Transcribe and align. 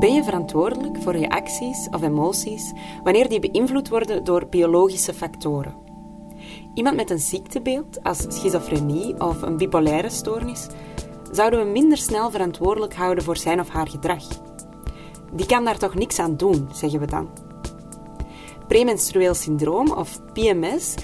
Ben 0.00 0.14
je 0.14 0.24
verantwoordelijk 0.24 1.02
voor 1.02 1.16
je 1.16 1.28
acties 1.28 1.88
of 1.90 2.02
emoties 2.02 2.72
wanneer 3.02 3.28
die 3.28 3.50
beïnvloed 3.50 3.88
worden 3.88 4.24
door 4.24 4.46
biologische 4.46 5.14
factoren? 5.14 5.74
Iemand 6.74 6.96
met 6.96 7.10
een 7.10 7.18
ziektebeeld 7.18 8.02
als 8.02 8.24
schizofrenie 8.28 9.20
of 9.20 9.42
een 9.42 9.56
bipolaire 9.56 10.10
stoornis 10.10 10.66
zouden 11.32 11.60
we 11.60 11.70
minder 11.70 11.98
snel 11.98 12.30
verantwoordelijk 12.30 12.94
houden 12.94 13.24
voor 13.24 13.36
zijn 13.36 13.60
of 13.60 13.68
haar 13.68 13.88
gedrag. 13.88 14.24
Die 15.32 15.46
kan 15.46 15.64
daar 15.64 15.78
toch 15.78 15.94
niks 15.94 16.18
aan 16.18 16.36
doen, 16.36 16.68
zeggen 16.72 17.00
we 17.00 17.06
dan. 17.06 17.28
Premenstrueel 18.68 19.34
syndroom 19.34 19.92
of 19.92 20.32
PMS 20.32 20.94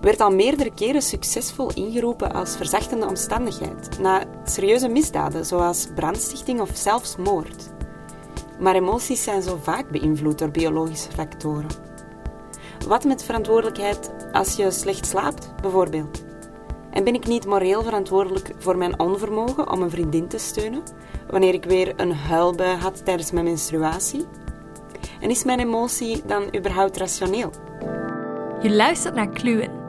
werd 0.00 0.20
al 0.20 0.30
meerdere 0.30 0.74
keren 0.74 1.02
succesvol 1.02 1.70
ingeroepen 1.74 2.32
als 2.32 2.56
verzachtende 2.56 3.06
omstandigheid 3.06 3.98
na 4.00 4.24
serieuze 4.44 4.88
misdaden 4.88 5.46
zoals 5.46 5.88
brandstichting 5.94 6.60
of 6.60 6.70
zelfs 6.72 7.16
moord. 7.16 7.78
Maar 8.60 8.74
emoties 8.74 9.22
zijn 9.22 9.42
zo 9.42 9.58
vaak 9.62 9.90
beïnvloed 9.90 10.38
door 10.38 10.50
biologische 10.50 11.10
factoren. 11.10 11.70
Wat 12.86 13.04
met 13.04 13.24
verantwoordelijkheid 13.24 14.10
als 14.32 14.56
je 14.56 14.70
slecht 14.70 15.06
slaapt, 15.06 15.54
bijvoorbeeld? 15.60 16.24
En 16.90 17.04
ben 17.04 17.14
ik 17.14 17.26
niet 17.26 17.46
moreel 17.46 17.82
verantwoordelijk 17.82 18.52
voor 18.58 18.76
mijn 18.76 19.00
onvermogen 19.00 19.70
om 19.70 19.82
een 19.82 19.90
vriendin 19.90 20.28
te 20.28 20.38
steunen 20.38 20.82
wanneer 21.30 21.54
ik 21.54 21.64
weer 21.64 21.92
een 21.96 22.12
huilbui 22.12 22.76
had 22.76 23.04
tijdens 23.04 23.30
mijn 23.30 23.44
menstruatie? 23.44 24.26
En 25.20 25.30
is 25.30 25.44
mijn 25.44 25.60
emotie 25.60 26.22
dan 26.26 26.56
überhaupt 26.56 26.96
rationeel? 26.96 27.50
Je 28.62 28.70
luistert 28.70 29.14
naar 29.14 29.28
Kluwen 29.28 29.79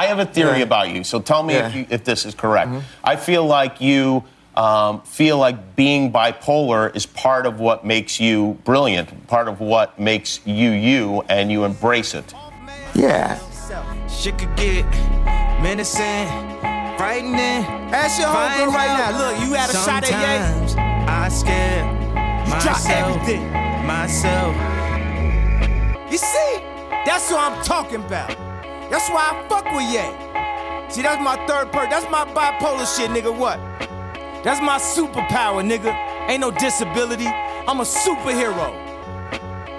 I 0.00 0.06
have 0.06 0.18
a 0.18 0.24
theory 0.24 0.58
yeah. 0.58 0.64
about 0.64 0.88
you, 0.88 1.04
so 1.04 1.20
tell 1.20 1.42
me 1.42 1.52
yeah. 1.52 1.68
if, 1.68 1.74
you, 1.74 1.86
if, 1.90 2.04
this 2.04 2.24
is 2.24 2.34
correct. 2.34 2.70
Mm-hmm. 2.70 3.04
I 3.04 3.16
feel 3.16 3.44
like 3.44 3.82
you 3.82 4.24
um, 4.56 5.02
feel 5.02 5.36
like 5.36 5.76
being 5.76 6.10
bipolar 6.10 6.96
is 6.96 7.04
part 7.04 7.44
of 7.44 7.60
what 7.60 7.84
makes 7.84 8.18
you 8.18 8.58
brilliant, 8.64 9.26
part 9.26 9.46
of 9.46 9.60
what 9.60 10.00
makes 10.00 10.40
you 10.46 10.70
you, 10.70 11.20
and 11.28 11.52
you 11.52 11.64
embrace 11.64 12.14
it. 12.14 12.32
Yeah. 12.94 13.38
Shit 14.08 14.38
could 14.38 14.56
get 14.56 14.86
menacing, 15.60 16.28
frightening. 16.96 17.60
Ask 17.92 18.18
your 18.20 18.28
homegirl 18.28 18.72
right 18.72 18.96
now. 18.96 19.18
Look, 19.18 19.46
you 19.46 19.52
had 19.52 19.68
a 19.68 19.74
shot 19.74 20.10
at 20.10 20.16
Ye. 20.16 20.80
I 20.80 21.28
scared 21.28 21.84
myself, 22.48 23.20
myself. 23.84 24.56
You 26.10 26.16
see, 26.16 26.56
that's 27.04 27.30
what 27.30 27.52
I'm 27.52 27.62
talking 27.62 28.02
about. 28.02 28.49
That's 28.90 29.08
why 29.08 29.30
I 29.30 29.48
fuck 29.48 29.64
with 29.72 29.86
Ye. 29.94 30.04
See, 30.90 31.02
that's 31.02 31.22
my 31.22 31.36
third 31.46 31.70
part. 31.70 31.90
That's 31.90 32.10
my 32.10 32.24
bipolar 32.24 32.86
shit, 32.96 33.10
nigga. 33.10 33.30
What? 33.30 33.58
That's 34.42 34.60
my 34.60 34.78
superpower, 34.78 35.62
nigga. 35.62 35.94
Ain't 36.28 36.40
no 36.40 36.50
disability. 36.50 37.28
I'm 37.68 37.80
a 37.80 37.84
superhero. 37.84 38.74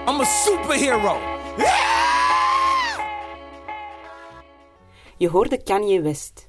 I'm 0.06 0.20
a 0.20 0.24
superhero. 0.24 1.20
Je 5.16 5.28
hoorde 5.28 5.62
Kanye 5.62 6.02
West. 6.02 6.48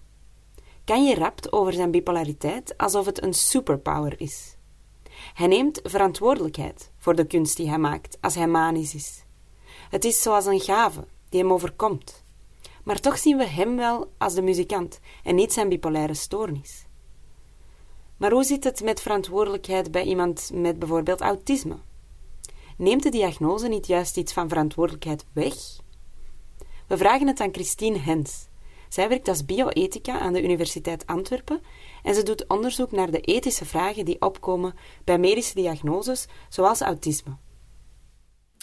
Kanye 0.85 1.15
rapt 1.15 1.51
over 1.51 1.73
zijn 1.73 1.91
bipolariteit 1.91 2.77
alsof 2.77 3.05
het 3.05 3.23
een 3.23 3.33
superpower 3.33 4.13
is. 4.17 4.55
Hij 5.33 5.47
neemt 5.47 5.79
verantwoordelijkheid 5.83 6.91
voor 6.97 7.15
de 7.15 7.25
kunst 7.25 7.57
die 7.57 7.69
hij 7.69 7.77
maakt 7.77 8.17
als 8.21 8.35
hij 8.35 8.47
manisch 8.47 8.95
is. 8.95 9.23
Het 9.89 10.05
is 10.05 10.21
zoals 10.21 10.45
een 10.45 10.59
gave 10.59 11.07
die 11.29 11.41
hem 11.41 11.53
overkomt. 11.53 12.22
Maar 12.83 12.99
toch 12.99 13.17
zien 13.17 13.37
we 13.37 13.45
hem 13.45 13.75
wel 13.75 14.11
als 14.17 14.33
de 14.33 14.41
muzikant 14.41 14.99
en 15.23 15.35
niet 15.35 15.53
zijn 15.53 15.69
bipolaire 15.69 16.13
stoornis. 16.13 16.85
Maar 18.17 18.31
hoe 18.31 18.43
zit 18.43 18.63
het 18.63 18.83
met 18.83 19.01
verantwoordelijkheid 19.01 19.91
bij 19.91 20.03
iemand 20.03 20.51
met 20.53 20.79
bijvoorbeeld 20.79 21.21
autisme? 21.21 21.77
Neemt 22.77 23.03
de 23.03 23.09
diagnose 23.09 23.67
niet 23.67 23.87
juist 23.87 24.17
iets 24.17 24.33
van 24.33 24.49
verantwoordelijkheid 24.49 25.25
weg? 25.33 25.53
We 26.87 26.97
vragen 26.97 27.27
het 27.27 27.39
aan 27.39 27.53
Christine 27.53 27.97
Hens. 27.97 28.47
Zij 28.89 29.09
werkt 29.09 29.27
als 29.27 29.45
bioethica 29.45 30.19
aan 30.19 30.33
de 30.33 30.43
Universiteit 30.43 31.07
Antwerpen 31.07 31.61
en 32.03 32.15
ze 32.15 32.23
doet 32.23 32.47
onderzoek 32.47 32.91
naar 32.91 33.11
de 33.11 33.19
ethische 33.19 33.65
vragen 33.65 34.05
die 34.05 34.21
opkomen 34.21 34.75
bij 35.03 35.17
medische 35.17 35.55
diagnoses 35.55 36.27
zoals 36.49 36.81
autisme 36.81 37.37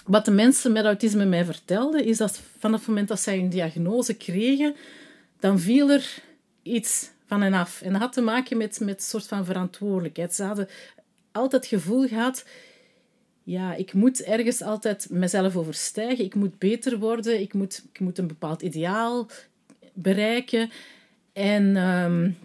wat 0.06 0.24
de 0.24 0.30
mensen 0.30 0.72
met 0.72 0.84
autisme 0.84 1.24
mij 1.24 1.44
vertelden, 1.44 2.04
is 2.04 2.16
dat 2.16 2.40
vanaf 2.58 2.78
het 2.78 2.88
moment 2.88 3.08
dat 3.08 3.20
zij 3.20 3.38
hun 3.38 3.48
diagnose 3.48 4.14
kregen, 4.14 4.74
dan 5.40 5.58
viel 5.58 5.90
er 5.90 6.22
iets 6.62 7.10
van 7.26 7.42
hen 7.42 7.54
af. 7.54 7.82
En 7.82 7.92
dat 7.92 8.00
had 8.00 8.12
te 8.12 8.20
maken 8.20 8.56
met, 8.56 8.80
met 8.80 8.96
een 8.96 9.02
soort 9.02 9.26
van 9.26 9.44
verantwoordelijkheid. 9.44 10.34
Ze 10.34 10.42
hadden 10.42 10.68
altijd 11.32 11.70
het 11.70 11.80
gevoel 11.80 12.08
gehad, 12.08 12.44
ja, 13.42 13.74
ik 13.74 13.92
moet 13.92 14.22
ergens 14.22 14.62
altijd 14.62 15.06
mezelf 15.10 15.56
overstijgen, 15.56 16.24
ik 16.24 16.34
moet 16.34 16.58
beter 16.58 16.98
worden, 16.98 17.40
ik 17.40 17.54
moet, 17.54 17.84
ik 17.92 18.00
moet 18.00 18.18
een 18.18 18.26
bepaald 18.26 18.62
ideaal 18.62 19.28
bereiken. 19.92 20.70
En 21.32 21.76
um, 21.76 22.36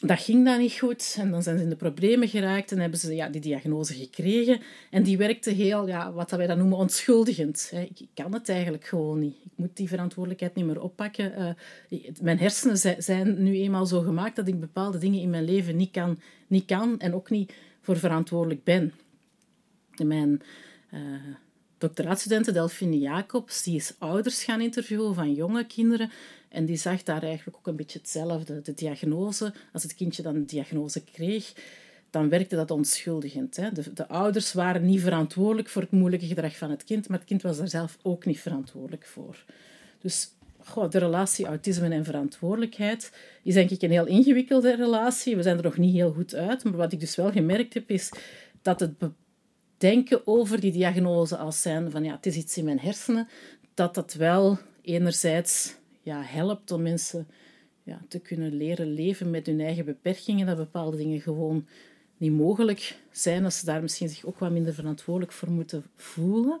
dat 0.00 0.20
ging 0.20 0.44
dan 0.44 0.58
niet 0.58 0.78
goed 0.78 1.16
en 1.18 1.30
dan 1.30 1.42
zijn 1.42 1.56
ze 1.56 1.62
in 1.62 1.68
de 1.68 1.76
problemen 1.76 2.28
geraakt 2.28 2.72
en 2.72 2.78
hebben 2.78 2.98
ze 2.98 3.14
ja, 3.14 3.28
die 3.28 3.40
diagnose 3.40 3.94
gekregen. 3.94 4.60
En 4.90 5.02
die 5.02 5.16
werkte 5.16 5.50
heel, 5.50 5.86
ja, 5.86 6.12
wat 6.12 6.30
wij 6.30 6.46
dan 6.46 6.58
noemen, 6.58 6.78
onschuldigend. 6.78 7.72
Ik 7.94 8.08
kan 8.14 8.32
het 8.32 8.48
eigenlijk 8.48 8.84
gewoon 8.84 9.18
niet. 9.18 9.36
Ik 9.44 9.52
moet 9.54 9.76
die 9.76 9.88
verantwoordelijkheid 9.88 10.54
niet 10.54 10.64
meer 10.64 10.80
oppakken. 10.80 11.56
Uh, 11.90 12.10
mijn 12.20 12.38
hersenen 12.38 13.02
zijn 13.02 13.42
nu 13.42 13.54
eenmaal 13.54 13.86
zo 13.86 14.00
gemaakt 14.00 14.36
dat 14.36 14.48
ik 14.48 14.60
bepaalde 14.60 14.98
dingen 14.98 15.20
in 15.20 15.30
mijn 15.30 15.44
leven 15.44 15.76
niet 15.76 15.90
kan, 15.90 16.20
niet 16.46 16.64
kan 16.64 16.98
en 16.98 17.14
ook 17.14 17.30
niet 17.30 17.52
voor 17.80 17.96
verantwoordelijk 17.96 18.64
ben. 18.64 18.92
Mijn 20.04 20.42
uh, 20.94 21.00
doctoraatstudente 21.78 22.52
Delphine 22.52 22.98
Jacobs, 22.98 23.62
die 23.62 23.76
is 23.76 23.94
ouders 23.98 24.44
gaan 24.44 24.60
interviewen 24.60 25.14
van 25.14 25.34
jonge 25.34 25.66
kinderen 25.66 26.10
en 26.48 26.64
die 26.64 26.76
zag 26.76 27.02
daar 27.02 27.22
eigenlijk 27.22 27.56
ook 27.56 27.66
een 27.66 27.76
beetje 27.76 27.98
hetzelfde. 27.98 28.60
De 28.62 28.74
diagnose, 28.74 29.52
als 29.72 29.82
het 29.82 29.94
kindje 29.94 30.22
dan 30.22 30.34
een 30.34 30.46
diagnose 30.46 31.04
kreeg, 31.04 31.52
dan 32.10 32.28
werkte 32.28 32.56
dat 32.56 32.70
onschuldigend. 32.70 33.56
Hè. 33.56 33.72
De, 33.72 33.92
de, 33.92 34.08
ouders 34.08 34.52
waren 34.52 34.84
niet 34.84 35.00
verantwoordelijk 35.00 35.68
voor 35.68 35.82
het 35.82 35.90
moeilijke 35.90 36.26
gedrag 36.26 36.56
van 36.56 36.70
het 36.70 36.84
kind, 36.84 37.08
maar 37.08 37.18
het 37.18 37.26
kind 37.26 37.42
was 37.42 37.56
daar 37.56 37.68
zelf 37.68 37.98
ook 38.02 38.24
niet 38.24 38.40
verantwoordelijk 38.40 39.06
voor. 39.06 39.44
Dus 40.00 40.30
de 40.90 40.98
relatie 40.98 41.46
autisme 41.46 41.88
en 41.88 42.04
verantwoordelijkheid 42.04 43.12
is 43.42 43.54
denk 43.54 43.70
ik 43.70 43.82
een 43.82 43.90
heel 43.90 44.06
ingewikkelde 44.06 44.74
relatie. 44.74 45.36
We 45.36 45.42
zijn 45.42 45.56
er 45.56 45.62
nog 45.62 45.76
niet 45.76 45.94
heel 45.94 46.12
goed 46.12 46.34
uit, 46.34 46.64
maar 46.64 46.76
wat 46.76 46.92
ik 46.92 47.00
dus 47.00 47.16
wel 47.16 47.30
gemerkt 47.30 47.74
heb, 47.74 47.90
is 47.90 48.10
dat 48.62 48.80
het 48.80 48.92
denken 49.76 50.26
over 50.26 50.60
die 50.60 50.72
diagnose 50.72 51.36
als 51.36 51.62
zijn 51.62 51.90
van 51.90 52.04
ja, 52.04 52.12
het 52.12 52.26
is 52.26 52.36
iets 52.36 52.56
in 52.56 52.64
mijn 52.64 52.80
hersenen, 52.80 53.28
dat 53.74 53.94
dat 53.94 54.12
wel 54.12 54.58
enerzijds 54.82 55.74
ja, 56.08 56.22
helpt 56.22 56.70
om 56.70 56.82
mensen 56.82 57.26
ja, 57.82 58.00
te 58.08 58.18
kunnen 58.18 58.56
leren 58.56 58.92
leven 58.92 59.30
met 59.30 59.46
hun 59.46 59.60
eigen 59.60 59.84
beperkingen, 59.84 60.46
dat 60.46 60.56
bepaalde 60.56 60.96
dingen 60.96 61.20
gewoon 61.20 61.66
niet 62.16 62.32
mogelijk 62.32 62.98
zijn, 63.10 63.44
als 63.44 63.58
ze 63.58 63.64
daar 63.64 63.82
misschien 63.82 64.08
zich 64.08 64.24
ook 64.24 64.38
wat 64.38 64.50
minder 64.50 64.74
verantwoordelijk 64.74 65.32
voor 65.32 65.50
moeten 65.50 65.84
voelen. 65.96 66.58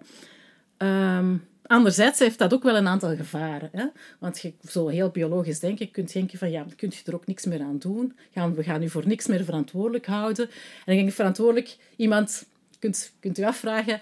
Um, 0.78 1.44
anderzijds 1.62 2.18
heeft 2.18 2.38
dat 2.38 2.52
ook 2.54 2.62
wel 2.62 2.76
een 2.76 2.86
aantal 2.86 3.16
gevaren. 3.16 3.68
Hè? 3.72 3.86
Want 4.18 4.40
je, 4.40 4.52
zo 4.68 4.88
heel 4.88 5.10
biologisch 5.10 5.60
denken, 5.60 5.90
kunt 5.90 6.12
denken 6.12 6.38
van 6.38 6.50
ja, 6.50 6.66
kun 6.76 6.92
je 6.92 7.02
er 7.04 7.14
ook 7.14 7.26
niks 7.26 7.44
meer 7.44 7.62
aan 7.62 7.78
doen. 7.78 8.16
Gaan, 8.34 8.54
we 8.54 8.62
gaan 8.62 8.82
u 8.82 8.88
voor 8.88 9.06
niks 9.06 9.26
meer 9.26 9.44
verantwoordelijk 9.44 10.06
houden. 10.06 10.48
En 10.48 10.82
dan 10.84 10.94
denk 10.94 11.08
ik 11.08 11.14
verantwoordelijk, 11.14 11.76
iemand, 11.96 12.46
kunt, 12.78 13.12
kunt 13.20 13.38
u 13.38 13.42
afvragen, 13.42 14.00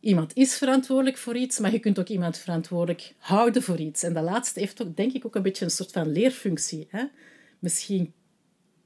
iemand 0.00 0.34
is 0.34 0.56
verantwoordelijk 0.56 1.16
voor 1.16 1.36
iets, 1.36 1.58
maar 1.58 1.72
je 1.72 1.78
kunt 1.78 1.98
ook 1.98 2.08
iemand 2.08 2.38
verantwoordelijk 2.38 3.14
houden 3.18 3.62
voor 3.62 3.78
iets. 3.78 4.02
En 4.02 4.12
dat 4.12 4.24
laatste 4.24 4.60
heeft 4.60 4.82
ook, 4.82 4.96
denk 4.96 5.12
ik 5.12 5.26
ook 5.26 5.34
een 5.34 5.42
beetje 5.42 5.64
een 5.64 5.70
soort 5.70 5.92
van 5.92 6.12
leerfunctie. 6.12 6.86
Hè? 6.90 7.04
Misschien 7.58 8.12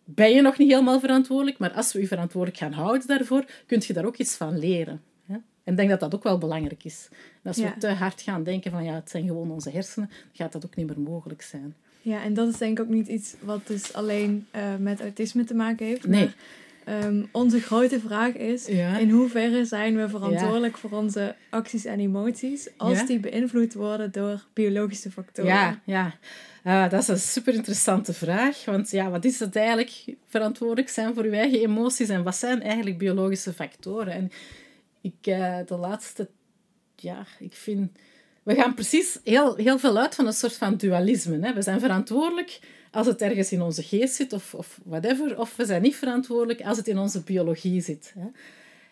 ben 0.04 0.30
je 0.30 0.42
nog 0.42 0.58
niet 0.58 0.70
helemaal 0.70 1.00
verantwoordelijk, 1.00 1.58
maar 1.58 1.72
als 1.72 1.92
we 1.92 2.00
je 2.00 2.06
verantwoordelijk 2.06 2.58
gaan 2.58 2.72
houden 2.72 3.06
daarvoor, 3.06 3.44
kun 3.66 3.82
je 3.86 3.92
daar 3.92 4.04
ook 4.04 4.16
iets 4.16 4.34
van 4.36 4.58
leren. 4.58 5.02
Hè? 5.26 5.34
En 5.34 5.72
ik 5.72 5.76
denk 5.76 5.88
dat 5.88 6.00
dat 6.00 6.14
ook 6.14 6.22
wel 6.22 6.38
belangrijk 6.38 6.84
is. 6.84 7.08
En 7.10 7.48
als 7.48 7.56
we 7.56 7.72
te 7.78 7.88
hard 7.88 8.22
gaan 8.22 8.42
denken 8.42 8.70
van 8.70 8.84
ja, 8.84 8.94
het 8.94 9.10
zijn 9.10 9.26
gewoon 9.26 9.50
onze 9.50 9.70
hersenen, 9.70 10.10
gaat 10.32 10.52
dat 10.52 10.64
ook 10.64 10.76
niet 10.76 10.86
meer 10.86 11.00
mogelijk 11.00 11.42
zijn. 11.42 11.74
Ja, 12.02 12.22
en 12.22 12.34
dat 12.34 12.48
is 12.48 12.58
denk 12.58 12.78
ik 12.78 12.84
ook 12.84 12.90
niet 12.90 13.08
iets 13.08 13.34
wat 13.40 13.66
dus 13.66 13.92
alleen 13.92 14.46
uh, 14.56 14.76
met 14.78 15.00
autisme 15.00 15.44
te 15.44 15.54
maken 15.54 15.86
heeft. 15.86 16.06
Nee. 16.06 16.30
Ehm, 16.84 17.24
onze 17.32 17.60
grote 17.60 18.00
vraag 18.00 18.34
is: 18.34 18.66
in 18.98 19.10
hoeverre 19.10 19.64
zijn 19.64 19.96
we 19.96 20.08
verantwoordelijk 20.08 20.78
voor 20.78 20.90
onze 20.90 21.36
acties 21.50 21.84
en 21.84 22.00
emoties 22.00 22.68
als 22.76 23.06
die 23.06 23.20
beïnvloed 23.20 23.74
worden 23.74 24.12
door 24.12 24.44
biologische 24.52 25.10
factoren? 25.10 25.50
Ja, 25.50 25.80
ja. 25.84 26.14
Uh, 26.64 26.90
dat 26.90 27.00
is 27.00 27.08
een 27.08 27.18
super 27.18 27.54
interessante 27.54 28.12
vraag. 28.12 28.64
Want 28.64 28.90
ja, 28.90 29.10
wat 29.10 29.24
is 29.24 29.38
het 29.38 29.56
eigenlijk 29.56 30.04
verantwoordelijk 30.26 30.88
zijn 30.88 31.14
voor 31.14 31.24
je 31.24 31.36
eigen 31.36 31.60
emoties 31.60 32.08
en 32.08 32.22
wat 32.22 32.36
zijn 32.36 32.62
eigenlijk 32.62 32.98
biologische 32.98 33.52
factoren? 33.52 34.12
En 34.12 34.30
ik, 35.00 35.26
uh, 35.26 35.58
de 35.66 35.76
laatste, 35.76 36.28
ja, 36.96 37.26
ik 37.38 37.52
vind 37.52 37.90
we 38.42 38.54
gaan 38.54 38.74
precies 38.74 39.18
heel, 39.24 39.56
heel 39.56 39.78
veel 39.78 39.98
uit 39.98 40.14
van 40.14 40.26
een 40.26 40.32
soort 40.32 40.56
van 40.56 40.76
dualisme. 40.76 41.46
Hè. 41.46 41.54
We 41.54 41.62
zijn 41.62 41.80
verantwoordelijk 41.80 42.60
als 42.90 43.06
het 43.06 43.22
ergens 43.22 43.52
in 43.52 43.62
onze 43.62 43.82
geest 43.82 44.14
zit 44.14 44.32
of, 44.32 44.54
of 44.54 44.80
whatever, 44.84 45.38
of 45.38 45.56
we 45.56 45.64
zijn 45.64 45.82
niet 45.82 45.96
verantwoordelijk 45.96 46.62
als 46.62 46.76
het 46.76 46.88
in 46.88 46.98
onze 46.98 47.22
biologie 47.22 47.80
zit. 47.80 48.12
Hè. 48.18 48.26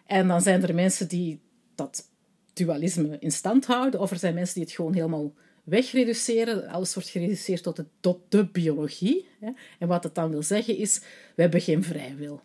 En 0.06 0.28
dan 0.28 0.40
zijn 0.40 0.62
er 0.62 0.74
mensen 0.74 1.08
die 1.08 1.40
dat 1.74 2.08
dualisme 2.52 3.16
in 3.20 3.32
stand 3.32 3.66
houden, 3.66 4.00
of 4.00 4.10
er 4.10 4.18
zijn 4.18 4.34
mensen 4.34 4.54
die 4.54 4.62
het 4.62 4.72
gewoon 4.72 4.94
helemaal 4.94 5.32
wegreduceren. 5.64 6.68
Alles 6.68 6.94
wordt 6.94 7.08
gereduceerd 7.08 7.62
tot 7.62 7.76
de, 7.76 7.84
tot 8.00 8.18
de 8.28 8.46
biologie. 8.46 9.26
Hè. 9.40 9.50
En 9.78 9.88
wat 9.88 10.04
het 10.04 10.14
dan 10.14 10.30
wil 10.30 10.42
zeggen 10.42 10.76
is, 10.76 11.00
we 11.34 11.42
hebben 11.42 11.60
geen 11.60 11.84
vrije 11.84 12.14
wil. 12.14 12.40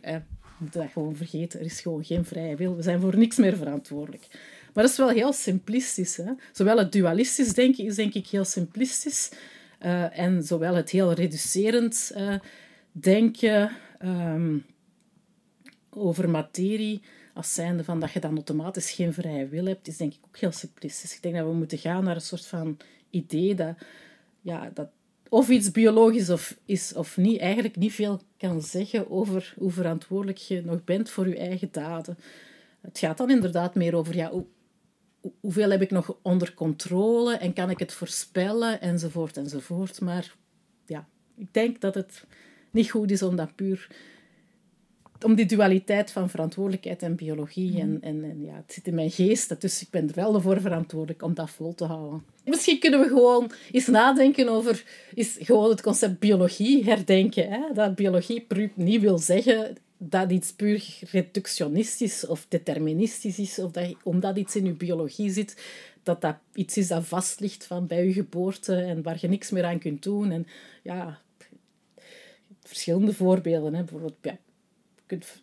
Hè. 0.00 0.18
We 0.58 0.68
dat 0.70 0.90
gewoon 0.92 1.16
vergeten. 1.16 1.60
Er 1.60 1.66
is 1.66 1.80
gewoon 1.80 2.04
geen 2.04 2.24
vrije 2.24 2.56
wil. 2.56 2.76
We 2.76 2.82
zijn 2.82 3.00
voor 3.00 3.16
niks 3.16 3.36
meer 3.36 3.56
verantwoordelijk. 3.56 4.26
Maar 4.72 4.84
dat 4.84 4.92
is 4.92 4.98
wel 4.98 5.08
heel 5.08 5.32
simplistisch. 5.32 6.16
Hè? 6.16 6.32
Zowel 6.52 6.78
het 6.78 6.92
dualistisch 6.92 7.52
denken 7.52 7.84
is 7.84 7.94
denk 7.94 8.14
ik 8.14 8.26
heel 8.26 8.44
simplistisch. 8.44 9.30
Uh, 9.84 10.18
en 10.18 10.42
zowel 10.42 10.74
het 10.74 10.90
heel 10.90 11.12
reducerend 11.12 12.12
uh, 12.16 12.34
denken 12.92 13.70
um, 14.02 14.64
over 15.90 16.30
materie 16.30 17.02
als 17.34 17.54
zijnde 17.54 17.84
van 17.84 18.00
dat 18.00 18.12
je 18.12 18.20
dan 18.20 18.34
automatisch 18.34 18.90
geen 18.90 19.12
vrije 19.12 19.48
wil 19.48 19.64
hebt, 19.64 19.88
is 19.88 19.96
denk 19.96 20.12
ik 20.12 20.20
ook 20.26 20.36
heel 20.36 20.52
simplistisch. 20.52 21.14
Ik 21.14 21.22
denk 21.22 21.34
dat 21.34 21.46
we 21.46 21.52
moeten 21.52 21.78
gaan 21.78 22.04
naar 22.04 22.14
een 22.14 22.20
soort 22.20 22.46
van 22.46 22.76
idee 23.10 23.54
dat, 23.54 23.76
ja, 24.40 24.70
dat 24.74 24.88
of 25.28 25.48
iets 25.48 25.70
biologisch 25.70 26.30
of 26.30 26.56
is 26.64 26.94
of 26.94 27.16
niet, 27.16 27.40
eigenlijk 27.40 27.76
niet 27.76 27.92
veel 27.92 28.20
kan 28.36 28.62
zeggen 28.62 29.10
over 29.10 29.54
hoe 29.58 29.70
verantwoordelijk 29.70 30.38
je 30.38 30.62
nog 30.64 30.84
bent 30.84 31.10
voor 31.10 31.28
je 31.28 31.38
eigen 31.38 31.68
daden. 31.72 32.18
Het 32.80 32.98
gaat 32.98 33.18
dan 33.18 33.30
inderdaad 33.30 33.74
meer 33.74 33.94
over 33.94 34.16
ja, 34.16 34.32
hoeveel 35.40 35.70
heb 35.70 35.82
ik 35.82 35.90
nog 35.90 36.16
onder 36.22 36.54
controle 36.54 37.36
en 37.36 37.52
kan 37.52 37.70
ik 37.70 37.78
het 37.78 37.92
voorspellen 37.92 38.80
enzovoort 38.80 39.36
enzovoort. 39.36 40.00
Maar 40.00 40.34
ja, 40.86 41.08
ik 41.36 41.54
denk 41.54 41.80
dat 41.80 41.94
het 41.94 42.24
niet 42.70 42.90
goed 42.90 43.10
is 43.10 43.22
om 43.22 43.36
dat 43.36 43.54
puur 43.54 43.88
om 45.24 45.34
die 45.34 45.46
dualiteit 45.46 46.10
van 46.10 46.30
verantwoordelijkheid 46.30 47.02
en 47.02 47.16
biologie. 47.16 47.80
En, 47.80 47.98
en, 48.00 48.24
en, 48.24 48.42
ja, 48.44 48.54
het 48.54 48.72
zit 48.72 48.86
in 48.86 48.94
mijn 48.94 49.10
geest, 49.10 49.60
dus 49.60 49.82
ik 49.82 49.90
ben 49.90 50.08
er 50.08 50.14
wel 50.14 50.40
voor 50.40 50.60
verantwoordelijk 50.60 51.22
om 51.22 51.34
dat 51.34 51.50
vol 51.50 51.74
te 51.74 51.84
houden. 51.84 52.24
Misschien 52.44 52.78
kunnen 52.78 53.00
we 53.00 53.08
gewoon 53.08 53.50
eens 53.72 53.86
nadenken 53.86 54.48
over 54.48 54.84
is 55.14 55.36
gewoon 55.40 55.70
het 55.70 55.82
concept 55.82 56.18
biologie 56.18 56.84
herdenken. 56.84 57.50
Hè? 57.50 57.60
Dat 57.74 57.94
biologie 57.94 58.46
niet 58.74 59.00
wil 59.00 59.18
zeggen 59.18 59.76
dat 60.08 60.30
iets 60.30 60.52
puur 60.52 60.98
reductionistisch 61.10 62.26
of 62.26 62.46
deterministisch 62.48 63.38
is, 63.38 63.58
of 63.58 63.70
dat, 63.70 63.94
omdat 64.02 64.36
iets 64.36 64.56
in 64.56 64.64
je 64.64 64.72
biologie 64.72 65.32
zit, 65.32 65.62
dat 66.02 66.20
dat 66.20 66.36
iets 66.54 66.76
is 66.76 66.88
dat 66.88 67.04
vast 67.04 67.40
ligt 67.40 67.66
van 67.66 67.86
bij 67.86 68.04
je 68.04 68.12
geboorte 68.12 68.74
en 68.74 69.02
waar 69.02 69.18
je 69.20 69.28
niks 69.28 69.50
meer 69.50 69.64
aan 69.64 69.78
kunt 69.78 70.02
doen. 70.02 70.30
En 70.30 70.46
ja, 70.82 71.20
verschillende 72.60 73.14
voorbeelden. 73.14 73.74
Hè. 73.74 73.82
Bijvoorbeeld, 73.82 74.16
ja, 74.22 74.38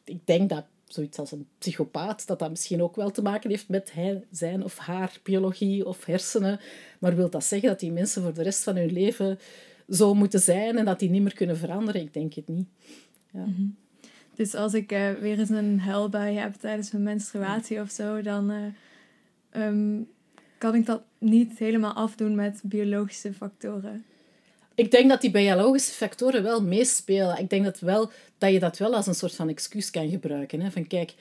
ik 0.03 0.25
denk 0.25 0.49
dat 0.49 0.65
zoiets 0.85 1.17
als 1.17 1.31
een 1.31 1.47
psychopaat, 1.57 2.27
dat 2.27 2.39
dat 2.39 2.49
misschien 2.49 2.83
ook 2.83 2.95
wel 2.95 3.11
te 3.11 3.21
maken 3.21 3.49
heeft 3.49 3.69
met 3.69 3.93
zijn 4.31 4.63
of 4.63 4.77
haar 4.77 5.19
biologie 5.23 5.85
of 5.85 6.05
hersenen. 6.05 6.59
Maar 6.99 7.15
wil 7.15 7.29
dat 7.29 7.43
zeggen 7.43 7.69
dat 7.69 7.79
die 7.79 7.91
mensen 7.91 8.21
voor 8.21 8.33
de 8.33 8.43
rest 8.43 8.63
van 8.63 8.75
hun 8.75 8.91
leven 8.91 9.39
zo 9.89 10.13
moeten 10.13 10.39
zijn 10.39 10.77
en 10.77 10.85
dat 10.85 10.99
die 10.99 11.09
niet 11.09 11.21
meer 11.21 11.35
kunnen 11.35 11.57
veranderen? 11.57 12.01
Ik 12.01 12.13
denk 12.13 12.33
het 12.33 12.47
niet. 12.47 12.67
Ja. 13.31 13.45
Mhm. 13.45 13.67
Dus 14.41 14.55
als 14.55 14.73
ik 14.73 14.91
uh, 14.91 15.11
weer 15.11 15.39
eens 15.39 15.49
een 15.49 15.79
huilbui 15.79 16.37
heb 16.37 16.53
tijdens 16.53 16.91
mijn 16.91 17.03
menstruatie 17.03 17.81
of 17.81 17.89
zo, 17.89 18.21
dan 18.21 18.51
uh, 18.51 19.65
um, 19.65 20.07
kan 20.57 20.75
ik 20.75 20.85
dat 20.85 21.01
niet 21.17 21.57
helemaal 21.57 21.93
afdoen 21.93 22.35
met 22.35 22.59
biologische 22.63 23.33
factoren. 23.33 24.05
Ik 24.75 24.91
denk 24.91 25.09
dat 25.09 25.21
die 25.21 25.31
biologische 25.31 25.91
factoren 25.91 26.43
wel 26.43 26.63
meespelen. 26.63 27.39
Ik 27.39 27.49
denk 27.49 27.63
dat, 27.63 27.79
wel, 27.79 28.11
dat 28.37 28.51
je 28.51 28.59
dat 28.59 28.77
wel 28.77 28.95
als 28.95 29.07
een 29.07 29.15
soort 29.15 29.35
van 29.35 29.49
excuus 29.49 29.89
kan 29.89 30.09
gebruiken. 30.09 30.61
Hè? 30.61 30.71
Van 30.71 30.87
kijk, 30.87 31.13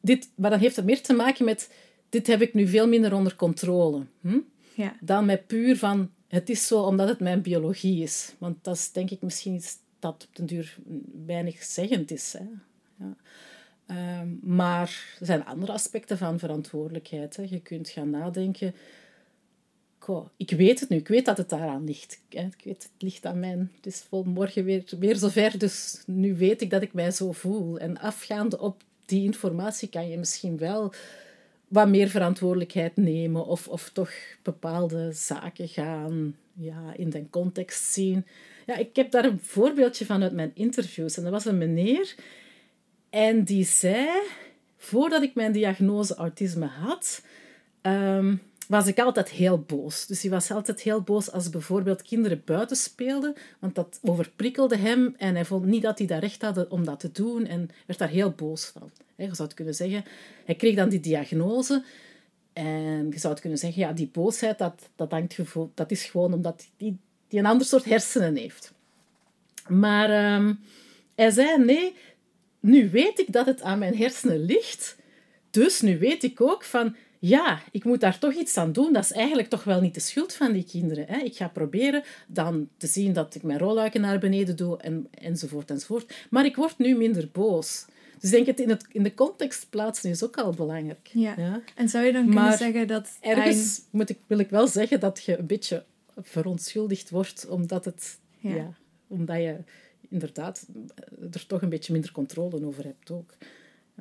dit, 0.00 0.28
maar 0.34 0.50
dan 0.50 0.60
heeft 0.60 0.76
het 0.76 0.84
meer 0.84 1.02
te 1.02 1.14
maken 1.14 1.44
met 1.44 1.70
dit 2.08 2.26
heb 2.26 2.40
ik 2.40 2.54
nu 2.54 2.66
veel 2.66 2.88
minder 2.88 3.14
onder 3.14 3.36
controle. 3.36 4.06
Hm? 4.20 4.38
Ja. 4.74 4.96
Dan 5.00 5.24
met 5.24 5.46
puur 5.46 5.76
van 5.76 6.10
het 6.28 6.50
is 6.50 6.66
zo 6.66 6.80
omdat 6.80 7.08
het 7.08 7.20
mijn 7.20 7.42
biologie 7.42 8.02
is. 8.02 8.34
Want 8.38 8.64
dat 8.64 8.76
is 8.76 8.92
denk 8.92 9.10
ik 9.10 9.22
misschien 9.22 9.54
iets 9.54 9.76
dat 9.98 10.26
op 10.28 10.36
den 10.36 10.46
duur 10.46 10.76
weinig 11.26 11.62
zeggend 11.62 12.10
is. 12.10 12.32
Hè. 12.38 12.44
Ja. 13.04 13.16
Ehm, 13.86 14.28
maar 14.42 15.16
er 15.20 15.26
zijn 15.26 15.44
andere 15.44 15.72
aspecten 15.72 16.18
van 16.18 16.38
verantwoordelijkheid. 16.38 17.38
Je 17.48 17.60
kunt 17.60 17.88
gaan 17.88 18.10
nadenken. 18.10 18.74
Ik 20.36 20.50
weet 20.50 20.80
het 20.80 20.88
nu, 20.88 20.96
ik 20.96 21.08
weet 21.08 21.24
dat 21.24 21.36
het 21.36 21.48
daaraan 21.48 21.84
ligt. 21.84 22.20
Ik 22.28 22.64
weet, 22.64 22.82
het 22.82 22.90
ligt 22.98 23.26
aan 23.26 23.40
mij. 23.40 23.66
Het 23.76 23.86
is 23.86 24.06
morgen 24.10 24.64
weer, 24.64 24.84
weer 24.98 25.16
zover, 25.16 25.58
dus 25.58 26.02
nu 26.06 26.36
weet 26.36 26.60
ik 26.60 26.70
dat 26.70 26.82
ik 26.82 26.92
mij 26.92 27.10
zo 27.10 27.32
voel. 27.32 27.78
En 27.78 27.98
afgaande 27.98 28.58
op 28.58 28.82
die 29.04 29.24
informatie 29.24 29.88
kan 29.88 30.08
je 30.08 30.18
misschien 30.18 30.58
wel 30.58 30.92
wat 31.68 31.88
meer 31.88 32.08
verantwoordelijkheid 32.08 32.96
nemen 32.96 33.46
of, 33.46 33.68
of 33.68 33.90
toch 33.92 34.10
bepaalde 34.42 35.12
zaken 35.12 35.68
gaan 35.68 36.36
ja, 36.52 36.92
in 36.96 37.10
den 37.10 37.30
context 37.30 37.92
zien. 37.92 38.26
Ja, 38.66 38.76
ik 38.76 38.96
heb 38.96 39.10
daar 39.10 39.24
een 39.24 39.40
voorbeeldje 39.42 40.06
van 40.06 40.22
uit 40.22 40.32
mijn 40.32 40.50
interviews. 40.54 41.16
En 41.16 41.22
dat 41.22 41.32
was 41.32 41.44
een 41.44 41.58
meneer 41.58 42.14
en 43.10 43.44
die 43.44 43.64
zei, 43.64 44.08
voordat 44.76 45.22
ik 45.22 45.34
mijn 45.34 45.52
diagnose 45.52 46.14
autisme 46.14 46.66
had, 46.66 47.22
um, 47.82 48.40
was 48.68 48.86
ik 48.86 48.98
altijd 48.98 49.28
heel 49.28 49.58
boos. 49.58 50.06
Dus 50.06 50.22
hij 50.22 50.30
was 50.30 50.50
altijd 50.50 50.80
heel 50.80 51.00
boos 51.00 51.30
als 51.30 51.50
bijvoorbeeld 51.50 52.02
kinderen 52.02 52.42
buiten 52.44 52.76
speelden, 52.76 53.34
want 53.58 53.74
dat 53.74 53.98
overprikkelde 54.02 54.76
hem 54.76 55.14
en 55.18 55.34
hij 55.34 55.44
vond 55.44 55.64
niet 55.64 55.82
dat 55.82 55.98
hij 55.98 56.06
dat 56.06 56.20
recht 56.20 56.42
had 56.42 56.68
om 56.68 56.84
dat 56.84 57.00
te 57.00 57.12
doen 57.12 57.46
en 57.46 57.70
werd 57.86 57.98
daar 57.98 58.08
heel 58.08 58.30
boos 58.30 58.64
van. 58.64 58.90
Je 59.16 59.24
zou 59.34 59.48
het 59.48 59.54
kunnen 59.54 59.74
zeggen, 59.74 60.04
hij 60.44 60.54
kreeg 60.54 60.76
dan 60.76 60.88
die 60.88 61.00
diagnose 61.00 61.84
en 62.52 63.10
je 63.10 63.18
zou 63.18 63.32
het 63.32 63.40
kunnen 63.40 63.58
zeggen, 63.58 63.82
ja, 63.82 63.92
die 63.92 64.10
boosheid, 64.12 64.58
dat, 64.58 64.88
dat, 64.96 65.10
hangt, 65.10 65.38
dat 65.74 65.90
is 65.90 66.04
gewoon 66.04 66.32
omdat 66.32 66.68
die 66.76 66.98
die 67.28 67.38
een 67.38 67.46
ander 67.46 67.66
soort 67.66 67.84
hersenen 67.84 68.36
heeft. 68.36 68.72
Maar 69.68 70.10
ehm, 70.10 70.54
hij 71.14 71.30
zei: 71.30 71.64
nee, 71.64 71.94
nu 72.60 72.90
weet 72.90 73.18
ik 73.18 73.32
dat 73.32 73.46
het 73.46 73.62
aan 73.62 73.78
mijn 73.78 73.96
hersenen 73.96 74.44
ligt. 74.44 74.96
Dus 75.50 75.80
nu 75.80 75.98
weet 75.98 76.22
ik 76.22 76.40
ook 76.40 76.64
van, 76.64 76.96
ja, 77.18 77.62
ik 77.70 77.84
moet 77.84 78.00
daar 78.00 78.18
toch 78.18 78.34
iets 78.34 78.56
aan 78.56 78.72
doen. 78.72 78.92
Dat 78.92 79.04
is 79.04 79.12
eigenlijk 79.12 79.48
toch 79.48 79.64
wel 79.64 79.80
niet 79.80 79.94
de 79.94 80.00
schuld 80.00 80.34
van 80.34 80.52
die 80.52 80.64
kinderen. 80.64 81.06
Hè. 81.08 81.18
Ik 81.18 81.36
ga 81.36 81.48
proberen 81.48 82.02
dan 82.26 82.68
te 82.76 82.86
zien 82.86 83.12
dat 83.12 83.34
ik 83.34 83.42
mijn 83.42 83.58
rolluiken 83.58 84.00
naar 84.00 84.18
beneden 84.18 84.56
doe 84.56 84.76
en, 84.76 85.08
enzovoort 85.10 85.70
enzovoort. 85.70 86.14
Maar 86.30 86.44
ik 86.44 86.56
word 86.56 86.78
nu 86.78 86.96
minder 86.96 87.28
boos. 87.32 87.84
Dus 88.20 88.32
ik 88.32 88.36
denk 88.36 88.46
het 88.46 88.60
in, 88.60 88.68
het 88.68 88.86
in 88.92 89.02
de 89.02 89.14
context 89.14 89.66
plaatsen 89.70 90.10
is 90.10 90.24
ook 90.24 90.36
al 90.36 90.52
belangrijk. 90.52 91.10
Ja. 91.12 91.62
En 91.74 91.88
zou 91.88 92.04
je 92.04 92.12
dan 92.12 92.24
kunnen 92.24 92.58
zeggen 92.58 92.86
dat... 92.86 93.08
Ergens 93.20 93.80
moet 93.90 94.10
ik, 94.10 94.18
wil 94.26 94.38
ik 94.38 94.50
wel 94.50 94.66
zeggen 94.66 95.00
dat 95.00 95.24
je 95.24 95.38
een 95.38 95.46
beetje 95.46 95.84
verontschuldigd 96.16 97.10
wordt 97.10 97.48
omdat, 97.48 97.84
het, 97.84 98.18
ja. 98.38 98.72
omdat 99.06 99.36
je 99.36 99.56
inderdaad 100.08 100.66
er 101.32 101.46
toch 101.46 101.62
een 101.62 101.68
beetje 101.68 101.92
minder 101.92 102.12
controle 102.12 102.66
over 102.66 102.84
hebt 102.84 103.10
ook. 103.10 103.34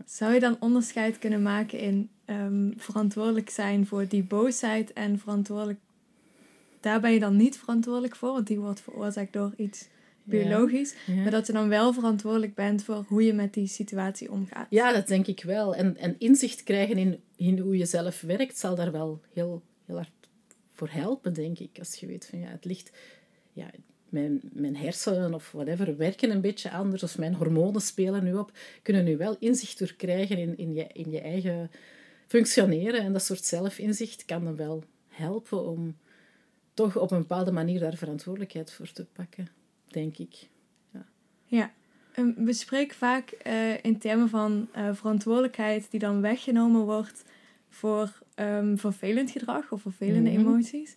Zou 0.05 0.33
je 0.33 0.39
dan 0.39 0.57
onderscheid 0.59 1.19
kunnen 1.19 1.41
maken 1.41 1.79
in 1.79 2.09
um, 2.25 2.73
verantwoordelijk 2.77 3.49
zijn 3.49 3.85
voor 3.85 4.07
die 4.07 4.23
boosheid 4.23 4.93
en 4.93 5.19
verantwoordelijk... 5.19 5.79
Daar 6.79 7.01
ben 7.01 7.11
je 7.11 7.19
dan 7.19 7.35
niet 7.35 7.57
verantwoordelijk 7.57 8.15
voor, 8.15 8.31
want 8.31 8.47
die 8.47 8.59
wordt 8.59 8.81
veroorzaakt 8.81 9.33
door 9.33 9.53
iets 9.57 9.87
biologisch. 10.23 10.95
Maar 11.07 11.31
dat 11.31 11.47
je 11.47 11.53
dan 11.53 11.69
wel 11.69 11.93
verantwoordelijk 11.93 12.55
bent 12.55 12.83
voor 12.83 13.05
hoe 13.07 13.23
je 13.25 13.33
met 13.33 13.53
die 13.53 13.67
situatie 13.67 14.31
omgaat. 14.31 14.67
Ja, 14.69 14.93
dat 14.93 15.07
denk 15.07 15.27
ik 15.27 15.43
wel. 15.43 15.75
En, 15.75 15.97
en 15.97 16.15
inzicht 16.19 16.63
krijgen 16.63 16.97
in, 16.97 17.19
in 17.35 17.59
hoe 17.59 17.77
je 17.77 17.85
zelf 17.85 18.21
werkt, 18.21 18.57
zal 18.57 18.75
daar 18.75 18.91
wel 18.91 19.21
heel, 19.33 19.61
heel 19.85 19.95
hard 19.95 20.24
voor 20.75 20.89
helpen, 20.89 21.33
denk 21.33 21.59
ik. 21.59 21.79
Als 21.79 21.95
je 21.95 22.07
weet 22.07 22.25
van 22.25 22.39
ja, 22.39 22.47
het 22.47 22.65
ligt. 22.65 22.91
Ja, 23.53 23.69
mijn, 24.09 24.41
mijn 24.53 24.75
hersenen 24.75 25.33
of 25.33 25.51
whatever 25.51 25.97
werken 25.97 26.29
een 26.29 26.41
beetje 26.41 26.71
anders, 26.71 27.03
of 27.03 27.17
mijn 27.17 27.33
hormonen 27.33 27.81
spelen 27.81 28.23
nu 28.23 28.33
op, 28.33 28.51
kunnen 28.81 29.03
nu 29.03 29.17
wel 29.17 29.35
inzicht 29.39 29.79
door 29.79 29.93
krijgen 29.93 30.37
in, 30.37 30.57
in, 30.57 30.73
je, 30.73 30.87
in 30.93 31.11
je 31.11 31.21
eigen 31.21 31.71
functioneren. 32.27 33.01
En 33.01 33.13
dat 33.13 33.23
soort 33.23 33.45
zelfinzicht 33.45 34.25
kan 34.25 34.43
dan 34.43 34.55
wel 34.55 34.83
helpen 35.07 35.65
om 35.65 35.97
toch 36.73 36.97
op 36.97 37.11
een 37.11 37.19
bepaalde 37.19 37.51
manier 37.51 37.79
daar 37.79 37.95
verantwoordelijkheid 37.95 38.71
voor 38.71 38.91
te 38.91 39.05
pakken, 39.05 39.47
denk 39.87 40.17
ik. 40.17 40.49
Ja. 40.91 41.05
ja. 41.45 41.73
Ehm, 42.13 42.33
we 42.35 42.53
spreken 42.53 42.97
vaak 42.97 43.29
eh, 43.29 43.83
in 43.83 43.99
termen 43.99 44.29
van 44.29 44.69
uh, 44.75 44.93
verantwoordelijkheid 44.93 45.91
die 45.91 45.99
dan 45.99 46.21
weggenomen 46.21 46.81
wordt 46.81 47.23
voor 47.69 48.23
um, 48.35 48.77
vervelend 48.77 49.31
gedrag 49.31 49.71
of 49.71 49.81
vervelende 49.81 50.29
Mhm. 50.29 50.39
emoties. 50.39 50.95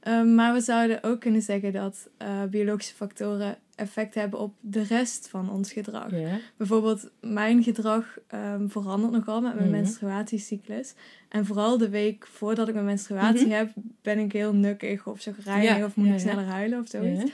Ehm, 0.00 0.34
maar 0.34 0.52
we 0.54 0.60
zouden 0.60 1.02
ook 1.02 1.20
kunnen 1.20 1.42
zeggen 1.42 1.72
dat 1.72 2.08
eh, 2.16 2.42
biologische 2.44 2.94
factoren 2.94 3.56
effect 3.74 4.14
hebben 4.14 4.38
op 4.40 4.54
de 4.60 4.82
rest 4.82 5.28
van 5.28 5.50
ons 5.50 5.72
gedrag. 5.72 6.10
Bijvoorbeeld, 6.56 7.10
mijn 7.20 7.62
gedrag 7.62 8.18
ehm, 8.26 8.68
verandert 8.68 9.12
nogal 9.12 9.40
met 9.40 9.54
mijn 9.54 9.68
Mhm. 9.70 9.76
menstruatiecyclus. 9.76 10.94
En 11.28 11.46
vooral 11.46 11.78
de 11.78 11.88
week 11.88 12.26
voordat 12.26 12.68
ik 12.68 12.74
mijn 12.74 12.86
menstruatie 12.86 13.52
heb, 13.52 13.70
ben 14.02 14.18
ik 14.18 14.32
heel 14.32 14.54
nukkig 14.54 15.06
of 15.06 15.26
Mhm. 15.26 15.60
Ja, 15.60 15.84
of 15.84 15.96
moet 15.96 16.06
ja, 16.06 16.12
ik 16.12 16.18
ja. 16.20 16.24
sneller 16.30 16.44
huilen 16.44 16.80
of 16.80 16.88
zoiets. 16.88 17.30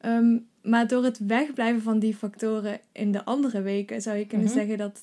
Ehm, 0.00 0.38
maar 0.62 0.86
door 0.88 1.04
het 1.04 1.18
wegblijven 1.18 1.82
van 1.82 1.98
die 1.98 2.14
factoren 2.16 2.80
in 2.92 3.12
de 3.12 3.24
andere 3.24 3.62
weken 3.62 4.02
zou 4.02 4.16
je 4.16 4.26
kunnen 4.26 4.46
Mhm. 4.46 4.56
zeggen 4.56 4.78
dat 4.78 5.00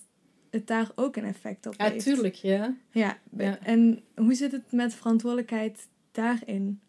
het 0.51 0.67
daar 0.67 0.91
ook 0.95 1.15
een 1.15 1.25
effect 1.25 1.65
op 1.65 1.73
Ja, 1.77 1.89
heeft. 1.89 2.03
tuurlijk, 2.03 2.35
ja. 2.35 2.75
Ja, 2.91 3.19
Ja. 3.37 3.59
en 3.59 4.03
hoe 4.15 4.33
zit 4.33 4.51
het 4.51 4.71
met 4.71 4.93
verantwoordelijkheid 4.93 5.87
daarin? 6.11 6.79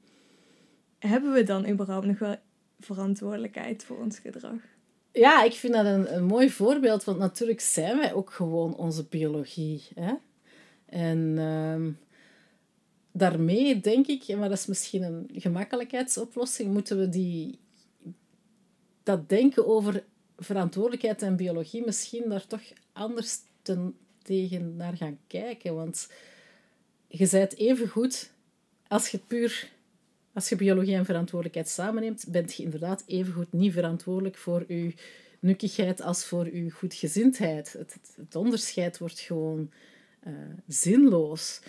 Hebben 0.99 1.33
we 1.33 1.43
dan 1.43 1.69
überhaupt 1.69 2.07
nog 2.07 2.19
wel 2.19 2.37
verantwoordelijkheid 2.81 3.85
voor 3.85 3.99
ons 3.99 4.19
gedrag? 4.19 4.61
Ja, 5.13 5.43
ik 5.43 5.53
vind 5.53 5.73
dat 5.73 5.87
een, 5.87 6.15
een 6.17 6.25
mooi 6.25 6.51
voorbeeld, 6.51 7.05
want 7.05 7.19
natuurlijk 7.19 7.61
zijn 7.61 7.97
wij 7.99 8.13
ook 8.15 8.31
gewoon 8.33 8.77
onze 8.77 9.05
biologie. 9.05 9.83
Hè? 9.95 10.13
En 10.87 11.35
ehm, 11.39 11.91
daarmee 13.13 13.81
denk 13.81 14.07
ik, 14.07 14.37
maar 14.37 14.49
dat 14.49 14.59
is 14.59 14.67
misschien 14.67 15.03
een 15.03 15.31
gemakkelijkheidsoplossing, 15.33 16.73
moeten 16.73 16.99
we 16.99 17.09
die, 17.09 17.59
dat 19.03 19.29
denken 19.29 19.67
over 19.67 20.05
verantwoordelijkheid 20.39 21.23
en 21.23 21.37
biologie 21.37 21.85
misschien 21.85 22.29
daar 22.29 22.47
toch 22.47 22.63
anders 22.93 23.39
ten, 23.63 23.97
tegen 24.23 24.77
naar 24.77 24.97
gaan 24.97 25.19
kijken. 25.27 25.75
Want 25.75 26.09
je 27.07 27.29
bent 27.31 27.57
even 27.57 27.89
goed 27.89 28.31
als 28.89 29.09
je 29.09 29.19
puur 29.19 29.71
als 30.33 30.49
je 30.49 30.57
biologie 30.57 30.95
en 30.95 31.05
verantwoordelijkheid 31.05 31.69
samenneemt, 31.69 32.25
bent 32.29 32.55
je 32.55 32.63
inderdaad 32.63 33.03
evengoed 33.07 33.53
niet 33.53 33.73
verantwoordelijk 33.73 34.37
voor 34.37 34.65
je 34.69 34.95
nukkigheid 35.41 36.03
als 36.03 36.25
voor 36.25 36.55
je 36.57 36.71
goedgezindheid. 36.71 37.73
Het, 37.73 37.97
het, 38.17 38.37
onderscheid 38.37 38.99
wordt 38.99 39.21
gewoon 39.21 39.71
eh, 40.21 40.33
zinloos. 40.67 41.61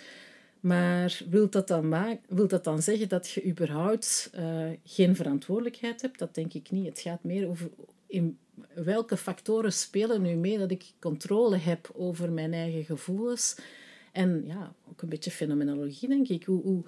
Maar 0.60 1.22
wil 1.30 1.50
dat, 1.50 1.68
dan 1.68 1.88
ma- 1.88 2.18
wil 2.28 2.48
dat 2.48 2.64
dan 2.64 2.82
zeggen 2.82 3.08
dat 3.08 3.30
je 3.30 3.46
überhaupt 3.46 4.30
eh, 4.32 4.66
geen 4.84 5.16
verantwoordelijkheid 5.16 6.02
hebt? 6.02 6.18
Dat 6.18 6.34
denk 6.34 6.54
ik 6.54 6.70
niet. 6.70 6.86
Het 6.86 7.00
gaat 7.00 7.24
meer 7.24 7.48
over 7.48 7.70
in 8.06 8.38
welke 8.74 9.16
factoren 9.16 9.72
spelen 9.72 10.22
nu 10.22 10.34
mee 10.34 10.58
dat 10.58 10.70
ik 10.70 10.92
controle 10.98 11.56
heb 11.56 11.90
over 11.94 12.32
mijn 12.32 12.52
eigen 12.52 12.84
gevoelens. 12.84 13.56
En 14.12 14.42
ja, 14.46 14.74
ook 14.90 15.02
een 15.02 15.08
beetje 15.08 15.30
fenomenologie, 15.30 16.08
denk 16.08 16.28
ik. 16.28 16.44
Hoe, 16.44 16.62
hoe, 16.62 16.84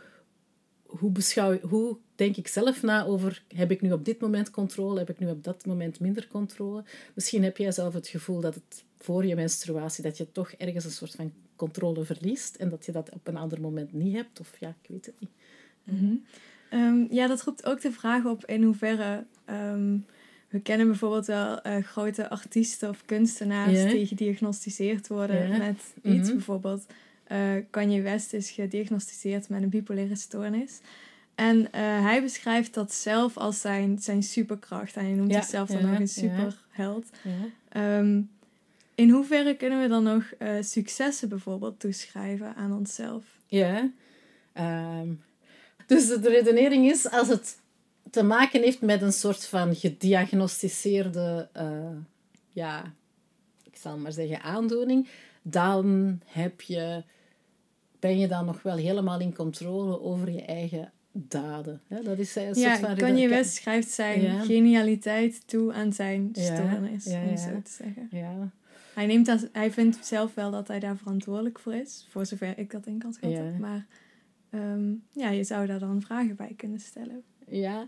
hoe, 0.86 1.10
beschouw, 1.10 1.60
hoe 1.60 1.96
denk 2.14 2.36
ik 2.36 2.48
zelf 2.48 2.82
na 2.82 3.04
over, 3.04 3.42
heb 3.48 3.70
ik 3.70 3.80
nu 3.80 3.92
op 3.92 4.04
dit 4.04 4.20
moment 4.20 4.50
controle, 4.50 4.98
heb 4.98 5.10
ik 5.10 5.18
nu 5.18 5.30
op 5.30 5.44
dat 5.44 5.66
moment 5.66 6.00
minder 6.00 6.28
controle? 6.28 6.84
Misschien 7.14 7.42
heb 7.42 7.56
jij 7.56 7.72
zelf 7.72 7.94
het 7.94 8.08
gevoel 8.08 8.40
dat 8.40 8.54
het 8.54 8.84
voor 8.98 9.26
je 9.26 9.34
menstruatie, 9.34 10.02
dat 10.02 10.16
je 10.16 10.32
toch 10.32 10.50
ergens 10.50 10.84
een 10.84 10.90
soort 10.90 11.14
van 11.14 11.32
controle 11.56 12.04
verliest 12.04 12.56
en 12.56 12.68
dat 12.68 12.86
je 12.86 12.92
dat 12.92 13.10
op 13.10 13.28
een 13.28 13.36
ander 13.36 13.60
moment 13.60 13.92
niet 13.92 14.14
hebt. 14.14 14.40
Of 14.40 14.60
ja, 14.60 14.68
ik 14.82 14.88
weet 14.88 15.06
het 15.06 15.20
niet. 15.20 15.30
Ehm, 16.70 17.06
ja, 17.10 17.26
dat 17.26 17.42
roept 17.42 17.66
ook 17.66 17.80
de 17.80 17.92
vraag 17.92 18.24
op 18.24 18.44
in 18.44 18.62
hoeverre... 18.62 19.26
ehm, 19.44 19.98
we 20.56 20.62
kennen 20.62 20.86
bijvoorbeeld 20.86 21.26
wel 21.26 21.60
eh, 21.60 21.84
grote 21.84 22.30
artiesten 22.30 22.88
of 22.88 23.02
kunstenaars 23.04 23.92
die 23.92 24.06
gediagnosticeerd 24.06 25.08
worden 25.08 25.58
met 25.58 25.94
iets. 26.02 26.26
Mhm. 26.26 26.32
Bijvoorbeeld 26.32 26.86
eh 27.24 27.52
Kanye 27.70 28.02
West 28.02 28.32
is 28.32 28.50
gediagnosticeerd 28.50 29.48
met 29.48 29.62
een 29.62 29.68
bipolaire 29.68 30.16
stoornis. 30.16 30.80
En 31.34 31.72
eh, 31.72 31.80
hij 31.82 32.22
beschrijft 32.22 32.74
dat 32.74 32.94
zelf 32.94 33.36
als 33.36 33.60
zijn, 33.60 33.98
zijn 33.98 34.22
superkracht. 34.22 34.94
Hij 34.94 35.12
noemt 35.12 35.30
Ja, 35.30 35.40
zichzelf 35.40 35.68
dan 35.68 35.80
ja, 35.80 35.92
ook 35.92 35.98
een 35.98 36.08
superheld. 36.08 37.10
Ja. 37.22 37.30
Ehm, 37.68 38.20
in 38.94 39.10
hoeverre 39.10 39.56
kunnen 39.56 39.80
we 39.80 39.88
dan 39.88 40.02
nog 40.02 40.24
successen 40.60 41.28
bijvoorbeeld 41.28 41.80
toeschrijven 41.80 42.54
aan 42.54 42.72
onszelf? 42.72 43.24
Ja. 43.46 43.90
Ehm, 44.52 45.08
dus 45.86 46.06
de 46.06 46.28
redenering 46.28 46.90
is, 46.90 47.10
als 47.10 47.28
het 47.28 47.58
te 48.16 48.22
maken 48.22 48.62
heeft 48.62 48.80
met 48.80 49.02
een 49.02 49.12
soort 49.12 49.44
van 49.46 49.74
gediagnosticeerde, 49.74 51.48
eh, 51.52 51.96
ja, 52.52 52.92
ik 53.64 53.76
zal 53.76 53.98
maar 53.98 54.12
zeggen, 54.12 54.42
aandoening, 54.42 55.08
dan 55.42 56.20
heb 56.24 56.60
je, 56.60 57.02
ben 57.98 58.18
je 58.18 58.28
dan 58.28 58.44
nog 58.44 58.62
wel 58.62 58.76
helemaal 58.76 59.20
in 59.20 59.34
controle 59.34 60.00
over 60.00 60.30
je 60.30 60.42
eigen 60.42 60.92
daden. 61.12 61.80
Hè? 61.86 62.02
Dat 62.02 62.18
is 62.18 62.36
een 62.36 62.42
soort 62.54 62.56
Ja, 62.56 62.78
van 62.78 62.96
Kanye 62.96 63.28
West 63.28 63.54
schrijft 63.54 63.88
zijn 63.90 64.22
Ja. 64.22 64.40
genialiteit 64.44 65.46
toe 65.48 65.72
aan 65.72 65.92
zijn 65.92 66.28
Ja, 66.32 66.42
stoornis, 66.54 67.04
ja, 67.04 67.22
om 67.22 67.28
ja. 67.28 67.36
zo 67.36 67.62
te 67.62 67.70
zeggen. 67.70 68.08
Ja, 68.10 68.50
Hij, 68.94 69.06
neemt 69.06 69.26
dat, 69.26 69.48
hij 69.52 69.70
vindt 69.72 70.06
zelf 70.06 70.34
wel 70.34 70.50
dat 70.50 70.68
hij 70.68 70.78
daar 70.80 70.96
verantwoordelijk 70.96 71.58
voor 71.58 71.74
is, 71.74 72.06
voor 72.10 72.26
zover 72.26 72.58
ik 72.58 72.70
dat 72.70 72.86
in 72.86 72.98
kan 72.98 73.12
schatten. 73.12 73.52
Ja. 73.52 73.58
Maar 73.58 73.86
ehm, 74.50 74.92
ja, 75.12 75.30
je 75.30 75.44
zou 75.44 75.66
daar 75.66 75.78
dan 75.78 76.02
vragen 76.02 76.36
bij 76.36 76.54
kunnen 76.56 76.80
stellen. 76.80 77.22
Ja, 77.48 77.86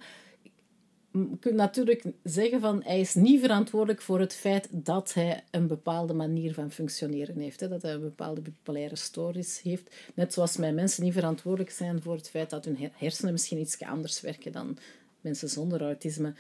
je 1.13 1.39
kunt 1.41 1.55
natuurlijk 1.55 2.05
zeggen 2.23 2.61
van 2.61 2.83
hij 2.85 3.01
is 3.01 3.15
niet 3.15 3.41
verantwoordelijk 3.41 4.01
voor 4.03 4.21
het 4.21 4.35
feit 4.35 4.69
dat 4.71 5.15
hij 5.15 5.45
een 5.51 5.67
bepaalde 5.67 6.15
manier 6.15 6.55
van 6.55 6.71
functioneren 6.71 7.39
heeft. 7.39 7.61
Hè? 7.61 7.69
Dat 7.69 7.83
hij 7.83 7.93
een 7.93 8.01
bepaalde 8.01 8.41
bipolaire 8.41 8.97
stoornis 8.97 9.61
heeft. 9.63 9.95
Net 10.15 10.33
zoals 10.33 10.57
mijn 10.57 10.75
mensen 10.75 11.05
niet 11.05 11.13
verantwoordelijk 11.13 11.71
zijn 11.71 12.03
voor 12.03 12.15
het 12.15 12.31
feit 12.31 12.51
dat 12.51 12.65
hun 12.65 12.79
her- 12.79 12.93
hersenen 12.95 13.33
misschien 13.33 13.59
iets 13.59 13.83
anders 13.83 14.21
werken 14.21 14.53
dan 14.53 14.79
mensen 15.21 15.49
zonder 15.49 15.81
autisme. 15.81 16.35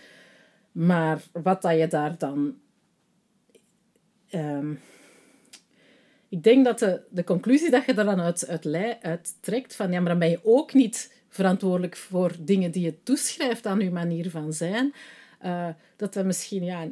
Maar 0.72 1.22
wat 1.32 1.62
dat 1.62 1.78
je 1.78 1.86
daar 1.86 2.18
dan... 2.18 2.58
ehm, 4.28 4.74
ik 6.28 6.42
denk 6.42 6.64
dat 6.64 6.78
de, 6.78 7.00
de 7.10 7.24
conclusie 7.24 7.70
dat 7.70 7.84
je 7.84 7.94
er 7.94 8.04
dan 8.04 8.20
uit, 8.20 8.46
uit, 8.46 8.66
uit 9.02 9.36
trekt 9.40 9.74
van 9.74 9.92
ja, 9.92 10.00
maar 10.00 10.08
dan 10.08 10.18
ben 10.18 10.30
je 10.30 10.40
ook 10.42 10.74
niet 10.74 11.12
verantwoordelijk 11.28 11.96
voor 11.96 12.36
dingen 12.40 12.70
die 12.70 12.82
je 12.82 13.02
toeschrijft 13.02 13.66
aan 13.66 13.80
je 13.80 13.90
manier 13.90 14.30
van 14.30 14.52
zijn, 14.52 14.94
eh, 15.38 15.68
dat 15.96 16.12
dat 16.12 16.24
misschien 16.24 16.64
ja, 16.64 16.88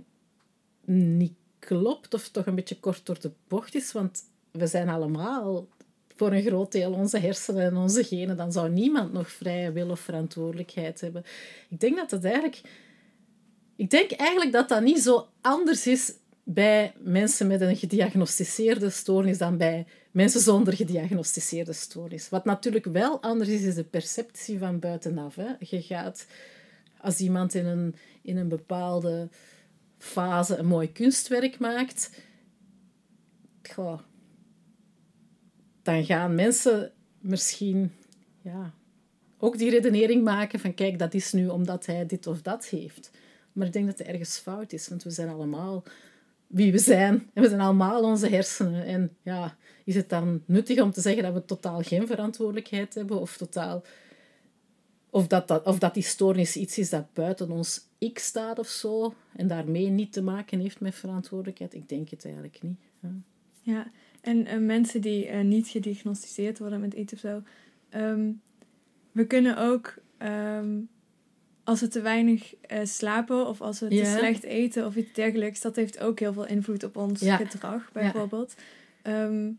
niet 0.85 1.35
klopt 1.59 2.15
of 2.15 2.29
toch 2.29 2.47
een 2.47 2.55
beetje 2.55 2.81
kort 2.81 3.07
door 3.07 3.21
de 3.21 3.31
bocht 3.49 3.75
is, 3.75 3.93
want 3.93 4.23
we 4.51 4.67
zijn 4.67 4.89
allemaal 4.89 5.69
voor 6.17 6.33
een 6.33 6.43
groot 6.43 6.73
deel 6.73 6.93
onze 6.93 7.19
hersenen 7.19 7.63
en 7.63 7.77
onze 7.77 8.05
genen, 8.05 8.37
dan 8.37 8.53
zou 8.53 8.71
niemand 8.71 9.13
nog 9.13 9.31
vrije 9.31 9.73
wil 9.73 9.91
of 9.91 10.01
verantwoordelijkheid 10.01 11.01
hebben. 11.01 11.25
Ik 11.69 11.81
denk 11.81 11.97
dat 11.97 12.11
het 12.11 12.25
eigenlijk... 12.25 12.61
Ik 13.77 13.91
denk 13.91 14.11
eigenlijk 14.11 14.53
dat 14.53 14.69
dat 14.69 14.83
niet 14.83 14.99
zo 14.99 15.29
anders 15.41 15.87
is 15.87 16.13
bij 16.43 16.93
mensen 16.99 17.47
met 17.47 17.61
een 17.61 17.77
gediagnosticeerde 17.77 18.91
stoornis 18.91 19.39
dan 19.39 19.57
bij 19.57 19.87
mensen 20.17 20.41
zonder 20.41 20.75
gediagnosticeerde 20.75 21.73
stoornis. 21.73 22.29
Wat 22.29 22.45
natuurlijk 22.45 22.85
wel 22.85 23.23
anders 23.23 23.49
is, 23.49 23.63
is 23.63 23.75
de 23.75 23.85
perceptie 23.85 24.59
van 24.59 24.79
buitenaf. 24.79 25.35
Hè. 25.35 25.53
Je 25.59 25.83
gaat, 25.83 26.27
als 27.01 27.21
iemand 27.21 27.55
in 27.55 27.67
een, 27.67 27.95
in 28.23 28.37
een 28.37 28.49
bepaalde 28.49 29.29
fase 29.99 30.57
een 30.57 30.67
mooi 30.67 30.93
kunstwerk 30.93 31.59
maakt, 31.59 32.11
dan 35.83 36.05
gaan 36.05 36.35
mensen 36.35 36.93
misschien 37.19 37.93
ja, 38.43 38.75
ook 39.39 39.59
die 39.59 39.71
redenering 39.71 40.25
maken 40.25 40.61
van 40.61 40.75
kijk, 40.75 40.99
dat 40.99 41.15
is 41.15 41.33
nu 41.33 41.49
omdat 41.49 41.87
hij 41.87 42.07
dit 42.07 42.27
of 42.27 42.43
dat 42.43 42.67
heeft. 42.67 43.11
Maar 43.53 43.67
ik 43.67 43.73
denk 43.73 43.87
dat 43.87 43.99
het 43.99 44.07
ergens 44.07 44.39
fout 44.39 44.73
is, 44.73 44.89
want 44.89 45.03
we 45.03 45.11
zijn 45.11 45.29
allemaal 45.29 45.85
wie 46.47 46.73
we 46.73 46.79
zijn. 46.79 47.31
En 47.35 47.43
we 47.43 47.49
zijn 47.49 47.61
allemaal 47.61 48.03
onze 48.03 48.29
hersenen. 48.29 48.85
En 48.85 49.17
ja, 49.23 49.57
is 49.87 49.95
het 49.95 50.09
dan 50.09 50.43
nuttig 50.47 50.81
om 50.81 50.91
te 50.91 51.01
zeggen 51.01 51.23
dat 51.23 51.33
we 51.33 51.45
totaal 51.45 51.83
geen 51.83 52.07
verantwoordelijkheid 52.07 52.95
hebben 52.95 53.21
of 53.21 53.37
totaal... 53.37 53.83
Of 55.11 55.27
dat, 55.27 55.49
dat, 55.49 55.65
of 55.67 55.79
dat 55.79 55.95
die 55.95 56.03
stoornis 56.03 56.57
iets 56.57 56.79
is 56.79 56.91
dat 56.91 57.13
buiten 57.13 57.51
ons 57.51 57.87
ik 57.99 58.19
staat 58.19 58.59
of 58.59 58.69
zo 58.69 59.15
en 59.37 59.47
daarmee 59.47 59.89
niet 59.89 60.13
te 60.13 60.23
maken 60.23 60.61
heeft 60.61 60.81
met 60.81 60.95
verantwoordelijkheid. 60.95 61.75
Ik 61.75 61.89
denk 61.89 62.09
het 62.09 62.25
eigenlijk 62.25 62.63
niet. 62.63 62.79
Ja. 63.01 63.09
Ja, 63.61 63.91
en 64.21 64.47
eh, 64.47 64.59
mensen 64.59 65.01
die 65.01 65.27
eh, 65.27 65.45
niet 65.45 65.69
gediagnosticeerd 65.69 66.59
worden 66.59 66.81
met 66.81 66.95
iets 66.95 67.13
of 67.13 67.19
zo. 67.19 67.43
ehm, 67.89 68.31
we 69.13 69.27
kunnen 69.27 69.59
ook, 69.59 69.95
ehm, 70.19 70.79
als 71.65 71.81
we 71.81 71.89
te 71.89 72.01
weinig 72.01 72.55
eh, 72.61 72.85
slapen 72.85 73.47
of 73.47 73.61
als 73.61 73.81
we 73.81 73.89
te 73.89 73.95
Ja. 73.95 74.17
slecht 74.17 74.43
eten 74.43 74.87
of 74.87 74.97
iets 74.97 75.13
dergelijks, 75.13 75.61
dat 75.61 75.77
heeft 75.77 75.99
ook 76.01 76.19
heel 76.21 76.33
veel 76.33 76.47
invloed 76.47 76.85
op 76.85 76.97
ons 76.97 77.21
Ja. 77.21 77.37
gedrag, 77.37 77.93
bijvoorbeeld. 77.93 78.55
Ehm, 79.03 79.51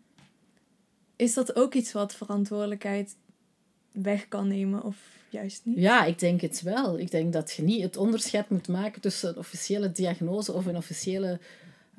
is 1.18 1.34
dat 1.34 1.56
ook 1.56 1.74
iets 1.74 1.92
wat 1.92 2.16
verantwoordelijkheid 2.16 3.16
weg 3.92 4.28
kan 4.28 4.48
nemen? 4.48 4.84
Of 4.84 4.98
juist 5.30 5.66
niet? 5.66 5.78
Ja, 5.78 6.06
ik 6.06 6.20
denk 6.20 6.42
het 6.42 6.62
wel. 6.62 7.00
Ik 7.00 7.12
denk 7.12 7.34
dat 7.34 7.52
je 7.52 7.64
niet 7.64 7.82
het 7.82 7.98
onderscheid 7.98 8.50
moet 8.50 8.68
maken 8.68 9.02
tussen 9.02 9.30
een 9.30 9.38
officiële 9.38 9.92
diagnose 9.92 10.54
of 10.54 10.66
een 10.66 10.78
officiële 10.78 11.40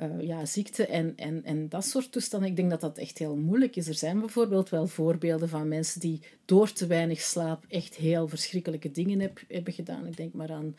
uh, 0.01 0.21
ja, 0.21 0.47
ziekte 0.47 0.87
en, 0.87 1.13
en, 1.17 1.45
en 1.45 1.69
dat 1.69 1.85
soort 1.85 2.13
toestanden. 2.13 2.49
Ik 2.49 2.57
denk 2.57 2.71
dat 2.71 2.81
dat 2.81 2.99
echt 2.99 3.19
heel 3.19 3.37
moeilijk 3.37 3.77
is. 3.77 3.89
Er 3.89 3.95
zijn 3.95 4.21
bijvoorbeeld 4.21 4.69
wel 4.69 4.87
voorbeelden 4.87 5.49
van 5.49 5.69
mensen 5.69 6.01
die 6.01 6.21
door 6.45 6.73
te 6.73 6.87
weinig 6.87 7.21
slaap 7.21 7.65
echt 7.69 7.95
heel 7.95 8.29
verschrikkelijke 8.29 8.91
dingen 8.91 9.21
heb, 9.21 9.41
hebben 9.49 9.73
gedaan. 9.73 10.07
Ik 10.07 10.17
denk 10.17 10.35
maar 10.35 10.53
aan 10.53 10.77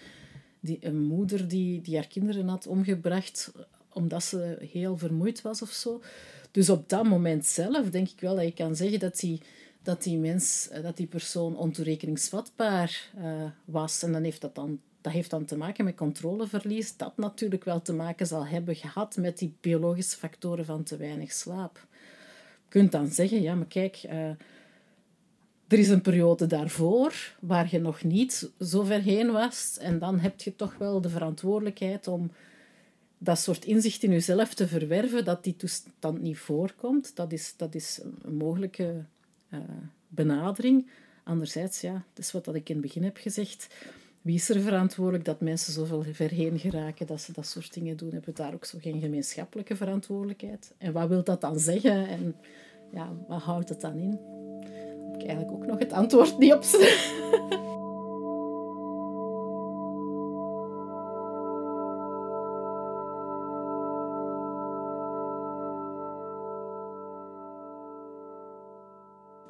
die, 0.60 0.78
een 0.82 1.02
moeder 1.02 1.48
die, 1.48 1.82
die 1.82 1.96
haar 1.96 2.08
kinderen 2.08 2.48
had 2.48 2.68
omgebracht 2.68 3.52
omdat 3.94 4.24
ze 4.24 4.58
heel 4.72 4.98
vermoeid 4.98 5.42
was 5.42 5.62
of 5.62 5.70
zo. 5.70 6.02
Dus 6.52 6.70
op 6.70 6.90
dat 6.90 7.04
moment 7.04 7.46
zelf 7.46 7.90
denk 7.90 8.10
ik 8.10 8.20
wel 8.20 8.36
dat 8.36 8.44
je 8.44 8.54
kan 8.54 8.76
zeggen 8.76 9.00
dat 9.00 9.20
die, 9.20 9.42
dat 9.84 10.04
die 10.04 10.18
mens, 10.18 10.70
dat 10.82 10.98
die 10.98 11.08
persoon 11.08 11.58
ontoerekeningsvatbaar 11.58 13.10
uh, 13.18 13.44
was. 13.66 14.04
En 14.04 14.12
dan 14.12 14.24
heeft 14.24 14.42
dat 14.42 14.56
dan 14.56 14.80
dat 15.02 15.14
heeft 15.14 15.30
dan 15.30 15.46
te 15.46 15.58
maken 15.58 15.86
met 15.86 15.96
controleverlies, 15.96 16.98
dat 16.98 17.18
natuurlijk 17.18 17.64
wel 17.64 17.82
te 17.82 17.94
maken 17.94 18.28
zal 18.28 18.46
hebben 18.46 18.76
gehad 18.76 19.18
met 19.18 19.38
die 19.38 19.54
biologische 19.62 20.18
factoren 20.18 20.66
van 20.66 20.84
te 20.84 20.98
weinig 20.98 21.32
slaap. 21.32 21.88
Je 22.64 22.70
kunt 22.70 22.92
dan 22.92 23.08
zeggen, 23.08 23.42
ja, 23.42 23.56
maar 23.56 23.68
kijk, 23.68 24.04
uh, 24.06 24.30
er 25.68 25.80
is 25.80 25.90
een 25.90 26.02
periode 26.02 26.48
daarvoor 26.48 27.36
waar 27.40 27.68
je 27.72 27.80
nog 27.80 28.04
niet 28.04 28.52
zo 28.60 28.84
ver 28.84 29.02
heen 29.02 29.32
was 29.32 29.78
en 29.82 30.00
dan 30.00 30.20
heb 30.20 30.42
je 30.42 30.56
toch 30.56 30.78
wel 30.78 31.02
de 31.02 31.10
verantwoordelijkheid 31.10 32.08
om 32.08 32.32
dat 33.20 33.40
soort 33.40 33.66
inzicht 33.66 34.04
in 34.04 34.12
jezelf 34.12 34.54
te 34.54 34.68
verwerven, 34.68 35.26
dat 35.26 35.44
die 35.44 35.56
toestand 35.56 36.22
niet 36.22 36.38
voorkomt. 36.38 37.16
Dat 37.16 37.32
is, 37.32 37.54
dat 37.58 37.76
is 37.76 38.00
een 38.22 38.36
mogelijke 38.36 39.04
uh, 39.54 39.60
benadering. 40.08 40.90
Anderzijds, 41.24 41.82
ja, 41.82 41.94
dat 42.14 42.26
is 42.26 42.32
wat 42.32 42.56
ik 42.56 42.70
in 42.70 42.76
het 42.76 42.86
begin 42.86 43.04
heb 43.04 43.18
gezegd 43.18 43.68
wie 44.22 44.36
is 44.36 44.50
er 44.50 44.62
verantwoordelijk 44.62 45.26
dat 45.26 45.42
mensen 45.42 45.74
zoveel 45.74 46.04
ver 46.12 46.30
heen 46.30 46.60
geraken 46.60 47.08
dat 47.08 47.22
ze 47.22 47.34
dat 47.34 47.48
soort 47.48 47.74
dingen 47.74 47.98
doen? 47.98 48.12
Hebben 48.12 48.34
we 48.36 48.42
daar 48.42 48.54
ook 48.54 48.66
zo 48.66 48.78
geen 48.82 49.00
gemeenschappelijke 49.00 49.76
verantwoordelijkheid? 49.76 50.74
En 50.78 50.94
wat 50.94 51.08
wil 51.08 51.24
dat 51.24 51.42
dan 51.42 51.60
zeggen? 51.60 52.08
En 52.08 52.36
ja, 52.92 53.14
wat 53.28 53.42
houdt 53.42 53.70
het 53.70 53.82
dan 53.82 53.98
in? 53.98 54.20
Heb 55.12 55.22
ik 55.22 55.28
eigenlijk 55.28 55.52
ook 55.52 55.66
nog 55.66 55.80
het 55.80 55.92
antwoord 55.92 56.38
niet 56.38 56.54
op. 56.54 56.64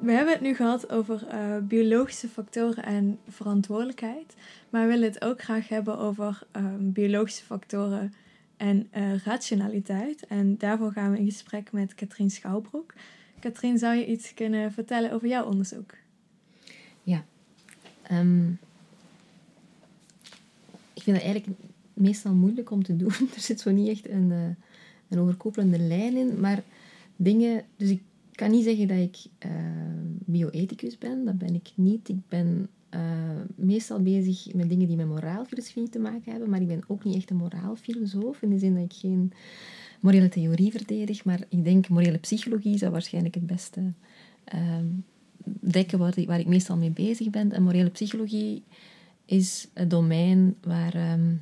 We 0.00 0.12
hebben 0.12 0.32
het 0.32 0.42
nu 0.42 0.54
gehad 0.54 0.90
over 0.90 1.26
uh, 1.32 1.56
biologische 1.62 2.28
factoren 2.28 2.84
en 2.84 3.18
verantwoordelijkheid. 3.28 4.34
Maar 4.70 4.82
we 4.82 4.88
willen 4.88 5.08
het 5.08 5.24
ook 5.24 5.42
graag 5.42 5.68
hebben 5.68 5.98
over 5.98 6.42
um, 6.56 6.92
biologische 6.92 7.44
factoren 7.44 8.12
en 8.56 8.88
uh, 8.96 9.16
rationaliteit. 9.24 10.26
En 10.26 10.58
daarvoor 10.58 10.92
gaan 10.92 11.10
we 11.10 11.18
in 11.18 11.24
gesprek 11.24 11.72
met 11.72 11.94
Katrien 11.94 12.30
Schouwbroek. 12.30 12.94
Katrien, 13.40 13.78
zou 13.78 13.96
je 13.96 14.06
iets 14.06 14.34
kunnen 14.34 14.72
vertellen 14.72 15.12
over 15.12 15.28
jouw 15.28 15.44
onderzoek? 15.44 15.94
Ja. 17.02 17.24
Um, 18.10 18.58
ik 20.92 21.02
vind 21.02 21.16
het 21.16 21.24
eigenlijk 21.24 21.58
meestal 21.94 22.32
moeilijk 22.32 22.70
om 22.70 22.82
te 22.82 22.96
doen. 22.96 23.12
Er 23.34 23.40
zit 23.40 23.60
zo 23.60 23.70
niet 23.70 23.88
echt 23.88 24.08
een, 24.08 24.30
uh, 24.30 24.48
een 25.08 25.18
overkoepelende 25.18 25.78
lijn 25.78 26.16
in. 26.16 26.40
Maar 26.40 26.62
dingen... 27.16 27.64
Dus 27.76 27.90
ik 27.90 28.02
kan 28.40 28.50
niet 28.50 28.64
zeggen 28.64 28.88
dat 28.88 28.98
ik 28.98 29.16
uh, 29.46 29.50
bioethicus 30.24 30.98
ben. 30.98 31.24
Dat 31.24 31.38
ben 31.38 31.54
ik 31.54 31.70
niet. 31.74 32.08
Ik 32.08 32.28
ben 32.28 32.68
uh, 32.94 33.00
meestal 33.54 34.02
bezig 34.02 34.54
met 34.54 34.68
dingen 34.68 34.86
die 34.86 34.96
met 34.96 35.06
moraalfilosofie 35.06 35.88
te 35.88 35.98
maken 35.98 36.30
hebben. 36.30 36.50
Maar 36.50 36.60
ik 36.60 36.66
ben 36.66 36.82
ook 36.86 37.04
niet 37.04 37.16
echt 37.16 37.30
een 37.30 37.36
moraalfilosoof. 37.36 38.42
In 38.42 38.50
de 38.50 38.58
zin 38.58 38.74
dat 38.74 38.84
ik 38.84 38.92
geen 38.92 39.32
morele 40.00 40.28
theorie 40.28 40.70
verdedig. 40.70 41.24
Maar 41.24 41.40
ik 41.48 41.64
denk 41.64 41.88
morele 41.88 42.18
psychologie 42.18 42.78
zou 42.78 42.92
waarschijnlijk 42.92 43.34
het 43.34 43.46
beste 43.46 43.92
uh, 44.54 44.76
dekken 45.60 45.98
waar 45.98 46.18
ik, 46.18 46.26
waar 46.26 46.40
ik 46.40 46.46
meestal 46.46 46.76
mee 46.76 46.90
bezig 46.90 47.30
ben. 47.30 47.52
En 47.52 47.62
morele 47.62 47.90
psychologie 47.90 48.62
is 49.24 49.68
het 49.74 49.90
domein 49.90 50.54
waar... 50.62 51.12
Um, 51.12 51.40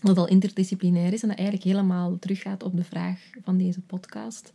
wat 0.00 0.18
al 0.18 0.28
interdisciplinair 0.28 1.12
is 1.12 1.22
en 1.22 1.28
dat 1.28 1.38
eigenlijk 1.38 1.68
helemaal 1.68 2.18
teruggaat 2.18 2.62
op 2.62 2.76
de 2.76 2.84
vraag 2.84 3.20
van 3.42 3.58
deze 3.58 3.80
podcast. 3.80 4.52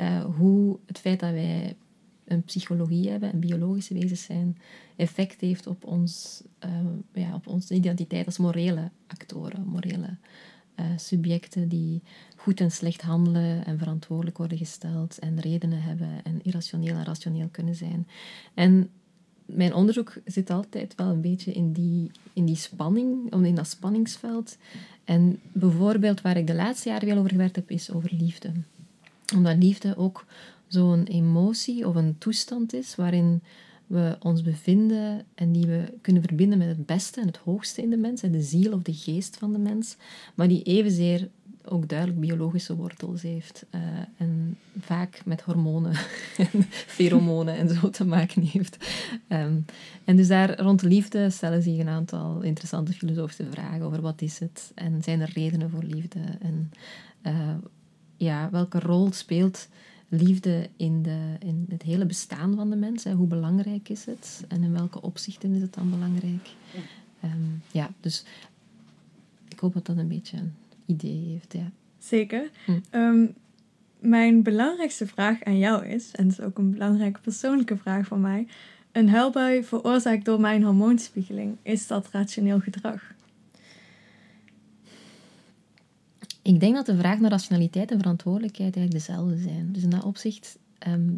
Uh, 0.00 0.24
hoe 0.24 0.78
het 0.86 0.98
feit 0.98 1.20
dat 1.20 1.30
wij 1.30 1.76
een 2.24 2.42
psychologie 2.42 3.10
hebben 3.10 3.32
en 3.32 3.40
biologische 3.40 3.94
wezens 3.94 4.22
zijn, 4.22 4.58
effect 4.96 5.40
heeft 5.40 5.66
op, 5.66 5.84
ons, 5.84 6.42
uh, 6.64 6.70
ja, 7.12 7.34
op 7.34 7.46
onze 7.46 7.74
identiteit 7.74 8.26
als 8.26 8.38
morele 8.38 8.90
actoren, 9.06 9.66
morele 9.66 10.16
uh, 10.76 10.86
subjecten 10.96 11.68
die 11.68 12.02
goed 12.36 12.60
en 12.60 12.70
slecht 12.70 13.02
handelen 13.02 13.64
en 13.64 13.78
verantwoordelijk 13.78 14.38
worden 14.38 14.58
gesteld 14.58 15.18
en 15.18 15.40
redenen 15.40 15.82
hebben 15.82 16.24
en 16.24 16.42
irrationeel 16.42 16.94
en 16.94 17.04
rationeel 17.04 17.48
kunnen 17.50 17.74
zijn. 17.74 18.06
En 18.54 18.90
mijn 19.44 19.74
onderzoek 19.74 20.20
zit 20.24 20.50
altijd 20.50 20.94
wel 20.94 21.08
een 21.08 21.20
beetje 21.20 21.52
in 21.52 21.72
die, 21.72 22.10
in 22.32 22.44
die 22.44 22.56
spanning, 22.56 23.32
in 23.44 23.54
dat 23.54 23.68
spanningsveld. 23.68 24.56
En 25.04 25.40
bijvoorbeeld 25.52 26.20
waar 26.20 26.36
ik 26.36 26.46
de 26.46 26.54
laatste 26.54 26.88
jaren 26.88 27.08
veel 27.08 27.18
over 27.18 27.30
gewerkt 27.30 27.56
heb, 27.56 27.70
is 27.70 27.92
over 27.92 28.14
liefde 28.14 28.52
omdat 29.34 29.56
liefde 29.56 29.96
ook 29.96 30.24
zo'n 30.66 31.04
emotie 31.04 31.86
of 31.86 31.94
een 31.94 32.18
toestand 32.18 32.72
is 32.72 32.94
waarin 32.94 33.42
we 33.86 34.16
ons 34.20 34.42
bevinden 34.42 35.24
en 35.34 35.52
die 35.52 35.66
we 35.66 35.92
kunnen 36.00 36.22
verbinden 36.22 36.58
met 36.58 36.68
het 36.68 36.86
beste 36.86 37.20
en 37.20 37.26
het 37.26 37.36
hoogste 37.36 37.82
in 37.82 37.90
de 37.90 37.96
mens, 37.96 38.20
de 38.20 38.42
ziel 38.42 38.72
of 38.72 38.82
de 38.82 38.94
geest 38.94 39.36
van 39.36 39.52
de 39.52 39.58
mens, 39.58 39.96
maar 40.34 40.48
die 40.48 40.62
evenzeer 40.62 41.28
ook 41.70 41.88
duidelijk 41.88 42.20
biologische 42.20 42.76
wortels 42.76 43.22
heeft 43.22 43.66
uh, 43.74 43.80
en 44.16 44.58
vaak 44.80 45.20
met 45.24 45.40
hormonen 45.40 45.92
en 46.52 46.64
pheromonen 46.68 47.56
en 47.56 47.68
zo 47.68 47.90
te 47.90 48.04
maken 48.04 48.42
heeft. 48.42 48.76
Um, 49.28 49.64
en 50.04 50.16
dus 50.16 50.28
daar 50.28 50.60
rond 50.60 50.82
liefde 50.82 51.30
stellen 51.30 51.62
zich 51.62 51.78
een 51.78 51.88
aantal 51.88 52.42
interessante 52.42 52.92
filosofische 52.92 53.46
vragen 53.50 53.82
over 53.82 54.00
wat 54.00 54.22
is 54.22 54.38
het 54.38 54.72
en 54.74 55.02
zijn 55.02 55.20
er 55.20 55.30
redenen 55.34 55.70
voor 55.70 55.82
liefde 55.82 56.20
en 56.40 56.70
uh, 57.26 57.54
ja, 58.18 58.48
welke 58.50 58.78
rol 58.78 59.12
speelt 59.12 59.68
liefde 60.08 60.68
in, 60.76 61.02
de, 61.02 61.36
in 61.38 61.66
het 61.68 61.82
hele 61.82 62.06
bestaan 62.06 62.54
van 62.54 62.70
de 62.70 62.76
mens? 62.76 63.04
Hè? 63.04 63.12
Hoe 63.12 63.26
belangrijk 63.26 63.88
is 63.88 64.04
het? 64.04 64.44
En 64.48 64.62
in 64.62 64.72
welke 64.72 65.02
opzichten 65.02 65.54
is 65.54 65.62
het 65.62 65.74
dan 65.74 65.90
belangrijk? 65.90 66.48
Um, 67.24 67.62
ja, 67.70 67.90
dus 68.00 68.24
ik 69.48 69.58
hoop 69.58 69.72
dat 69.72 69.86
dat 69.86 69.96
een 69.96 70.08
beetje 70.08 70.36
een 70.36 70.54
idee 70.86 71.24
heeft. 71.28 71.52
Ja. 71.52 71.70
Zeker. 71.98 72.50
Hm. 72.64 72.80
Um, 72.90 73.34
mijn 73.98 74.42
belangrijkste 74.42 75.06
vraag 75.06 75.44
aan 75.44 75.58
jou 75.58 75.86
is, 75.86 76.10
en 76.12 76.28
dat 76.28 76.38
is 76.38 76.44
ook 76.44 76.58
een 76.58 76.70
belangrijke 76.70 77.20
persoonlijke 77.20 77.76
vraag 77.76 78.06
van 78.06 78.20
mij: 78.20 78.46
een 78.92 79.08
huilbui 79.08 79.64
veroorzaakt 79.64 80.24
door 80.24 80.40
mijn 80.40 80.62
hormoonspiegeling, 80.62 81.56
is 81.62 81.86
dat 81.86 82.08
rationeel 82.10 82.60
gedrag? 82.60 83.16
Ik 86.48 86.60
denk 86.60 86.74
dat 86.74 86.86
de 86.86 86.96
vraag 86.96 87.18
naar 87.18 87.30
rationaliteit 87.30 87.90
en 87.90 87.98
verantwoordelijkheid 87.98 88.76
eigenlijk 88.76 89.06
dezelfde 89.06 89.36
zijn. 89.36 89.72
Dus 89.72 89.82
in 89.82 89.90
dat 89.90 90.04
opzicht 90.04 90.58
ehm, 90.78 91.10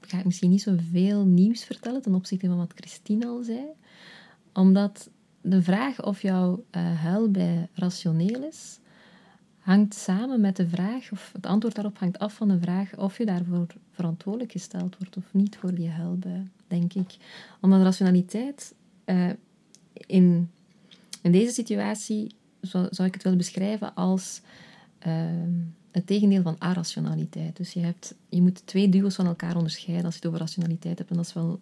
ga 0.00 0.18
ik 0.18 0.24
misschien 0.24 0.50
niet 0.50 0.62
zoveel 0.62 1.24
nieuws 1.24 1.64
vertellen 1.64 2.02
ten 2.02 2.14
opzichte 2.14 2.46
van 2.46 2.56
wat 2.56 2.72
Christine 2.74 3.26
al 3.26 3.42
zei. 3.42 3.64
Omdat 4.52 5.10
de 5.40 5.62
vraag 5.62 6.04
of 6.04 6.22
jouw 6.22 6.64
uh, 6.76 7.24
bij 7.28 7.68
rationeel 7.74 8.42
is, 8.42 8.78
hangt 9.58 9.94
samen 9.94 10.40
met 10.40 10.56
de 10.56 10.68
vraag, 10.68 11.12
of 11.12 11.30
het 11.32 11.46
antwoord 11.46 11.74
daarop 11.74 11.98
hangt 11.98 12.18
af 12.18 12.34
van 12.34 12.48
de 12.48 12.58
vraag 12.60 12.96
of 12.96 13.18
je 13.18 13.26
daarvoor 13.26 13.66
verantwoordelijk 13.90 14.52
gesteld 14.52 14.96
wordt 14.98 15.16
of 15.16 15.24
niet 15.32 15.56
voor 15.56 15.74
die 15.74 15.88
huilbui, 15.88 16.50
denk 16.66 16.94
ik. 16.94 17.16
Omdat 17.60 17.82
rationaliteit 17.82 18.74
uh, 19.06 19.30
in, 19.92 20.50
in 21.22 21.32
deze 21.32 21.52
situatie 21.52 22.34
zou, 22.60 22.86
zou 22.90 23.08
ik 23.08 23.14
het 23.14 23.22
willen 23.22 23.38
beschrijven 23.38 23.94
als 23.94 24.42
het 25.90 26.06
tegendeel 26.06 26.42
van 26.42 26.56
arationaliteit. 26.58 27.56
Dus 27.56 27.72
je, 27.72 27.80
hebt, 27.80 28.14
je 28.28 28.42
moet 28.42 28.66
twee 28.66 28.88
duo's 28.88 29.14
van 29.14 29.26
elkaar 29.26 29.56
onderscheiden 29.56 30.04
als 30.04 30.14
je 30.14 30.20
het 30.20 30.28
over 30.28 30.40
rationaliteit 30.40 30.98
hebt. 30.98 31.10
En 31.10 31.16
dat 31.16 31.26
is 31.26 31.32
wel 31.32 31.60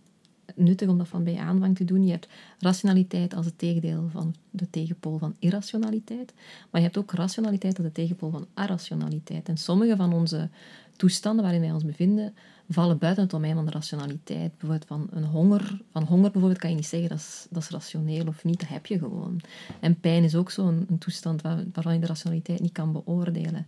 nuttig 0.59 0.89
om 0.89 0.99
dat 0.99 1.09
van 1.09 1.25
bij 1.25 1.37
aanvang 1.37 1.77
te 1.77 1.85
doen. 1.85 2.05
Je 2.05 2.11
hebt 2.11 2.29
rationaliteit 2.59 3.35
als 3.35 3.47
het 3.47 3.59
tegendeel 3.59 4.09
van 4.13 4.35
de 4.51 4.71
tegenpool 4.71 5.19
van 5.19 5.35
irrationaliteit. 5.39 6.33
Maar 6.71 6.81
je 6.81 6.87
hebt 6.87 6.99
ook 6.99 7.13
rationaliteit 7.13 7.77
als 7.77 7.87
de 7.87 7.93
tegenpool 7.93 8.31
van 8.31 8.47
arrationaliteit. 8.55 9.49
En 9.49 9.57
sommige 9.57 9.97
van 9.97 10.13
onze 10.13 10.49
toestanden 10.97 11.43
waarin 11.43 11.61
wij 11.61 11.73
ons 11.73 11.85
bevinden, 11.85 12.35
vallen 12.69 12.99
buiten 12.99 13.23
het 13.23 13.33
domein 13.33 13.55
van 13.55 13.65
de 13.65 13.71
rationaliteit. 13.71 14.51
Bijvoorbeeld 14.51 14.85
van 14.87 15.07
een 15.11 15.25
honger. 15.25 15.81
Van 15.93 16.03
honger 16.03 16.31
bijvoorbeeld 16.31 16.61
kan 16.61 16.71
je 16.71 16.77
niet 16.77 16.87
zeggen 16.87 17.09
dat 17.09 17.19
is, 17.19 17.47
dat 17.51 17.63
is 17.63 17.69
rationeel 17.69 18.27
of 18.27 18.45
niet, 18.45 18.61
dat 18.61 18.69
heb 18.69 18.87
je 18.87 18.99
gewoon. 18.99 19.41
En 19.81 20.01
pijn 20.01 20.25
is 20.25 20.35
ook 20.35 20.51
zo'n 20.51 20.87
toestand 20.99 21.43
waar, 21.43 21.65
waarvan 21.73 21.95
je 21.95 22.01
de 22.01 22.07
rationaliteit 22.07 22.61
niet 22.61 22.73
kan 22.73 22.93
beoordelen. 22.93 23.67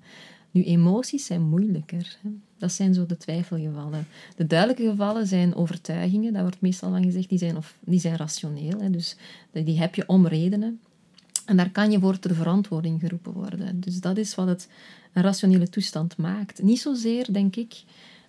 Nu, 0.51 0.65
emoties 0.65 1.27
zijn 1.27 1.43
moeilijker. 1.43 2.17
Dat 2.59 2.73
zijn 2.73 2.95
zo 2.95 3.07
de 3.07 3.17
twijfelgevallen. 3.17 4.07
De 4.37 4.47
duidelijke 4.47 4.91
gevallen 4.91 5.27
zijn 5.27 5.55
overtuigingen, 5.55 6.33
daar 6.33 6.43
wordt 6.43 6.61
meestal 6.61 6.91
van 6.91 7.03
gezegd, 7.03 7.29
die 7.29 7.39
zijn, 7.39 7.57
of, 7.57 7.75
die 7.81 8.01
zijn 8.01 8.17
rationeel. 8.17 8.81
Hè. 8.81 8.91
Dus 8.91 9.17
die 9.53 9.79
heb 9.79 9.95
je 9.95 10.09
om 10.09 10.27
redenen. 10.27 10.81
En 11.47 11.57
daar 11.57 11.71
kan 11.71 11.91
je 11.91 12.01
voor 12.01 12.19
ter 12.19 12.35
verantwoording 12.35 13.01
geroepen 13.01 13.33
worden. 13.33 13.81
Dus 13.81 14.01
dat 14.01 14.17
is 14.17 14.35
wat 14.35 14.47
het 14.47 14.69
een 15.13 15.23
rationele 15.23 15.69
toestand 15.69 16.17
maakt. 16.17 16.63
Niet 16.63 16.81
zozeer, 16.81 17.33
denk 17.33 17.57
ik, 17.57 17.83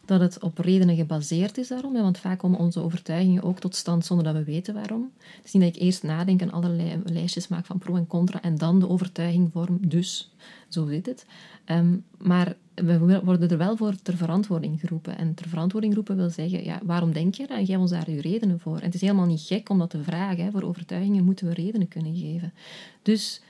dat 0.05 0.19
het 0.19 0.39
op 0.39 0.57
redenen 0.57 0.95
gebaseerd 0.95 1.57
is 1.57 1.67
daarom, 1.67 1.93
want 1.93 2.17
vaak 2.17 2.39
komen 2.39 2.59
onze 2.59 2.79
overtuigingen 2.79 3.43
ook 3.43 3.59
tot 3.59 3.75
stand 3.75 4.05
zonder 4.05 4.25
dat 4.25 4.35
we 4.35 4.43
weten 4.43 4.73
waarom. 4.73 5.11
Het 5.17 5.45
is 5.45 5.51
niet 5.51 5.63
dat 5.63 5.75
ik 5.75 5.81
eerst 5.81 6.03
nadenk 6.03 6.41
en 6.41 6.51
allerlei 6.51 7.01
lijstjes 7.05 7.47
maak 7.47 7.65
van 7.65 7.77
pro 7.77 7.95
en 7.95 8.07
contra 8.07 8.41
en 8.41 8.57
dan 8.57 8.79
de 8.79 8.89
overtuiging 8.89 9.49
vorm, 9.51 9.77
dus 9.81 10.31
zo 10.67 10.87
zit 10.87 11.05
het. 11.05 11.25
Ehm, 11.65 11.97
maar 12.17 12.55
we 12.75 13.21
worden 13.23 13.49
er 13.49 13.57
wel 13.57 13.77
voor 13.77 13.95
ter 14.01 14.17
verantwoording 14.17 14.79
geroepen. 14.79 15.17
En 15.17 15.33
ter 15.33 15.47
verantwoording 15.47 15.93
roepen 15.93 16.15
wil 16.15 16.29
zeggen, 16.29 16.63
ja, 16.63 16.79
waarom 16.83 17.13
denk 17.13 17.35
je 17.35 17.47
dat? 17.47 17.57
En 17.57 17.65
geef 17.65 17.77
ons 17.77 17.91
daar 17.91 18.07
uw 18.07 18.21
redenen 18.21 18.59
voor. 18.59 18.77
En 18.77 18.85
het 18.85 18.93
is 18.93 19.01
helemaal 19.01 19.25
niet 19.25 19.41
gek 19.41 19.69
om 19.69 19.77
dat 19.77 19.89
te 19.89 20.03
vragen. 20.03 20.43
Hè. 20.43 20.51
Voor 20.51 20.63
overtuigingen 20.63 21.23
moeten 21.23 21.47
we 21.47 21.53
redenen 21.53 21.87
kunnen 21.87 22.15
geven. 22.15 22.53
Dus 23.01 23.41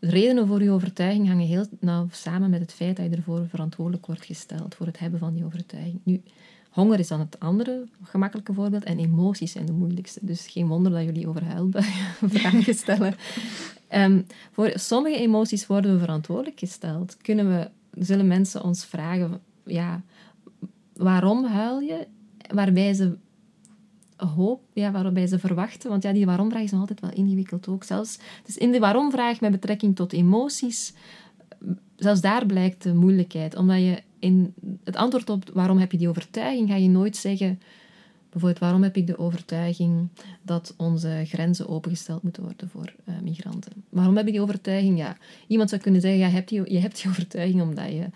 redenen 0.00 0.46
voor 0.46 0.62
je 0.62 0.70
overtuiging 0.70 1.28
hangen 1.28 1.46
heel 1.46 1.66
nauw 1.80 2.08
samen 2.10 2.50
met 2.50 2.60
het 2.60 2.72
feit 2.72 2.96
dat 2.96 3.10
je 3.10 3.16
ervoor 3.16 3.46
verantwoordelijk 3.48 4.06
wordt 4.06 4.24
gesteld, 4.24 4.74
voor 4.74 4.86
het 4.86 4.98
hebben 4.98 5.18
van 5.18 5.34
die 5.34 5.44
overtuiging. 5.44 6.00
Nu, 6.02 6.22
honger 6.70 6.98
is 6.98 7.08
dan 7.08 7.20
het 7.20 7.40
andere 7.40 7.84
gemakkelijke 8.02 8.52
voorbeeld 8.52 8.84
en 8.84 8.98
emoties 8.98 9.52
zijn 9.52 9.66
de 9.66 9.72
moeilijkste. 9.72 10.20
Dus 10.22 10.46
geen 10.46 10.66
wonder 10.66 10.92
dat 10.92 11.04
jullie 11.04 11.28
over 11.28 11.42
vragen 12.38 12.74
stellen. 12.74 13.14
Um, 13.94 14.26
voor 14.52 14.72
sommige 14.74 15.18
emoties 15.18 15.66
worden 15.66 15.92
we 15.92 15.98
verantwoordelijk 15.98 16.58
gesteld. 16.58 17.16
Kunnen 17.16 17.48
we, 17.48 17.70
zullen 18.04 18.26
mensen 18.26 18.62
ons 18.62 18.84
vragen, 18.84 19.40
ja, 19.64 20.02
waarom 20.92 21.44
huil 21.44 21.80
je? 21.80 22.06
Waarbij 22.54 22.94
ze 22.94 23.16
hoop, 24.26 24.60
ja, 24.72 24.90
waarbij 24.90 25.26
ze 25.26 25.38
verwachten, 25.38 25.90
want 25.90 26.02
ja, 26.02 26.12
die 26.12 26.26
waarom-vraag 26.26 26.62
is 26.62 26.70
nog 26.70 26.80
altijd 26.80 27.00
wel 27.00 27.12
ingewikkeld 27.12 27.68
ook. 27.68 27.84
Zelfs, 27.84 28.18
dus 28.44 28.56
in 28.56 28.72
de 28.72 28.78
waarom-vraag 28.78 29.40
met 29.40 29.50
betrekking 29.50 29.96
tot 29.96 30.12
emoties, 30.12 30.94
zelfs 31.96 32.20
daar 32.20 32.46
blijkt 32.46 32.82
de 32.82 32.94
moeilijkheid. 32.94 33.56
Omdat 33.56 33.78
je 33.78 34.02
in 34.18 34.54
het 34.84 34.96
antwoord 34.96 35.30
op 35.30 35.50
waarom 35.52 35.78
heb 35.78 35.92
je 35.92 35.98
die 35.98 36.08
overtuiging, 36.08 36.68
ga 36.68 36.76
je 36.76 36.88
nooit 36.88 37.16
zeggen... 37.16 37.60
Bijvoorbeeld, 38.30 38.62
waarom 38.62 38.82
heb 38.82 38.96
ik 38.96 39.06
de 39.06 39.18
overtuiging 39.18 40.08
dat 40.42 40.74
onze 40.76 41.22
grenzen 41.26 41.68
opengesteld 41.68 42.22
moeten 42.22 42.42
worden 42.42 42.68
voor 42.68 42.94
uh, 43.08 43.14
migranten? 43.22 43.72
Waarom 43.88 44.16
heb 44.16 44.26
ik 44.26 44.32
die 44.32 44.42
overtuiging? 44.42 44.98
Ja, 44.98 45.16
iemand 45.46 45.68
zou 45.68 45.80
kunnen 45.80 46.00
zeggen, 46.00 46.20
ja, 46.20 46.26
je 46.64 46.78
hebt 46.78 47.00
die 47.00 47.10
overtuiging 47.10 47.62
omdat 47.62 47.88
je 47.88 48.06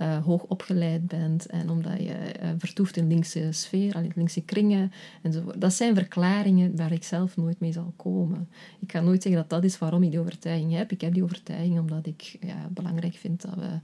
uh, 0.00 0.24
hoog 0.24 0.42
opgeleid 0.42 1.06
bent 1.06 1.46
en 1.46 1.70
omdat 1.70 1.98
je 1.98 2.34
uh, 2.42 2.48
vertoeft 2.58 2.96
in 2.96 3.08
linkse 3.08 3.48
sfeer, 3.50 3.96
in 3.96 4.12
linkse 4.14 4.40
kringen 4.40 4.92
enzovoort. 5.22 5.60
Dat 5.60 5.72
zijn 5.72 5.94
verklaringen 5.94 6.76
waar 6.76 6.92
ik 6.92 7.04
zelf 7.04 7.36
nooit 7.36 7.60
mee 7.60 7.72
zal 7.72 7.92
komen. 7.96 8.48
Ik 8.80 8.88
kan 8.88 9.04
nooit 9.04 9.22
zeggen 9.22 9.40
dat 9.40 9.50
dat 9.50 9.64
is 9.64 9.78
waarom 9.78 10.02
ik 10.02 10.10
die 10.10 10.20
overtuiging 10.20 10.72
heb. 10.72 10.92
Ik 10.92 11.00
heb 11.00 11.14
die 11.14 11.22
overtuiging 11.22 11.78
omdat 11.78 12.06
ik 12.06 12.36
ja, 12.40 12.68
belangrijk 12.70 13.14
vind 13.14 13.42
dat 13.42 13.54
we 13.54 13.78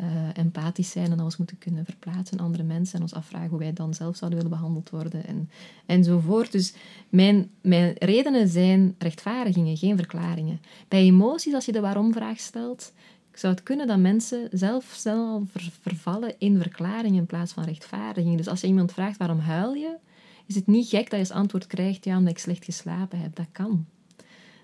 uh, 0.00 0.06
empathisch 0.32 0.90
zijn 0.90 1.12
en 1.12 1.20
ons 1.20 1.36
moeten 1.36 1.58
kunnen 1.58 1.84
verplaatsen 1.84 2.38
in 2.38 2.44
andere 2.44 2.62
mensen 2.62 2.96
en 2.96 3.02
ons 3.02 3.14
afvragen 3.14 3.48
hoe 3.48 3.58
wij 3.58 3.72
dan 3.72 3.94
zelf 3.94 4.16
zouden 4.16 4.38
willen 4.38 4.56
behandeld 4.56 4.90
worden 4.90 5.26
en, 5.26 5.50
enzovoort. 5.86 6.52
Dus 6.52 6.74
mijn, 7.08 7.50
mijn 7.60 7.94
redenen 7.98 8.48
zijn 8.48 8.94
rechtvaardigingen, 8.98 9.76
geen 9.76 9.96
verklaringen. 9.96 10.60
Bij 10.88 11.02
emoties, 11.02 11.54
als 11.54 11.64
je 11.64 11.72
de 11.72 11.80
waarom-vraag 11.80 12.38
stelt, 12.38 12.92
zou 13.38 13.54
het 13.54 13.62
kunnen 13.62 13.86
dat 13.86 13.98
mensen 13.98 14.48
zelf 14.52 14.92
snel 14.92 15.46
vervallen 15.80 16.34
in 16.38 16.58
verklaringen 16.60 17.18
in 17.18 17.26
plaats 17.26 17.52
van 17.52 17.64
rechtvaardiging. 17.64 18.36
Dus 18.36 18.48
als 18.48 18.60
je 18.60 18.66
iemand 18.66 18.92
vraagt 18.92 19.18
waarom 19.18 19.38
huil 19.38 19.74
je, 19.74 19.96
is 20.46 20.54
het 20.54 20.66
niet 20.66 20.88
gek 20.88 21.02
dat 21.02 21.10
je 21.10 21.18
als 21.18 21.30
antwoord 21.30 21.66
krijgt 21.66 22.04
ja, 22.04 22.16
omdat 22.16 22.32
ik 22.32 22.38
slecht 22.38 22.64
geslapen 22.64 23.20
heb. 23.20 23.36
Dat 23.36 23.46
kan. 23.52 23.86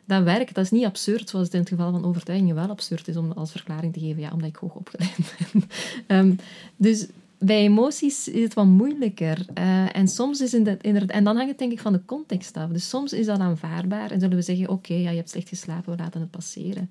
Dat 0.05 0.23
werkt. 0.23 0.55
Dat 0.55 0.65
is 0.65 0.71
niet 0.71 0.85
absurd, 0.85 1.29
zoals 1.29 1.45
het 1.45 1.55
in 1.55 1.61
het 1.61 1.69
geval 1.69 1.91
van 1.91 2.05
overtuigingen 2.05 2.55
wel 2.55 2.69
absurd 2.69 3.09
is 3.09 3.17
om 3.17 3.33
als 3.33 3.51
verklaring 3.51 3.93
te 3.93 4.01
geven 4.01 4.21
ja, 4.23 4.31
omdat 4.33 4.49
ik 4.49 4.57
hoog 4.57 4.75
opgeleid 4.75 5.37
ben. 5.53 5.63
Ehm, 6.07 6.35
dus 6.77 7.07
bij 7.39 7.61
emoties 7.61 8.29
is 8.29 8.43
het 8.43 8.55
wat 8.55 8.67
moeilijker. 8.67 9.47
Uh, 9.59 9.97
en 9.97 10.09
soms 10.09 10.41
is 10.41 10.53
het 10.53 10.83
inderdaad... 10.83 11.11
En 11.11 11.25
dan 11.25 11.37
hangt 11.37 11.51
het 11.51 11.59
denk 11.59 11.73
ik 11.73 11.81
van 11.81 11.93
de 11.93 12.05
context 12.05 12.57
af. 12.57 12.71
Dus 12.71 12.89
soms 12.89 13.13
is 13.13 13.27
dat 13.27 13.39
aanvaardbaar 13.39 14.11
en 14.11 14.21
zullen 14.21 14.37
we 14.37 14.43
zeggen, 14.43 14.69
oké, 14.69 14.95
ja, 14.95 15.11
je 15.11 15.17
hebt 15.17 15.31
slecht 15.31 15.49
geslapen, 15.49 15.97
we 15.97 16.03
laten 16.03 16.21
het 16.21 16.31
passeren. 16.31 16.91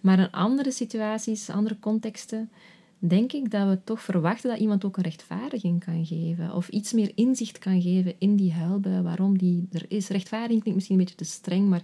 Maar 0.00 0.18
in 0.18 0.30
andere 0.30 0.70
situaties, 0.70 1.50
andere 1.50 1.78
contexten, 1.78 2.50
denk 2.98 3.32
ik 3.32 3.50
dat 3.50 3.68
we 3.68 3.78
toch 3.84 4.02
verwachten 4.02 4.50
dat 4.50 4.58
iemand 4.58 4.84
ook 4.84 4.96
een 4.96 5.02
rechtvaardiging 5.02 5.84
kan 5.84 6.06
geven. 6.06 6.54
Of 6.54 6.68
iets 6.68 6.92
meer 6.92 7.12
inzicht 7.14 7.58
kan 7.58 7.82
geven 7.82 8.14
in 8.18 8.36
die 8.36 8.52
huilbui, 8.52 9.02
waarom 9.02 9.38
die 9.38 9.68
er 9.72 9.84
is. 9.88 10.08
Rechtvaardiging 10.08 10.60
klinkt 10.60 10.74
misschien 10.74 10.98
een 10.98 11.04
beetje 11.04 11.24
te 11.24 11.32
streng, 11.32 11.68
maar 11.68 11.82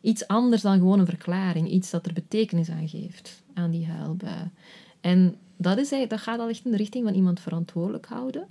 iets 0.00 0.26
anders 0.26 0.62
dan 0.62 0.78
gewoon 0.78 0.98
een 0.98 1.06
verklaring. 1.06 1.70
Iets 1.70 1.90
dat 1.90 2.06
er 2.06 2.12
betekenis 2.12 2.70
aan 2.70 2.88
geeft, 2.88 3.42
aan 3.54 3.70
die 3.70 3.86
huilbui. 3.86 4.50
En 5.00 5.36
dat, 5.56 5.78
is 5.78 5.88
dat 6.08 6.20
gaat 6.20 6.38
al 6.38 6.48
echt 6.48 6.64
in 6.64 6.70
de 6.70 6.76
richting 6.76 7.04
van 7.04 7.14
iemand 7.14 7.40
verantwoordelijk 7.40 8.06
houden. 8.06 8.46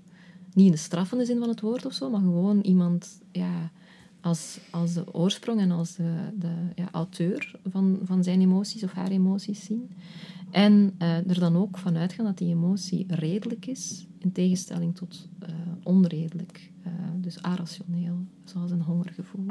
Niet 0.54 0.66
in 0.66 0.72
de 0.72 0.78
straffende 0.78 1.26
zin 1.26 1.39
van 1.39 1.50
het 1.50 1.62
woord 1.62 1.86
of 1.86 1.94
zo, 1.94 2.10
maar 2.10 2.20
gewoon 2.20 2.62
iemand 2.62 3.22
ja, 3.32 3.72
als, 4.22 4.60
als 4.72 4.94
de 4.94 5.13
oorsprong 5.13 5.60
en 5.60 5.72
als 5.72 5.96
de, 5.96 6.16
de 6.39 6.54
ja, 6.76 6.88
auteur 6.92 7.56
van, 7.70 8.00
van 8.04 8.24
zijn 8.24 8.42
emoties 8.42 8.84
of 8.84 8.92
haar 8.92 9.12
emoties 9.12 9.63
zien. 9.63 9.89
En 10.52 10.96
uh, 11.02 11.30
er 11.30 11.39
dan 11.39 11.56
ook 11.56 11.78
vanuit 11.78 12.13
gaan 12.13 12.26
dat 12.26 12.38
die 12.38 12.50
emotie 12.50 13.06
redelijk 13.08 13.66
is, 13.66 14.08
in 14.20 14.32
tegenstelling 14.32 14.96
tot 14.96 15.28
uh, 15.44 15.50
onredelijk, 15.84 16.72
uh, 16.88 16.92
dus 17.16 17.42
arationeel, 17.42 18.26
zoals 18.44 18.72
een 18.72 18.82
hongergevoel. 18.82 19.46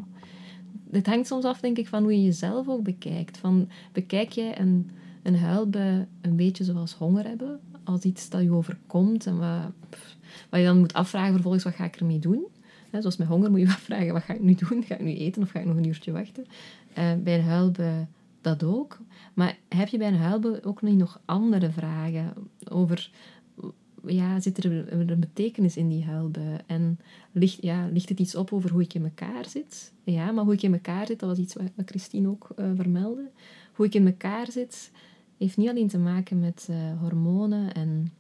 Dit 0.90 1.06
hangt 1.06 1.26
soms 1.26 1.44
af, 1.44 1.60
denk 1.60 1.78
ik, 1.78 1.88
van 1.88 2.02
hoe 2.02 2.12
je 2.12 2.22
jezelf 2.22 2.68
ook 2.68 2.82
bekijkt. 2.82 3.38
Van, 3.38 3.68
bekijk 3.92 4.30
jij 4.30 4.60
een, 4.60 4.90
een 5.22 5.36
huilbui 5.36 6.06
een 6.20 6.36
beetje 6.36 6.64
zoals 6.64 6.94
honger 6.94 7.24
hebben, 7.24 7.60
als 7.84 8.02
iets 8.02 8.28
dat 8.28 8.42
je 8.42 8.52
overkomt 8.52 9.26
en 9.26 9.38
wat, 9.38 9.98
wat 10.50 10.60
je 10.60 10.66
dan 10.66 10.78
moet 10.78 10.92
afvragen 10.92 11.32
vervolgens, 11.32 11.64
wat 11.64 11.74
ga 11.74 11.84
ik 11.84 11.96
ermee 11.96 12.18
doen? 12.18 12.46
zoals 13.00 13.16
met 13.16 13.28
honger 13.28 13.50
moet 13.50 13.60
je 13.60 13.66
afvragen, 13.78 14.12
wat 14.12 14.22
ga 14.22 14.34
ik 14.34 14.42
nu 14.42 14.54
doen? 14.54 14.84
Ga 14.84 14.94
ik 14.94 15.00
nu 15.00 15.16
eten 15.16 15.42
of 15.42 15.50
ga 15.50 15.60
ik 15.60 15.66
nog 15.66 15.76
een 15.76 15.86
uurtje 15.86 16.12
wachten? 16.12 16.44
Uh, 16.98 17.12
bij 17.22 17.38
een 17.38 17.44
huilbui 17.44 18.06
dat 18.40 18.64
ook. 18.64 18.98
Maar 19.34 19.58
heb 19.68 19.88
je 19.88 19.98
bij 19.98 20.08
een 20.08 20.16
huilbui 20.16 20.60
ook 20.62 20.82
nog 20.82 21.20
andere 21.24 21.70
vragen 21.70 22.32
over... 22.68 23.10
Ja, 24.06 24.40
zit 24.40 24.64
er 24.64 24.92
een 24.92 25.20
betekenis 25.20 25.76
in 25.76 25.88
die 25.88 26.04
huilbui? 26.04 26.58
En 26.66 26.98
ligt, 27.32 27.62
ja, 27.62 27.88
ligt 27.92 28.08
het 28.08 28.20
iets 28.20 28.34
op 28.34 28.52
over 28.52 28.70
hoe 28.70 28.82
ik 28.82 28.94
in 28.94 29.04
elkaar 29.04 29.48
zit? 29.48 29.92
Ja, 30.04 30.30
maar 30.30 30.44
hoe 30.44 30.52
ik 30.52 30.62
in 30.62 30.72
elkaar 30.72 31.06
zit, 31.06 31.20
dat 31.20 31.28
was 31.28 31.38
iets 31.38 31.54
wat 31.54 31.86
Christine 31.86 32.28
ook 32.28 32.48
uh, 32.56 32.70
vermeldde. 32.74 33.30
Hoe 33.72 33.86
ik 33.86 33.94
in 33.94 34.06
elkaar 34.06 34.50
zit, 34.50 34.90
heeft 35.42 35.56
niet 35.56 35.68
alleen 35.68 35.88
te 35.88 35.98
maken 35.98 36.40
met 36.40 36.66
uh, 36.70 36.76
hormonen 37.00 37.74
en 37.74 38.12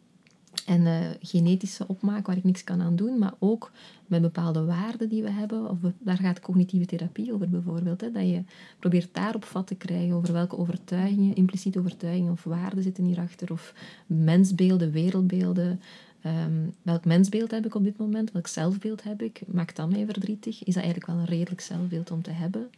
en 0.66 0.80
uh, 0.80 0.98
genetische 1.20 1.88
opmaak 1.88 2.26
waar 2.26 2.36
ik 2.36 2.44
niks 2.44 2.64
kan 2.64 2.80
aan 2.80 2.96
doen, 2.96 3.18
maar 3.18 3.34
ook 3.38 3.70
met 4.06 4.22
bepaalde 4.22 4.64
waarden 4.64 5.08
die 5.08 5.22
we 5.22 5.30
hebben. 5.30 5.70
Of 5.70 5.78
daar 5.98 6.16
gaat 6.16 6.40
cognitieve 6.40 6.86
therapie 6.86 7.32
over 7.32 7.48
bijvoorbeeld. 7.48 8.00
Hè, 8.00 8.10
dat 8.10 8.28
je 8.28 8.42
probeert 8.78 9.08
daarop 9.12 9.44
vat 9.44 9.66
te 9.66 9.74
krijgen 9.74 10.14
over 10.14 10.32
welke 10.32 10.58
overtuigingen, 10.58 11.34
impliciete 11.34 11.78
overtuigingen 11.78 12.32
of 12.32 12.44
waarden 12.44 12.82
zitten 12.82 13.04
hierachter. 13.04 13.52
Of 13.52 13.74
mensbeelden, 14.06 14.90
wereldbeelden. 14.90 15.80
Um, 16.26 16.74
welk 16.82 17.04
mensbeeld 17.04 17.50
heb 17.50 17.66
ik 17.66 17.74
op 17.74 17.84
dit 17.84 17.98
moment? 17.98 18.32
Welk 18.32 18.46
zelfbeeld 18.46 19.02
heb 19.02 19.22
ik? 19.22 19.40
Maakt 19.46 19.76
dat 19.76 19.90
mij 19.90 20.04
verdrietig? 20.04 20.64
Is 20.64 20.74
dat 20.74 20.82
eigenlijk 20.82 21.06
wel 21.06 21.18
een 21.18 21.38
redelijk 21.38 21.60
zelfbeeld 21.60 22.10
om 22.10 22.22
te 22.22 22.30
hebben? 22.30 22.70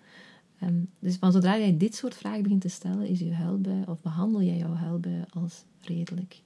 Um, 0.66 0.88
dus 0.98 1.16
van 1.16 1.33
zodra 1.33 1.59
jij 1.59 1.77
dit 1.77 1.94
soort 1.94 2.14
vragen 2.14 2.42
begint 2.42 2.61
te 2.61 2.68
stellen, 2.68 3.07
is 3.09 3.18
je 3.18 3.33
huilbui, 3.33 3.83
of 3.87 4.00
behandel 4.00 4.42
jij 4.42 4.57
jouw 4.57 4.74
huilbui 4.74 5.24
als 5.31 5.64
redelijk? 5.81 6.42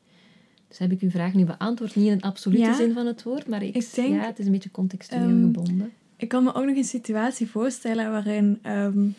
Dus 0.69 0.79
heb 0.79 0.93
ik 0.93 1.01
uw 1.01 1.11
vraag 1.11 1.35
nu 1.35 1.45
beantwoord. 1.45 1.97
Niet 1.97 2.07
in 2.07 2.13
een 2.13 2.23
absolute 2.23 2.75
zin 2.75 2.93
van 2.93 3.07
het 3.07 3.23
woord, 3.23 3.49
maar 3.49 3.63
ik, 3.63 3.77
ik 3.77 3.95
denk, 3.95 4.15
ja, 4.15 4.27
het 4.27 4.39
is 4.39 4.47
een 4.47 4.53
beetje 4.53 4.71
contextueel 4.71 5.29
um, 5.29 5.43
gebonden. 5.43 5.93
Ik 6.17 6.29
kan 6.29 6.45
me 6.45 6.55
ook 6.55 6.65
nog 6.65 6.77
een 6.77 6.85
situatie 6.85 7.47
voorstellen 7.47 8.11
waarin 8.11 8.59
um, 8.67 9.15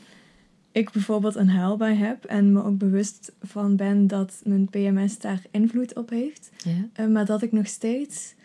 ik 0.72 0.92
bijvoorbeeld 0.92 1.36
een 1.36 1.50
huilbui 1.50 1.96
heb 1.96 2.24
en 2.24 2.52
me 2.52 2.64
ook 2.64 2.78
bewust 2.78 3.32
van 3.42 3.76
ben 3.76 4.08
dat 4.08 4.42
mijn 4.44 4.70
PMS 4.70 5.20
daar 5.20 5.42
invloed 5.52 5.96
op 5.96 6.10
heeft. 6.10 6.52
Ja. 6.98 7.08
Maar 7.08 7.26
dat 7.26 7.42
ik 7.42 7.52
nog 7.52 7.68
steeds 7.68 8.36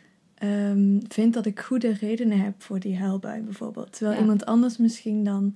vind 1.08 1.34
dat 1.34 1.46
ik 1.46 1.60
goede 1.60 1.92
redenen 1.92 2.40
heb 2.40 2.62
voor 2.62 2.80
die 2.80 2.98
huilbui 2.98 3.42
bijvoorbeeld. 3.42 3.92
Terwijl 3.92 4.20
iemand 4.20 4.46
anders 4.46 4.76
misschien 4.76 5.24
dan 5.24 5.54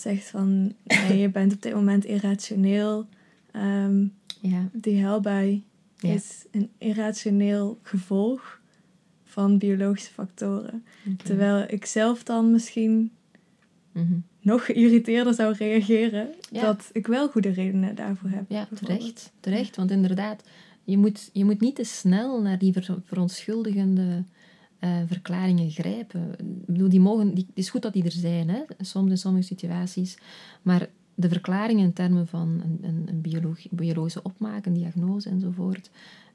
zegt 0.00 0.24
van 0.28 0.72
nee, 0.84 1.18
je 1.18 1.28
bent 1.28 1.52
op 1.52 1.62
dit 1.62 1.74
moment 1.74 2.04
irrationeel. 2.04 3.06
ja. 4.40 4.68
Die 4.72 5.02
huilbui 5.04 5.64
is 6.00 6.44
een 6.50 6.70
irrationeel 6.78 7.78
gevolg 7.82 8.60
van 9.24 9.58
biologische 9.58 10.12
factoren. 10.12 10.84
Terwijl 11.24 11.64
ik 11.68 11.84
zelf 11.84 12.22
dan 12.22 12.50
misschien 12.50 13.10
Mhm. 13.92 14.14
nog 14.40 14.64
geïrriteerder 14.64 15.34
zou 15.34 15.54
reageren 15.58 16.28
Ja. 16.50 16.60
dat 16.60 16.90
ik 16.92 17.06
wel 17.06 17.28
goede 17.28 17.50
redenen 17.50 17.94
daarvoor 17.94 18.30
heb. 18.30 18.44
Ja, 18.48 18.68
terecht. 18.74 19.32
terecht 19.40 19.76
want 19.76 19.90
inderdaad, 19.90 20.42
je 20.84 20.98
moet, 20.98 21.30
je 21.32 21.44
moet 21.44 21.60
niet 21.60 21.74
te 21.74 21.84
snel 21.84 22.42
naar 22.42 22.58
die 22.58 22.72
ver- 22.72 23.00
verontschuldigende 23.04 24.24
eh, 24.80 24.90
verklaringen 25.06 25.70
grijpen. 25.70 26.30
Ik 26.38 26.66
bedoel, 26.66 26.88
die 26.88 27.00
mogen, 27.00 27.34
die, 27.34 27.44
het 27.48 27.58
is 27.58 27.70
goed 27.70 27.82
dat 27.82 27.92
die 27.92 28.04
er 28.04 28.12
zijn, 28.12 28.48
hè, 28.48 28.60
soms 28.78 29.10
in 29.10 29.18
sommige 29.18 29.44
situaties. 29.46 30.18
Maar 30.62 30.88
de 31.14 31.28
verklaringen 31.28 31.84
in 31.84 31.92
termen 31.92 32.26
van 32.26 32.60
een, 32.64 32.78
een, 32.82 33.04
een 33.08 33.20
biologi- 33.20 33.68
biologische 33.70 34.22
opmaak, 34.22 34.66
een 34.66 34.72
diagnose 34.72 35.28
enzovoort, 35.28 35.90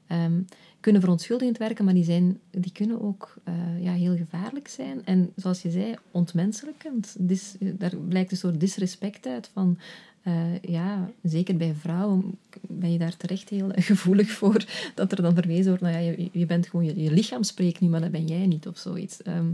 ehm, 0.06 0.40
kunnen 0.86 1.04
verontschuldigend 1.04 1.58
werken, 1.58 1.84
maar 1.84 1.94
die, 1.94 2.04
zijn, 2.04 2.40
die 2.50 2.72
kunnen 2.72 3.02
ook 3.02 3.34
eh, 3.44 3.82
ja, 3.82 3.92
heel 3.92 4.16
gevaarlijk 4.16 4.68
zijn. 4.68 5.04
En 5.04 5.32
zoals 5.36 5.62
je 5.62 5.70
zei, 5.70 5.94
ontmenselijkend. 6.10 7.16
Dis, 7.18 7.56
daar 7.58 7.96
blijkt 7.96 8.30
een 8.30 8.36
soort 8.36 8.60
disrespect 8.60 9.26
uit 9.26 9.50
van... 9.52 9.78
eh, 10.22 10.58
ja, 10.62 11.10
zeker 11.22 11.56
bij 11.56 11.74
vrouwen 11.74 12.38
ben 12.60 12.92
je 12.92 12.98
daar 12.98 13.16
terecht 13.16 13.48
heel 13.48 13.68
gevoelig 13.92 14.30
voor 14.30 14.64
dat 14.94 15.12
er 15.12 15.22
dan 15.22 15.34
verwezen 15.34 15.66
wordt, 15.66 15.82
nou 15.82 15.94
ja, 15.94 16.00
je, 16.00 16.28
je 16.32 16.46
bent 16.46 16.66
gewoon, 16.66 16.84
je, 16.84 17.10
lichaam 17.10 17.42
spreekt 17.42 17.80
nu, 17.80 17.88
maar 17.88 18.00
dat 18.00 18.10
ben 18.10 18.26
jij 18.26 18.46
niet 18.46 18.66
of 18.66 18.78
zoiets. 18.78 19.22
Ehm, 19.22 19.52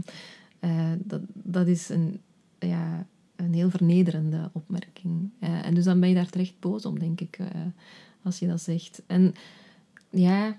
eh, 0.59 0.91
dat, 0.97 1.21
dat 1.33 1.67
is 1.67 1.89
een, 1.89 2.19
ja, 2.59 3.05
een 3.35 3.53
heel 3.53 3.69
vernederende 3.69 4.49
opmerking. 4.51 5.29
En 5.39 5.73
dus 5.73 5.83
dan 5.83 5.99
ben 5.99 6.09
je 6.09 6.15
daar 6.15 6.29
terecht 6.29 6.59
boos 6.59 6.85
om, 6.85 6.99
denk 6.99 7.21
ik, 7.21 7.37
als 8.23 8.39
je 8.39 8.47
dat 8.47 8.61
zegt. 8.61 9.01
En 9.07 9.33
ja, 10.13 10.57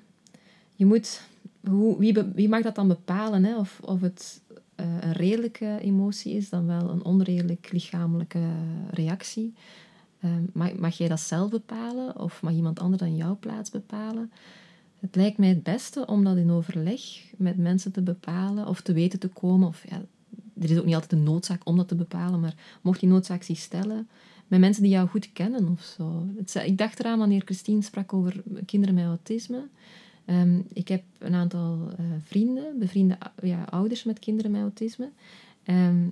je 0.75 0.87
moet... 0.87 1.21
Hoe, 1.69 1.99
wie, 1.99 2.23
wie 2.35 2.49
mag 2.49 2.63
dat 2.63 2.75
dan 2.75 2.89
bepalen? 2.89 3.45
Hè? 3.45 3.59
Of, 3.59 3.81
of 3.85 4.01
het 4.01 4.43
eh, 4.75 4.87
een 5.01 5.13
redelijke 5.13 5.79
emotie 5.81 6.35
is 6.35 6.49
dan 6.49 6.67
wel 6.67 6.91
een 6.91 7.05
onredelijk 7.05 7.69
lichamelijke 7.73 8.43
reactie. 8.91 9.55
Ehm, 10.21 10.43
mag, 10.53 10.75
mag 10.75 10.97
jij 10.97 11.09
dat 11.09 11.21
zelf 11.21 11.51
bepalen? 11.51 12.19
Of 12.19 12.43
mag 12.43 12.53
iemand 12.53 12.81
anders 12.81 13.03
dan 13.03 13.17
jouw 13.17 13.37
plaats 13.41 13.71
bepalen? 13.71 14.33
Het 15.01 15.17
lijkt 15.17 15.39
mij 15.39 15.49
het 15.49 15.63
beste 15.63 16.07
om 16.07 16.25
dat 16.25 16.37
in 16.37 16.51
overleg 16.51 17.01
met 17.37 17.57
mensen 17.57 17.93
te 17.93 18.03
bepalen 18.03 18.67
of 18.67 18.81
te 18.81 18.93
weten 18.93 19.19
te 19.19 19.29
komen. 19.29 19.69
Of, 19.69 19.85
ja, 19.89 20.03
er 20.61 20.71
is 20.71 20.79
ook 20.79 20.85
niet 20.85 20.95
altijd 20.95 21.13
een 21.13 21.23
noodzaak 21.23 21.61
om 21.65 21.77
dat 21.77 21.89
te 21.89 21.95
bepalen, 21.95 22.41
maar 22.41 22.55
mocht 22.83 23.01
die 23.01 23.09
noodzaak 23.09 23.43
zich 23.43 23.59
stellen, 23.59 24.09
met 24.49 24.61
mensen 24.61 24.83
die 24.83 24.93
jou 24.93 25.09
goed 25.09 25.33
kennen 25.33 25.69
of 25.69 25.83
zo. 25.83 26.27
Het, 26.37 26.55
ik 26.67 26.79
dacht 26.79 27.01
eraan 27.01 27.19
wanneer 27.19 27.43
Christine 27.45 27.83
sprak 27.83 28.13
over 28.13 28.43
kinderen 28.67 28.95
met 28.95 29.05
autisme. 29.05 29.69
Ehm, 30.25 30.61
ik 30.73 30.89
heb 30.89 31.03
een 31.19 31.35
aantal 31.35 31.79
eh, 31.97 32.05
vrienden, 32.25 32.79
bevriende 32.79 33.19
ja, 33.43 33.65
ouders 33.71 34.05
met 34.05 34.19
kinderen 34.19 34.51
met 34.51 34.61
autisme. 34.61 35.11
Ehm, 35.65 36.07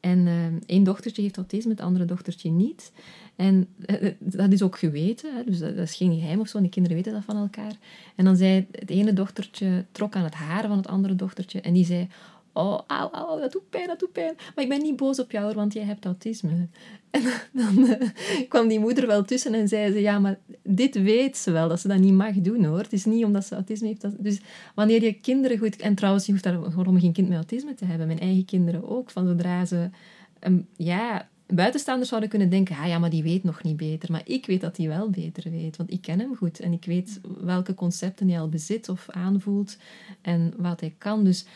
en 0.00 0.26
ehm, 0.26 0.58
één 0.66 0.84
dochtertje 0.84 1.22
heeft 1.22 1.36
autisme, 1.36 1.70
het 1.70 1.80
andere 1.80 2.04
dochtertje 2.04 2.50
niet. 2.50 2.92
En 3.36 3.68
eh, 3.86 4.06
eh, 4.06 4.14
dat 4.18 4.52
is 4.52 4.62
ook 4.62 4.78
geweten, 4.78 5.36
hè, 5.36 5.44
dus 5.44 5.58
dat, 5.58 5.76
dat 5.76 5.88
is 5.88 5.94
geen 5.94 6.14
geheim 6.14 6.40
of 6.40 6.48
zo. 6.48 6.60
Die 6.60 6.70
kinderen 6.70 6.96
weten 6.96 7.12
dat 7.12 7.24
van 7.24 7.36
elkaar. 7.36 7.76
En 8.14 8.24
dan 8.24 8.36
zei 8.36 8.66
het 8.70 8.90
ene 8.90 9.12
dochtertje, 9.12 9.84
trok 9.92 10.16
aan 10.16 10.24
het 10.24 10.34
haar 10.34 10.66
van 10.66 10.76
het 10.76 10.86
andere 10.86 11.14
dochtertje. 11.14 11.60
En 11.60 11.72
die 11.72 11.84
zei, 11.84 12.08
oh, 12.54 12.80
auw, 12.86 13.10
auw, 13.10 13.38
dat 13.38 13.52
doet 13.52 13.70
pijn, 13.70 13.86
dat 13.86 13.98
doet 13.98 14.12
pijn. 14.12 14.34
Maar 14.54 14.64
ik 14.64 14.70
ben 14.70 14.82
niet 14.82 14.96
boos 14.96 15.20
op 15.20 15.30
jou, 15.30 15.54
want 15.54 15.72
jij 15.72 15.84
hebt 15.84 16.04
autisme. 16.04 16.50
En 17.10 17.22
dan 17.52 17.86
eh, 17.86 18.08
kwam 18.48 18.68
die 18.68 18.80
moeder 18.80 19.06
wel 19.06 19.24
tussen 19.24 19.54
en 19.54 19.68
zei 19.68 19.92
ze, 19.92 20.00
ja, 20.00 20.18
maar 20.18 20.38
dit 20.62 21.02
weet 21.02 21.36
ze 21.36 21.50
wel, 21.50 21.68
dat 21.68 21.80
ze 21.80 21.88
dat 21.88 21.98
niet 21.98 22.12
mag 22.12 22.34
doen, 22.34 22.64
hoor. 22.64 22.78
Het 22.78 22.92
is 22.92 23.04
niet 23.04 23.24
omdat 23.24 23.44
ze 23.44 23.54
autisme 23.54 23.86
heeft. 23.86 24.00
Dat, 24.00 24.12
dus 24.18 24.40
wanneer 24.74 25.02
je 25.02 25.12
kinderen 25.12 25.58
goed... 25.58 25.76
En 25.76 25.94
trouwens, 25.94 26.26
je 26.26 26.32
hoeft 26.32 26.44
daarom 26.44 27.00
geen 27.00 27.12
kind 27.12 27.28
met 27.28 27.36
autisme 27.36 27.74
te 27.74 27.84
hebben. 27.84 28.06
Mijn 28.06 28.18
eigen 28.20 28.44
kinderen 28.44 28.88
ook. 28.88 29.10
Van 29.10 29.26
zodra 29.26 29.64
ze... 29.64 29.90
ehm, 30.38 30.58
ja, 30.76 31.28
buitenstaanders 31.46 32.08
zouden 32.08 32.30
kunnen 32.30 32.50
denken, 32.50 32.76
ah 32.76 32.86
ja, 32.86 32.98
maar 32.98 33.10
die 33.10 33.22
weet 33.22 33.44
nog 33.44 33.62
niet 33.62 33.76
beter. 33.76 34.10
Maar 34.10 34.22
ik 34.24 34.46
weet 34.46 34.60
dat 34.60 34.76
hij 34.76 34.88
wel 34.88 35.10
beter 35.10 35.50
weet, 35.50 35.76
want 35.76 35.90
ik 35.90 36.00
ken 36.02 36.18
hem 36.18 36.36
goed. 36.36 36.60
En 36.60 36.72
ik 36.72 36.84
weet 36.84 37.20
welke 37.40 37.74
concepten 37.74 38.28
hij 38.28 38.40
al 38.40 38.48
bezit 38.48 38.88
of 38.88 39.10
aanvoelt 39.10 39.76
en 40.20 40.54
wat 40.56 40.80
hij 40.80 40.94
kan. 40.98 41.24
Dus 41.24 41.46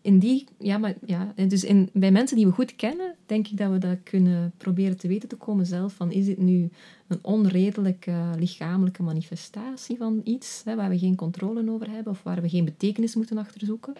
in 0.00 0.18
die, 0.18 0.46
ja, 0.58 0.78
maar 0.78 0.94
ja, 1.06 1.32
dus 1.48 1.64
in, 1.64 1.90
bij 1.92 2.10
mensen 2.10 2.36
die 2.36 2.46
we 2.46 2.52
goed 2.52 2.76
kennen, 2.76 3.14
denk 3.26 3.48
ik 3.48 3.56
dat 3.56 3.70
we 3.70 3.78
dat 3.78 4.02
kunnen 4.02 4.52
proberen 4.56 4.96
te 4.96 5.08
weten 5.08 5.28
te 5.28 5.36
komen 5.36 5.66
zelf. 5.66 5.92
Van, 5.92 6.12
is 6.12 6.24
dit 6.24 6.38
nu 6.38 6.70
een 7.06 7.18
onredelijke 7.22 8.30
lichamelijke 8.38 9.02
manifestatie 9.02 9.96
van 9.96 10.20
iets, 10.24 10.62
hè, 10.64 10.76
waar 10.76 10.88
we 10.88 10.98
geen 10.98 11.16
controle 11.16 11.70
over 11.70 11.90
hebben 11.90 12.12
of 12.12 12.22
waar 12.22 12.42
we 12.42 12.48
geen 12.48 12.64
betekenis 12.64 13.14
moeten 13.14 13.38
achterzoeken? 13.38 13.94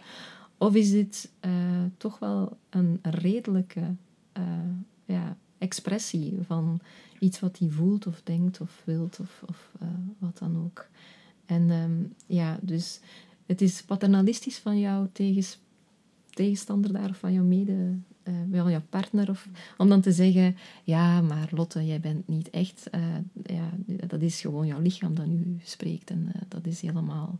Of 0.59 0.74
is 0.74 0.90
dit 0.90 1.31
eh, 1.40 1.51
toch 1.96 2.18
wel 2.18 2.57
een 2.70 2.98
redelijke 3.03 3.94
eh, 4.33 4.42
ja, 5.05 5.37
expressie 5.59 6.38
van 6.40 6.81
iets 7.18 7.40
wat 7.40 7.59
hij 7.59 7.68
voelt 7.68 8.07
of 8.07 8.20
denkt 8.22 8.61
of 8.61 8.83
wilt 8.85 9.20
of, 9.20 9.42
of 9.46 9.70
eh, 9.81 9.88
wat 10.18 10.38
dan 10.38 10.64
ook? 10.64 10.88
En 11.46 11.70
ehm, 11.70 12.05
ja, 12.27 12.59
dus 12.62 13.01
het 13.48 13.61
is 13.61 13.82
paternalistisch 13.82 14.58
van 14.58 14.80
jouw 14.80 15.08
tegens, 15.12 15.58
tegenstander 16.30 16.92
daar 16.92 17.08
of 17.08 17.18
van 17.18 17.32
jouw 17.32 17.44
mede, 17.44 17.94
van 18.50 18.70
jouw 18.70 18.82
partner, 18.88 19.30
of, 19.30 19.48
om 19.78 19.88
dan 19.88 20.00
te 20.00 20.12
zeggen, 20.12 20.56
ja, 20.84 21.20
maar 21.20 21.48
Lotte, 21.50 21.87
jij 21.87 22.00
bent 22.00 22.28
niet 22.28 22.50
echt, 22.50 22.90
eh, 22.90 23.00
ja, 23.42 23.70
dat 24.06 24.22
is 24.22 24.40
gewoon 24.40 24.66
jouw 24.66 24.80
lichaam 24.80 25.14
dat 25.14 25.26
nu 25.26 25.56
spreekt 25.62 26.11
en 26.11 26.30
eh, 26.32 26.40
dat 26.48 26.66
is 26.66 26.80
helemaal 26.80 27.38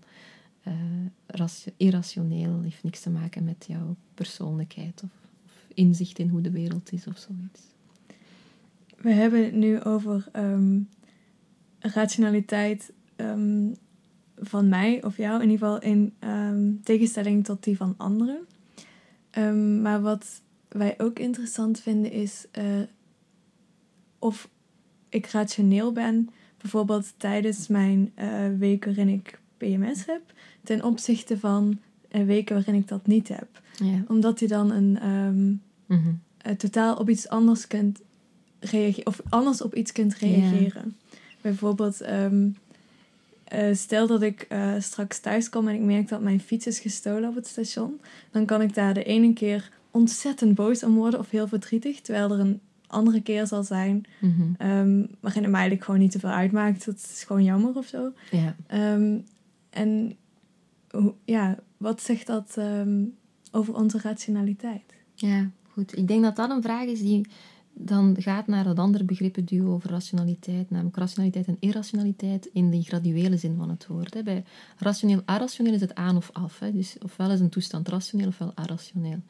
ratio- 1.27 1.73
irrationeel, 1.77 2.61
heeft 2.61 2.83
niks 2.83 3.01
te 3.01 3.11
maken 3.11 3.44
met 3.44 3.64
jouw 3.68 3.97
persoonlijkheid 4.14 5.03
of, 5.05 5.11
of 5.44 5.53
inzicht 5.75 6.18
in 6.18 6.29
hoe 6.29 6.40
de 6.40 6.51
wereld 6.51 6.92
is 6.92 7.07
of 7.07 7.18
zoiets. 7.18 7.61
We 8.97 9.11
hebben 9.11 9.44
het 9.44 9.55
nu 9.55 9.83
over 9.83 10.29
ehm, 10.33 10.81
rationaliteit 11.79 12.92
ehm, 13.16 13.71
van 14.40 14.68
mij 14.68 15.05
of 15.05 15.16
jou, 15.16 15.42
in 15.42 15.51
ieder 15.51 15.66
geval 15.66 15.81
in 15.90 16.14
ehm, 16.18 16.70
tegenstelling 16.83 17.44
tot 17.44 17.64
die 17.64 17.77
van 17.77 17.94
anderen. 17.96 18.38
Ehm, 19.31 19.83
maar 19.83 20.01
wat 20.01 20.42
wij 20.68 20.94
ook 20.98 21.18
interessant 21.18 21.81
vinden 21.81 22.11
is 22.11 22.46
eh, 22.51 22.64
of 24.18 24.48
ik 25.09 25.27
rationeel 25.27 25.92
ben, 25.92 26.29
bijvoorbeeld 26.61 27.14
tijdens 27.16 27.68
mijn 27.68 28.12
eh, 28.14 28.29
week 28.59 28.85
waarin 28.85 29.09
ik 29.09 29.40
PMS 29.57 30.07
heb, 30.07 30.20
ten 30.62 30.85
opzichte 30.85 31.38
van 31.38 31.79
eh, 32.09 32.24
weken 32.24 32.55
waarin 32.55 32.74
ik 32.74 32.88
dat 32.88 33.07
niet 33.07 33.29
heb. 33.29 33.62
Ja. 33.77 34.05
Omdat 34.09 34.40
je 34.40 34.48
dan 34.48 34.70
een 34.70 34.98
ehm, 34.98 35.55
Mhm. 35.98 36.12
totaal 36.57 36.96
op 36.96 37.09
iets 37.11 37.29
anders 37.29 37.66
kunt 37.66 38.01
reageren 38.61 39.07
of 39.07 39.20
anders 39.29 39.62
op 39.62 39.74
iets 39.74 39.92
kunt 39.92 40.14
reageren. 40.14 40.96
Bijvoorbeeld, 41.40 42.01
eh, 43.49 43.75
stel 43.75 44.07
dat 44.07 44.23
ik 44.23 44.41
eh, 44.49 44.73
straks 44.79 45.19
thuis 45.21 45.49
kom 45.49 45.69
en 45.69 45.75
ik 45.75 45.81
merk 45.81 46.09
dat 46.09 46.21
mijn 46.21 46.41
fiets 46.41 46.67
is 46.67 46.79
gestolen 46.81 47.29
op 47.29 47.35
het 47.35 47.47
station, 47.47 48.01
dan 48.31 48.45
kan 48.47 48.63
ik 48.63 48.75
daar 48.75 48.95
de 48.95 49.05
ene 49.05 49.33
keer 49.33 49.71
ontzettend 49.91 50.55
boos 50.55 50.83
om 50.83 50.95
worden 50.95 51.21
of 51.21 51.31
heel 51.31 51.49
verdrietig, 51.49 52.01
terwijl 52.01 52.31
er 52.33 52.41
een 52.41 52.61
andere 52.87 53.21
keer 53.23 53.47
zal 53.47 53.63
zijn 53.65 54.05
Mhm. 54.21 54.43
ehm, 54.59 55.05
waarin 55.21 55.43
het 55.43 55.51
mij 55.51 55.61
eigenlijk 55.61 55.85
gewoon 55.85 56.01
niet 56.01 56.11
te 56.11 56.19
veel 56.19 56.31
uitmaakt. 56.31 56.85
Dat 56.85 56.95
is 56.95 57.25
gewoon 57.27 57.45
jammer 57.45 57.77
of 57.77 57.87
zo. 57.87 58.13
Ja. 58.31 58.57
Ehm, 58.67 59.19
en 59.71 60.17
hoe- 60.91 61.15
ja, 61.25 61.59
wat 61.77 62.03
zegt 62.03 62.27
dat 62.27 62.55
ehm, 62.57 63.05
over 63.53 63.75
onze 63.75 63.99
rationaliteit? 64.03 64.95
Ja, 65.15 65.51
goed. 65.73 65.97
Ik 65.97 66.09
denk 66.09 66.23
dat 66.23 66.37
dat 66.37 66.51
een 66.51 66.63
vraag 66.63 66.85
is 66.87 67.01
die 67.01 67.27
dan 67.81 68.17
gaat 68.19 68.47
naar 68.47 68.64
dat 68.64 68.79
andere 68.79 69.05
begrippenduo 69.05 69.73
over 69.73 69.91
rationaliteit, 69.91 70.71
namelijk 70.71 70.97
rationaliteit 70.97 71.47
en 71.47 71.57
irrationaliteit 71.61 72.49
in 72.53 72.71
de 72.71 72.83
graduele 72.83 73.37
zin 73.37 73.57
van 73.57 73.69
het 73.69 73.87
woord. 73.87 74.25
Bij 74.25 74.45
rationeel, 74.77 75.23
irrationeel 75.27 75.73
is 75.73 75.81
het 75.81 75.95
aan 75.95 76.17
of 76.17 76.31
af. 76.33 76.62
Dus 76.73 76.97
ofwel 77.03 77.31
is 77.31 77.41
een 77.41 77.49
toestand 77.49 77.88
rationeel 77.88 78.29
ofwel 78.29 78.53
irrationeel. 78.57 79.21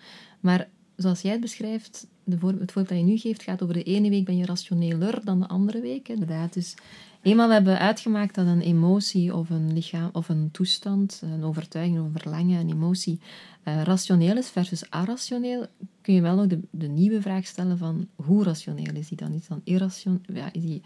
Maar 0.40 0.68
zoals 0.96 1.20
jij 1.20 1.32
het 1.32 1.40
beschrijft, 1.40 2.06
de 2.30 2.46
het 2.46 2.72
voorbeeld 2.72 2.88
dat 2.88 2.98
je 2.98 3.04
nu 3.04 3.16
geeft, 3.16 3.42
gaat 3.42 3.62
over 3.62 3.74
de 3.74 3.82
ene 3.82 4.10
week 4.10 4.24
ben 4.24 4.36
je 4.36 4.46
rationeler 4.46 5.20
dan 5.24 5.40
de 5.40 5.48
andere 5.48 5.80
week. 5.80 6.08
Inderdaad, 6.08 6.52
dus 6.52 6.74
eenmaal 7.22 7.48
we 7.48 7.54
hebben 7.54 7.78
uitgemaakt 7.78 8.34
dat 8.34 8.46
een 8.46 8.60
emotie 8.60 9.34
of 9.34 9.50
een 9.50 9.72
lichaam 9.72 10.10
of 10.12 10.28
een 10.28 10.48
toestand, 10.52 11.20
een 11.24 11.44
overtuiging, 11.44 11.98
een 11.98 12.12
verlangen, 12.18 12.60
een 12.60 12.70
emotie, 12.70 13.20
eh, 13.62 13.82
rationeel 13.82 14.36
is 14.36 14.48
versus 14.48 14.82
irrationeel, 14.82 15.66
kun 16.00 16.14
je 16.14 16.20
wel 16.20 16.34
nog 16.34 16.46
de, 16.46 16.60
de 16.70 16.88
nieuwe 16.88 17.22
vraag 17.22 17.46
stellen 17.46 17.78
van 17.78 18.08
hoe 18.14 18.44
rationeel 18.44 18.94
is 18.94 19.08
die 19.08 19.18
dan? 19.18 19.32
Is 19.32 19.46
dan 19.46 19.60
irrationeel? 19.64 20.20
Ja, 20.32 20.52
is 20.52 20.62
die, 20.62 20.82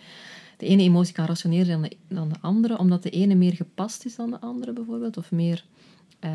de 0.56 0.66
ene 0.66 0.82
emotie 0.82 1.14
kan 1.14 1.26
rationeler 1.26 1.66
dan 1.66 1.82
de, 1.82 1.96
dan 2.08 2.28
de 2.28 2.40
andere, 2.40 2.78
omdat 2.78 3.02
de 3.02 3.10
ene 3.10 3.34
meer 3.34 3.54
gepast 3.54 4.04
is 4.04 4.16
dan 4.16 4.30
de 4.30 4.40
andere 4.40 4.72
bijvoorbeeld, 4.72 5.16
of 5.16 5.30
meer 5.30 5.64
eh, 6.18 6.30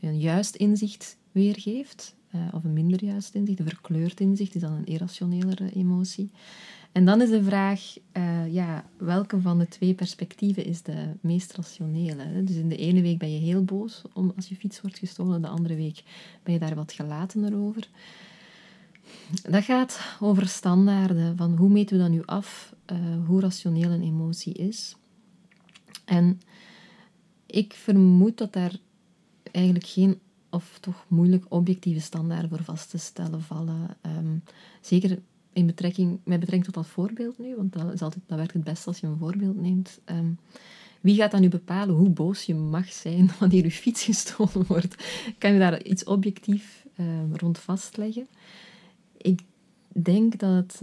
een 0.00 0.18
juist 0.18 0.54
inzicht 0.54 1.16
weergeeft, 1.32 2.14
eh, 2.30 2.40
of 2.52 2.64
een 2.64 2.72
minder 2.72 3.04
juist 3.04 3.34
inzicht, 3.34 3.58
een 3.58 3.68
verkleurd 3.68 4.20
inzicht 4.20 4.54
is 4.54 4.60
dan 4.60 4.72
een 4.72 4.86
irrationelere 4.86 5.72
emotie. 5.72 6.30
En 6.92 7.04
dan 7.04 7.20
is 7.20 7.30
de 7.30 7.42
vraag, 7.42 7.96
uh, 8.16 8.52
ja, 8.52 8.84
welke 8.96 9.40
van 9.40 9.58
de 9.58 9.68
twee 9.68 9.94
perspectieven 9.94 10.64
is 10.64 10.82
de 10.82 11.12
meest 11.20 11.52
rationele? 11.52 12.44
Dus 12.44 12.56
in 12.56 12.68
de 12.68 12.76
ene 12.76 13.02
week 13.02 13.18
ben 13.18 13.32
je 13.32 13.38
heel 13.38 13.64
boos 13.64 14.02
om, 14.12 14.32
als 14.36 14.48
je 14.48 14.56
fiets 14.56 14.80
wordt 14.80 14.98
gestolen, 14.98 15.42
de 15.42 15.48
andere 15.48 15.74
week 15.74 16.02
ben 16.42 16.52
je 16.52 16.60
daar 16.60 16.74
wat 16.74 16.92
gelatener 16.92 17.56
over. 17.56 17.88
Dat 19.42 19.64
gaat 19.64 20.16
over 20.20 20.48
standaarden, 20.48 21.36
van 21.36 21.56
hoe 21.56 21.68
meten 21.68 21.96
we 21.96 22.02
dan 22.02 22.12
nu 22.12 22.22
af 22.24 22.74
uh, 22.92 23.26
hoe 23.26 23.40
rationeel 23.40 23.90
een 23.90 24.02
emotie 24.02 24.52
is. 24.52 24.96
En 26.04 26.40
ik 27.46 27.72
vermoed 27.72 28.38
dat 28.38 28.52
daar 28.52 28.76
eigenlijk 29.52 29.86
geen, 29.86 30.20
of 30.50 30.78
toch 30.80 31.04
moeilijk, 31.08 31.44
objectieve 31.48 32.00
standaarden 32.00 32.48
voor 32.48 32.62
vast 32.62 32.90
te 32.90 32.98
stellen 32.98 33.42
vallen. 33.42 33.96
Um, 34.18 34.42
zeker 34.80 35.18
in 35.52 35.66
betrekking, 35.66 36.10
met 36.24 36.40
betrekking 36.40 36.64
tot 36.64 36.74
dat 36.74 36.86
voorbeeld 36.86 37.38
nu, 37.38 37.56
want 37.56 37.72
dat, 37.72 37.92
is 37.92 38.02
altijd, 38.02 38.24
dat 38.26 38.38
werkt 38.38 38.52
het 38.52 38.64
best 38.64 38.86
als 38.86 38.98
je 38.98 39.06
een 39.06 39.18
voorbeeld 39.18 39.60
neemt. 39.60 40.00
Um, 40.04 40.38
wie 41.00 41.16
gaat 41.16 41.30
dan 41.30 41.40
nu 41.40 41.48
bepalen 41.48 41.94
hoe 41.94 42.10
boos 42.10 42.42
je 42.42 42.54
mag 42.54 42.92
zijn 42.92 43.30
wanneer 43.38 43.64
je 43.64 43.70
fiets 43.70 44.02
gestolen 44.02 44.66
wordt? 44.66 45.04
Kan 45.38 45.52
je 45.52 45.58
daar 45.58 45.82
iets 45.82 46.04
objectief 46.04 46.86
um, 46.98 47.36
rond 47.36 47.58
vastleggen? 47.58 48.26
Ik 49.16 49.40
denk 50.02 50.38
dat 50.38 50.50
het 50.50 50.80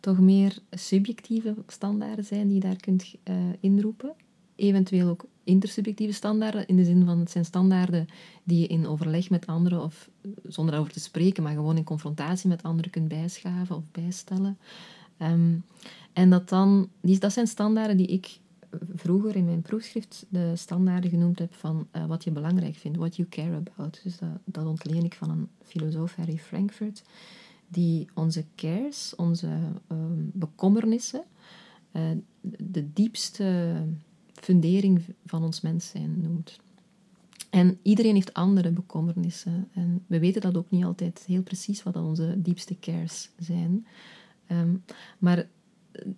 toch 0.00 0.20
meer 0.20 0.58
subjectieve 0.70 1.54
standaarden 1.66 2.24
zijn 2.24 2.46
die 2.46 2.54
je 2.54 2.60
daar 2.60 2.80
kunt 2.80 3.14
uh, 3.24 3.34
inroepen. 3.60 4.14
Eventueel 4.60 5.08
ook 5.08 5.24
intersubjectieve 5.44 6.12
standaarden, 6.12 6.66
in 6.66 6.76
de 6.76 6.84
zin 6.84 7.04
van 7.04 7.18
het 7.18 7.30
zijn 7.30 7.44
standaarden 7.44 8.06
die 8.44 8.60
je 8.60 8.66
in 8.66 8.86
overleg 8.86 9.30
met 9.30 9.46
anderen, 9.46 9.82
of 9.82 10.10
zonder 10.46 10.72
daarover 10.72 10.92
te 10.92 11.00
spreken, 11.00 11.42
maar 11.42 11.54
gewoon 11.54 11.76
in 11.76 11.84
confrontatie 11.84 12.48
met 12.48 12.62
anderen 12.62 12.90
kunt 12.90 13.08
bijschaven 13.08 13.76
of 13.76 13.82
bijstellen. 13.92 14.58
Um, 15.18 15.64
en 16.12 16.30
dat 16.30 16.48
dan, 16.48 16.88
die, 17.00 17.18
dat 17.18 17.32
zijn 17.32 17.46
standaarden 17.46 17.96
die 17.96 18.06
ik 18.06 18.38
vroeger 18.94 19.36
in 19.36 19.44
mijn 19.44 19.62
proefschrift 19.62 20.26
de 20.28 20.52
standaarden 20.56 21.10
genoemd 21.10 21.38
heb 21.38 21.54
van 21.54 21.86
uh, 21.96 22.06
wat 22.06 22.24
je 22.24 22.30
belangrijk 22.30 22.74
vindt, 22.74 22.98
what 22.98 23.16
you 23.16 23.28
care 23.28 23.56
about. 23.56 24.00
Dus 24.02 24.18
dat, 24.44 24.66
ontleen 24.66 25.04
ik 25.04 25.14
van 25.14 25.30
een 25.30 25.48
filosoof, 25.62 26.14
Harry 26.14 26.38
Frankfurt, 26.38 27.02
die 27.68 28.08
onze 28.14 28.44
cares, 28.56 29.14
onze 29.16 29.48
um, 29.88 30.30
bekommernissen, 30.34 31.22
de 32.58 32.92
diepste 32.92 33.74
fundering 34.44 35.02
van 35.26 35.42
ons 35.42 35.60
mens 35.60 35.88
zijn 35.88 36.20
noemt. 36.20 36.58
En 37.50 37.78
iedereen 37.82 38.14
heeft 38.14 38.34
andere 38.34 38.70
bekommernissen. 38.70 39.68
En 39.72 40.04
we 40.06 40.18
weten 40.18 40.40
dat 40.40 40.56
ook 40.56 40.70
niet 40.70 40.84
altijd 40.84 41.24
heel 41.26 41.42
precies 41.42 41.82
wat 41.82 41.96
onze 41.96 42.34
diepste 42.36 42.78
cares 42.78 43.30
zijn. 43.38 43.86
Um, 44.52 44.84
maar 45.18 45.48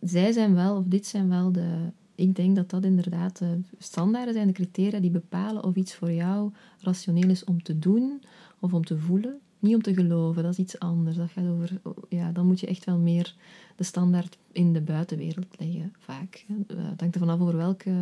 zij 0.01 0.33
zijn 0.33 0.55
wel, 0.55 0.77
of 0.77 0.85
dit 0.85 1.07
zijn 1.07 1.29
wel 1.29 1.53
de. 1.53 1.91
Ik 2.15 2.37
denk 2.37 2.57
dat 2.57 2.71
dat 2.71 2.85
inderdaad 2.85 3.39
de 3.39 3.61
standaarden 3.79 4.35
zijn, 4.35 4.47
de 4.47 4.53
criteria 4.53 5.01
die 5.01 5.11
bepalen 5.11 5.65
of 5.65 5.75
iets 5.75 5.95
voor 5.95 6.13
jou 6.13 6.53
rationeel 6.79 7.29
is 7.29 7.45
om 7.45 7.63
te 7.63 7.79
doen 7.79 8.23
of 8.59 8.75
om 8.75 8.85
te 8.85 8.99
voelen. 8.99 9.41
Niet 9.63 9.75
om 9.75 9.83
te 9.83 9.95
geloven, 9.95 10.43
dat 10.43 10.53
is 10.53 10.59
iets 10.59 10.79
anders. 10.79 11.17
Dat 11.17 11.31
gaat 11.31 11.49
over, 11.49 11.81
ja, 12.09 12.33
dan 12.33 12.47
moet 12.47 12.61
je 12.61 12.67
echt 12.67 12.85
wel 12.85 12.99
meer 12.99 13.35
de 13.77 13.85
standaard 13.85 14.39
in 14.53 14.73
de 14.73 14.81
buitenwereld 14.81 15.59
leggen, 15.59 15.93
vaak. 15.99 16.45
Het 16.67 17.01
hangt 17.01 17.15
ervan 17.15 17.29
af 17.29 17.41
over 17.41 17.57
welke 17.57 17.93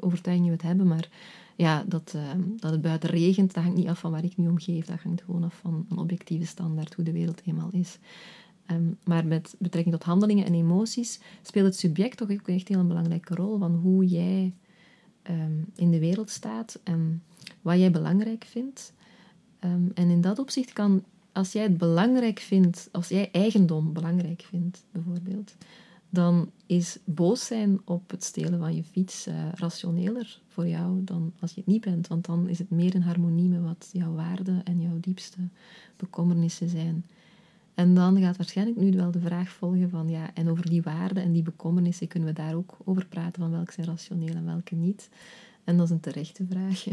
overtuiging 0.00 0.46
je 0.46 0.52
het 0.52 0.62
hebben, 0.62 0.86
maar 0.86 1.08
ja, 1.56 1.84
dat, 1.88 2.12
uh, 2.16 2.22
dat 2.56 2.70
het 2.70 2.80
buiten 2.80 3.10
regent, 3.10 3.54
dat 3.54 3.62
hangt 3.62 3.78
niet 3.78 3.88
af 3.88 3.98
van 3.98 4.10
waar 4.10 4.24
ik 4.24 4.36
nu 4.36 4.48
om 4.48 4.58
geef. 4.58 4.86
Dat 4.86 5.00
hangt 5.00 5.22
gewoon 5.22 5.44
af 5.44 5.54
van 5.54 5.86
een 5.88 5.98
objectieve 5.98 6.46
standaard, 6.46 6.94
hoe 6.94 7.04
de 7.04 7.12
wereld 7.12 7.42
eenmaal 7.44 7.70
is. 7.72 7.98
Um, 8.70 8.98
maar 9.04 9.26
met 9.26 9.54
betrekking 9.58 9.94
tot 9.94 10.04
handelingen 10.04 10.44
en 10.44 10.54
emoties 10.54 11.20
speelt 11.42 11.66
het 11.66 11.76
subject 11.78 12.16
toch 12.16 12.30
ook 12.30 12.48
echt 12.48 12.68
heel 12.68 12.78
een 12.78 12.88
belangrijke 12.88 13.34
rol 13.34 13.58
van 13.58 13.74
hoe 13.74 14.06
jij 14.06 14.54
um, 15.30 15.66
in 15.76 15.90
de 15.90 15.98
wereld 15.98 16.30
staat 16.30 16.80
en 16.84 17.22
wat 17.62 17.78
jij 17.78 17.90
belangrijk 17.90 18.44
vindt. 18.44 18.92
Um, 19.64 19.90
en 19.94 20.10
in 20.10 20.20
dat 20.20 20.38
opzicht 20.38 20.72
kan, 20.72 21.04
als 21.32 21.52
jij 21.52 21.62
het 21.62 21.78
belangrijk 21.78 22.38
vindt, 22.38 22.88
als 22.92 23.08
jij 23.08 23.30
eigendom 23.32 23.92
belangrijk 23.92 24.42
vindt, 24.42 24.84
bijvoorbeeld, 24.90 25.54
dan 26.10 26.50
is 26.66 26.98
boos 27.04 27.46
zijn 27.46 27.80
op 27.84 28.10
het 28.10 28.24
stelen 28.24 28.58
van 28.58 28.74
je 28.74 28.84
fiets 28.84 29.26
uh, 29.26 29.34
rationeler 29.54 30.40
voor 30.46 30.68
jou 30.68 31.04
dan 31.04 31.32
als 31.40 31.50
je 31.50 31.60
het 31.60 31.66
niet 31.66 31.80
bent. 31.80 32.06
Want 32.06 32.24
dan 32.24 32.48
is 32.48 32.58
het 32.58 32.70
meer 32.70 32.94
in 32.94 33.00
harmonie 33.00 33.48
met 33.48 33.62
wat 33.62 33.88
jouw 33.92 34.14
waarden 34.14 34.64
en 34.64 34.80
jouw 34.80 35.00
diepste 35.00 35.38
bekommernissen 35.96 36.68
zijn. 36.68 37.04
En 37.74 37.94
dan 37.94 38.20
gaat 38.20 38.36
waarschijnlijk 38.36 38.78
nu 38.78 38.90
wel 38.92 39.10
de 39.10 39.20
vraag 39.20 39.48
volgen 39.48 39.90
van 39.90 40.08
ja, 40.08 40.34
en 40.34 40.48
over 40.48 40.70
die 40.70 40.82
waarden 40.82 41.22
en 41.22 41.32
die 41.32 41.42
bekommernissen 41.42 42.08
kunnen 42.08 42.28
we 42.28 42.34
daar 42.34 42.54
ook 42.54 42.76
over 42.84 43.06
praten 43.06 43.42
van 43.42 43.50
welke 43.50 43.72
zijn 43.72 43.86
rationeel 43.86 44.34
en 44.34 44.44
welke 44.44 44.74
niet. 44.74 45.08
En 45.64 45.76
dat 45.76 45.86
is 45.86 45.92
een 45.92 46.00
terechte 46.00 46.46
vraag. 46.50 46.86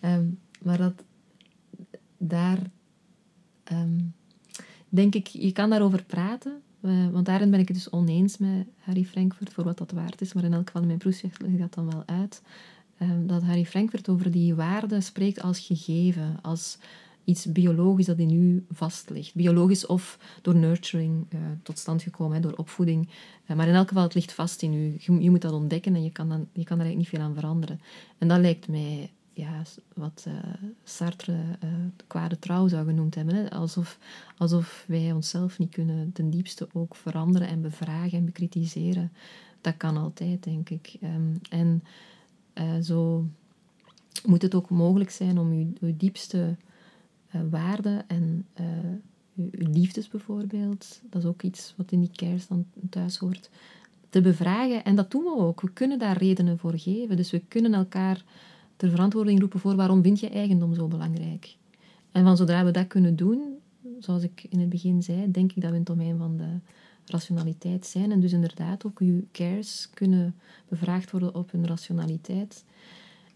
um, 0.00 0.38
maar 0.64 0.78
dat 0.78 1.04
daar 2.18 2.58
um, 3.72 4.14
denk 4.88 5.14
ik, 5.14 5.26
je 5.26 5.52
kan 5.52 5.70
daarover 5.70 6.04
praten, 6.04 6.62
want 7.12 7.26
daarin 7.26 7.50
ben 7.50 7.60
ik 7.60 7.68
het 7.68 7.76
dus 7.76 7.90
oneens 7.90 8.38
met 8.38 8.66
Harry 8.78 9.04
Frankfurt 9.04 9.52
voor 9.52 9.64
wat 9.64 9.78
dat 9.78 9.90
waard 9.90 10.20
is, 10.20 10.32
maar 10.32 10.44
in 10.44 10.52
elk 10.52 10.66
geval 10.66 10.80
in 10.80 10.86
mijn 10.86 10.98
proefschrift 10.98 11.42
leg 11.42 11.50
ik 11.50 11.58
dat 11.58 11.74
dan 11.74 11.90
wel 11.90 12.02
uit. 12.06 12.42
Um, 13.02 13.26
dat 13.26 13.42
Harry 13.42 13.64
Frankfurt 13.64 14.08
over 14.08 14.30
die 14.30 14.54
waarden 14.54 15.02
spreekt 15.02 15.42
als 15.42 15.60
gegeven, 15.60 16.38
als 16.42 16.78
iets 17.24 17.52
biologisch 17.52 18.06
dat 18.06 18.18
in 18.18 18.30
u 18.30 18.64
vast 18.70 19.10
ligt. 19.10 19.34
Biologisch 19.34 19.86
of 19.86 20.18
door 20.42 20.54
nurturing 20.54 21.26
uh, 21.34 21.40
tot 21.62 21.78
stand 21.78 22.02
gekomen, 22.02 22.34
hè, 22.34 22.40
door 22.40 22.56
opvoeding. 22.56 23.08
Uh, 23.46 23.56
maar 23.56 23.68
in 23.68 23.74
elk 23.74 23.88
geval, 23.88 24.02
het 24.02 24.14
ligt 24.14 24.32
vast 24.32 24.62
in 24.62 24.74
u. 24.74 24.96
Je, 24.98 25.22
je, 25.22 25.30
moet 25.30 25.42
dat 25.42 25.52
ontdekken 25.52 25.94
en 25.94 26.02
je 26.02 26.10
kan, 26.10 26.28
dan, 26.28 26.48
je 26.52 26.64
kan 26.64 26.78
er 26.78 26.84
eigenlijk 26.84 26.96
niet 26.96 27.08
veel 27.08 27.28
aan 27.28 27.34
veranderen. 27.34 27.80
En 28.18 28.28
dat 28.28 28.40
lijkt 28.40 28.68
mij 28.68 29.10
ja, 29.34 29.62
wat 29.94 30.24
uh, 30.28 30.34
Sartre 30.84 31.32
uh, 31.64 31.70
kwade 32.06 32.38
trouw 32.38 32.68
zou 32.68 32.86
genoemd 32.86 33.14
hebben. 33.14 33.34
Hè? 33.34 33.50
Alsof, 33.50 33.98
alsof 34.36 34.84
wij 34.88 35.12
onszelf 35.12 35.58
niet 35.58 35.70
kunnen 35.70 36.12
ten 36.12 36.30
diepste 36.30 36.68
ook 36.72 36.94
veranderen 36.94 37.48
en 37.48 37.60
bevragen 37.60 38.18
en 38.18 38.24
bekritiseren. 38.24 39.12
Dat 39.60 39.76
kan 39.76 39.96
altijd, 39.96 40.42
denk 40.42 40.70
ik. 40.70 40.96
Um, 41.02 41.40
en 41.50 41.82
uh, 42.54 42.82
zo 42.82 43.26
moet 44.24 44.42
het 44.42 44.54
ook 44.54 44.70
mogelijk 44.70 45.10
zijn 45.10 45.38
om 45.38 45.74
uw, 45.80 45.96
diepste 45.96 46.56
waarden 47.50 48.08
en 48.08 48.46
uw, 49.34 49.48
uw, 49.50 49.72
liefdes 49.72 50.08
bijvoorbeeld, 50.08 51.00
dat 51.10 51.22
is 51.22 51.28
ook 51.28 51.42
iets 51.42 51.74
wat 51.76 51.92
in 51.92 52.00
die 52.00 52.10
kers 52.12 52.46
dan 52.46 52.66
thuis 52.90 53.16
hoort, 53.16 53.50
te 54.08 54.20
bevragen. 54.20 54.84
En 54.84 54.94
dat 54.94 55.10
doen 55.10 55.22
we 55.22 55.36
ook. 55.36 55.60
We 55.60 55.70
kunnen 55.72 55.98
daar 55.98 56.16
redenen 56.16 56.58
voor 56.58 56.78
geven. 56.78 57.16
Dus 57.16 57.30
we 57.30 57.42
kunnen 57.48 57.74
elkaar 57.74 58.24
ter 58.84 58.92
verantwoording 58.92 59.40
roepen 59.40 59.60
voor 59.60 59.76
waarom 59.76 60.02
vind 60.02 60.20
je 60.20 60.28
eigendom 60.28 60.74
zo 60.74 60.88
belangrijk. 60.88 61.56
En 62.12 62.24
van 62.24 62.36
zodra 62.36 62.64
we 62.64 62.70
dat 62.70 62.86
kunnen 62.86 63.16
doen, 63.16 63.58
zoals 63.98 64.22
ik 64.22 64.46
in 64.48 64.60
het 64.60 64.68
begin 64.68 65.02
zei, 65.02 65.30
denk 65.30 65.52
ik 65.52 65.62
dat 65.62 65.70
we 65.70 65.76
in 65.76 65.82
het 65.82 65.86
domein 65.86 66.16
van 66.16 66.36
de 66.36 66.58
rationaliteit 67.04 67.86
zijn. 67.86 68.12
En 68.12 68.20
dus 68.20 68.32
inderdaad 68.32 68.86
ook 68.86 68.98
uw 68.98 69.24
cares 69.32 69.90
kunnen 69.94 70.34
bevraagd 70.68 71.10
worden 71.10 71.34
op 71.34 71.50
hun 71.50 71.66
rationaliteit. 71.66 72.64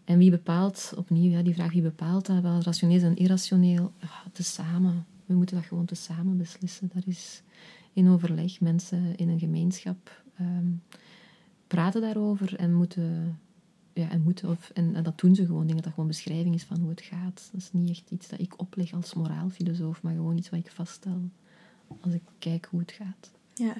En 0.04 0.18
wie 0.18 0.30
bepaalt, 0.30 0.92
opnieuw 0.96 1.30
ja, 1.30 1.42
die 1.42 1.54
vraag, 1.54 1.72
wie 1.72 1.82
bepaalt 1.82 2.26
dat, 2.26 2.42
wel 2.42 2.60
rationeel 2.60 3.02
en 3.02 3.16
irrationeel? 3.16 3.92
Ja, 4.00 4.22
tezamen. 4.32 5.06
We 5.26 5.34
moeten 5.34 5.56
dat 5.56 5.66
gewoon 5.66 5.84
tezamen 5.84 6.36
beslissen. 6.36 6.90
Dat 6.94 7.06
is 7.06 7.42
in 7.92 8.08
overleg. 8.08 8.60
Mensen 8.60 9.16
in 9.16 9.28
een 9.28 9.38
gemeenschap 9.38 10.22
um, 10.40 10.82
praten 11.66 12.00
daarover 12.00 12.56
en 12.56 12.74
moeten 12.74 13.38
ja, 13.98 14.10
en 14.10 14.22
moeten. 14.22 14.48
Of, 14.48 14.70
en, 14.74 14.94
en, 14.94 15.02
dat 15.02 15.20
doen 15.20 15.34
ze 15.34 15.46
gewoon. 15.46 15.60
Ik 15.60 15.66
denk 15.66 15.76
dat 15.76 15.84
dat 15.84 15.94
gewoon 15.94 16.08
beschrijving 16.08 16.54
is 16.54 16.64
van 16.64 16.80
hoe 16.80 16.90
het 16.90 17.02
gaat. 17.02 17.48
Dat 17.52 17.60
is 17.60 17.72
niet 17.72 17.90
echt 17.90 18.10
iets 18.10 18.28
dat 18.28 18.40
ik 18.40 18.60
opleg 18.60 18.92
als 18.92 19.14
moraalfilosoof, 19.14 20.02
maar 20.02 20.14
gewoon 20.14 20.36
iets 20.36 20.50
wat 20.50 20.60
ik 20.60 20.70
vaststel 20.70 21.30
als 22.00 22.14
ik 22.14 22.22
kijk 22.38 22.68
hoe 22.70 22.80
het 22.80 22.92
gaat. 22.92 23.30
Ja, 23.54 23.74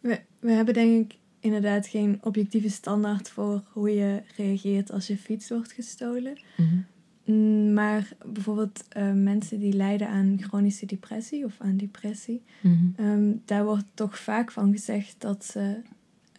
we, 0.00 0.20
we 0.38 0.52
hebben 0.52 0.74
denk 0.74 1.12
ik 1.12 1.18
inderdaad 1.40 1.86
geen 1.86 2.18
objectieve 2.22 2.70
standaard 2.70 3.28
voor 3.28 3.62
hoe 3.72 3.90
je 3.90 4.22
reageert 4.36 4.90
als 4.90 5.06
je 5.06 5.16
fiets 5.16 5.48
wordt 5.48 5.72
gestolen. 5.72 6.40
Mm 6.56 6.66
-hmm. 6.66 7.72
Maar 7.72 8.08
bijvoorbeeld 8.26 8.84
uh, 8.96 9.12
mensen 9.12 9.58
die 9.58 9.72
lijden 9.72 10.08
aan 10.08 10.36
chronische 10.40 10.86
depressie 10.86 11.44
of 11.44 11.60
aan 11.60 11.76
depressie, 11.76 12.42
mm 12.60 12.94
-hmm. 12.96 13.06
um, 13.06 13.42
daar 13.44 13.64
wordt 13.64 13.86
toch 13.94 14.18
vaak 14.18 14.52
van 14.52 14.72
gezegd 14.72 15.14
dat 15.18 15.44
ze 15.44 15.80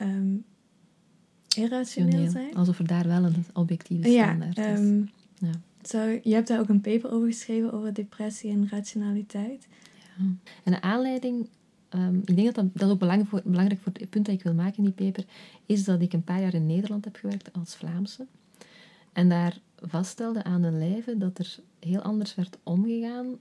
um, 0.02 0.44
irrationeel 1.58 2.30
zijn. 2.30 2.56
Alsof 2.56 2.80
er 2.80 2.88
daar 2.88 3.08
wel 3.08 3.24
een 3.24 3.46
objectieve 3.54 4.10
standaard 4.10 4.56
ja, 4.56 4.66
is. 4.66 4.80
Um, 4.80 5.10
ja. 5.38 5.52
Zo, 5.84 6.20
je 6.24 6.34
hebt 6.34 6.48
daar 6.48 6.60
ook 6.60 6.70
een 6.70 6.82
paper 6.82 7.12
over 7.12 7.28
geschreven 7.28 7.74
over 7.74 7.94
depressie 7.94 8.52
en 8.52 8.68
rationaliteit. 8.70 9.68
Ja. 10.18 10.26
En 10.64 10.72
de 10.72 10.82
aanleiding, 10.82 11.48
um, 11.90 12.22
ik 12.26 12.36
denk 12.36 12.46
dat 12.46 12.56
dat, 12.56 12.66
dat 12.74 12.90
ook 12.90 13.00
belangrijk 13.00 13.30
voor, 13.30 13.42
belangrijk 13.46 13.82
voor 13.82 13.92
het 13.94 14.10
punt 14.10 14.26
dat 14.26 14.36
ik 14.36 14.44
wil 14.44 14.54
maken 14.54 14.78
in 14.78 14.84
die 14.84 15.06
paper, 15.06 15.26
is 15.66 15.84
dat 15.84 16.02
ik 16.02 16.14
een 16.14 16.24
paar 16.24 16.42
jaar 16.42 16.54
in 16.54 16.66
Nederland 16.66 17.06
heb 17.06 17.16
gewerkt 17.16 17.54
als 17.54 17.76
Vlaamse. 17.76 18.26
En 19.14 19.30
daar 19.30 19.60
vaststelde 19.82 20.44
aan 20.44 20.62
de 20.62 20.72
lijve 20.72 21.18
dat 21.18 21.40
er 21.40 21.58
heel 21.80 22.02
anders 22.02 22.36
werd 22.36 22.58
omgegaan 22.64 23.38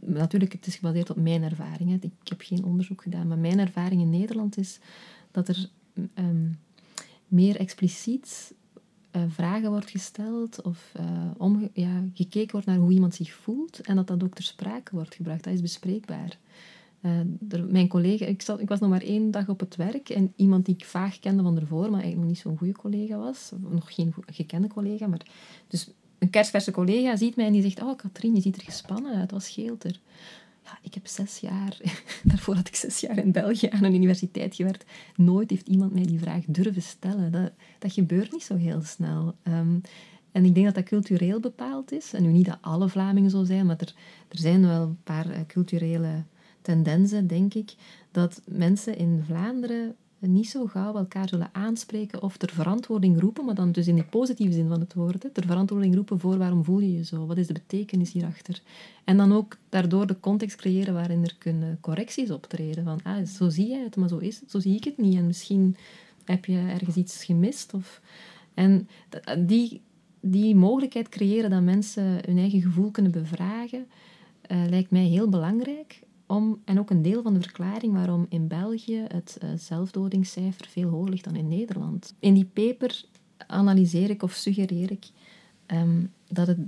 natuurlijk, 0.00 0.52
het 0.52 0.66
is 0.66 0.76
gebaseerd 0.76 1.10
op 1.10 1.16
mijn 1.16 1.42
ervaringen. 1.42 2.02
Ik 2.02 2.28
heb 2.28 2.40
geen 2.40 2.64
onderzoek 2.64 3.02
gedaan, 3.02 3.28
maar 3.28 3.38
mijn 3.38 3.58
ervaring 3.58 4.00
in 4.00 4.10
Nederland 4.10 4.58
is 4.58 4.78
dat 5.30 5.48
er 5.48 5.68
ehm, 6.14 6.46
meer 7.34 7.56
expliciet 7.56 8.54
uh, 9.16 9.22
vragen 9.28 9.70
wordt 9.70 9.90
gesteld 9.90 10.62
of 10.62 10.92
uh, 11.40 11.62
ja, 11.72 12.02
gekeken 12.14 12.52
wordt 12.52 12.66
naar 12.66 12.76
hoe 12.76 12.92
iemand 12.92 13.14
zich 13.14 13.32
voelt 13.32 13.80
en 13.80 13.96
dat 13.96 14.06
dat 14.06 14.22
ook 14.22 14.34
ter 14.34 14.44
sprake 14.44 14.94
wordt 14.94 15.14
gebracht. 15.14 15.44
Dat 15.44 15.52
is 15.52 15.60
bespreekbaar. 15.60 16.38
Uh, 17.00 17.60
mijn 17.68 17.88
collega, 17.88 18.24
ik, 18.26 18.42
ik, 18.42 18.68
was 18.68 18.80
nog 18.80 18.90
maar 18.90 19.02
één 19.02 19.30
dag 19.30 19.48
op 19.48 19.60
het 19.60 19.76
werk 19.76 20.08
en 20.08 20.32
iemand 20.36 20.64
die 20.64 20.74
ik 20.74 20.84
vaag 20.84 21.18
kende 21.18 21.42
van 21.42 21.58
ervoor, 21.58 21.90
maar 21.90 22.00
eigenlijk 22.00 22.20
nog 22.20 22.28
niet 22.28 22.38
zo'n 22.38 22.56
goede 22.56 22.72
collega 22.72 23.16
was, 23.16 23.52
nog 23.68 23.94
geen 23.94 24.14
gekende 24.26 24.68
collega, 24.68 25.06
maar 25.06 25.26
dus 25.68 25.90
een 26.18 26.30
kerstverse 26.30 26.70
collega 26.70 27.16
ziet 27.16 27.36
mij 27.36 27.46
en 27.46 27.52
die 27.52 27.62
zegt, 27.62 27.82
oh 27.82 27.96
Katrien, 27.96 28.34
je 28.34 28.40
ziet 28.40 28.56
er 28.56 28.62
gespannen 28.62 29.14
uit, 29.14 29.30
wat 29.30 29.42
scheelt 29.42 29.84
er? 29.84 30.00
Ja, 30.64 30.78
ik 30.82 30.94
heb 30.94 31.06
zes 31.06 31.38
jaar, 31.38 31.80
daarvoor 32.22 32.54
had 32.54 32.68
ik 32.68 32.76
zes 32.76 33.00
jaar 33.00 33.18
in 33.18 33.32
België 33.32 33.68
aan 33.68 33.84
een 33.84 33.94
universiteit 33.94 34.54
gewerkt. 34.54 34.84
Nooit 35.16 35.50
heeft 35.50 35.68
iemand 35.68 35.92
mij 35.92 36.02
die 36.02 36.18
vraag 36.18 36.44
durven 36.46 36.82
stellen. 36.82 37.32
Dat, 37.32 37.52
dat 37.78 37.92
gebeurt 37.92 38.32
niet 38.32 38.42
zo 38.42 38.56
heel 38.56 38.82
snel. 38.82 39.34
Um, 39.42 39.80
en 40.32 40.44
ik 40.44 40.54
denk 40.54 40.66
dat 40.66 40.74
dat 40.74 40.84
cultureel 40.84 41.40
bepaald 41.40 41.92
is. 41.92 42.12
En 42.12 42.22
nu 42.22 42.28
niet 42.28 42.46
dat 42.46 42.58
alle 42.60 42.88
Vlamingen 42.88 43.30
zo 43.30 43.44
zijn, 43.44 43.66
maar 43.66 43.76
er, 43.78 43.94
er 44.28 44.38
zijn 44.38 44.66
wel 44.66 44.82
een 44.82 45.02
paar 45.02 45.26
uh, 45.26 45.36
culturele 45.46 46.24
tendensen, 46.62 47.26
denk 47.26 47.54
ik, 47.54 47.74
dat 48.10 48.42
mensen 48.46 48.96
in 48.96 49.22
Vlaanderen 49.26 49.96
niet 50.28 50.48
zo 50.48 50.66
gauw 50.66 50.94
elkaar 50.94 51.28
zullen 51.28 51.48
aanspreken 51.52 52.22
of 52.22 52.36
ter 52.36 52.50
verantwoording 52.50 53.20
roepen, 53.20 53.44
maar 53.44 53.54
dan 53.54 53.72
dus 53.72 53.86
in 53.86 53.96
de 53.96 54.04
positieve 54.04 54.52
zin 54.52 54.68
van 54.68 54.80
het 54.80 54.94
woord, 54.94 55.22
hè, 55.22 55.30
ter 55.30 55.46
verantwoording 55.46 55.94
roepen 55.94 56.20
voor 56.20 56.38
waarom 56.38 56.64
voel 56.64 56.80
je 56.80 56.92
je 56.92 57.04
zo, 57.04 57.26
wat 57.26 57.36
is 57.36 57.46
de 57.46 57.52
betekenis 57.52 58.12
hierachter. 58.12 58.62
En 59.04 59.16
dan 59.16 59.32
ook 59.32 59.56
daardoor 59.68 60.06
de 60.06 60.20
context 60.20 60.56
creëren 60.56 60.94
waarin 60.94 61.22
er 61.22 61.36
kunnen 61.38 61.78
correcties 61.80 62.30
optreden, 62.30 62.84
van 62.84 63.00
ah, 63.02 63.26
zo 63.26 63.48
zie 63.48 63.68
jij 63.68 63.82
het, 63.82 63.96
maar 63.96 64.08
zo 64.08 64.18
is 64.18 64.40
het, 64.40 64.50
zo 64.50 64.58
zie 64.58 64.76
ik 64.76 64.84
het 64.84 64.98
niet 64.98 65.16
en 65.16 65.26
misschien 65.26 65.76
heb 66.24 66.44
je 66.44 66.58
ergens 66.58 66.96
iets 66.96 67.24
gemist. 67.24 67.74
Of... 67.74 68.00
En 68.54 68.88
die, 69.38 69.80
die 70.20 70.54
mogelijkheid 70.54 71.08
creëren 71.08 71.50
dat 71.50 71.62
mensen 71.62 72.04
hun 72.04 72.38
eigen 72.38 72.62
gevoel 72.62 72.90
kunnen 72.90 73.12
bevragen, 73.12 73.86
uh, 74.48 74.64
lijkt 74.68 74.90
mij 74.90 75.04
heel 75.04 75.28
belangrijk 75.28 76.02
om, 76.26 76.60
en 76.64 76.78
ook 76.78 76.90
een 76.90 77.02
deel 77.02 77.22
van 77.22 77.34
de 77.34 77.40
verklaring 77.40 77.92
waarom 77.92 78.26
in 78.28 78.48
België 78.48 79.04
het 79.08 79.38
uh, 79.42 79.50
zelfdodingscijfer 79.56 80.66
veel 80.66 80.88
hoger 80.88 81.10
ligt 81.10 81.24
dan 81.24 81.36
in 81.36 81.48
Nederland. 81.48 82.14
In 82.18 82.34
die 82.34 82.50
paper 82.52 83.04
analyseer 83.46 84.10
ik 84.10 84.22
of 84.22 84.32
suggereer 84.32 84.90
ik 84.90 85.06
um, 85.66 86.12
dat 86.28 86.46
het 86.46 86.58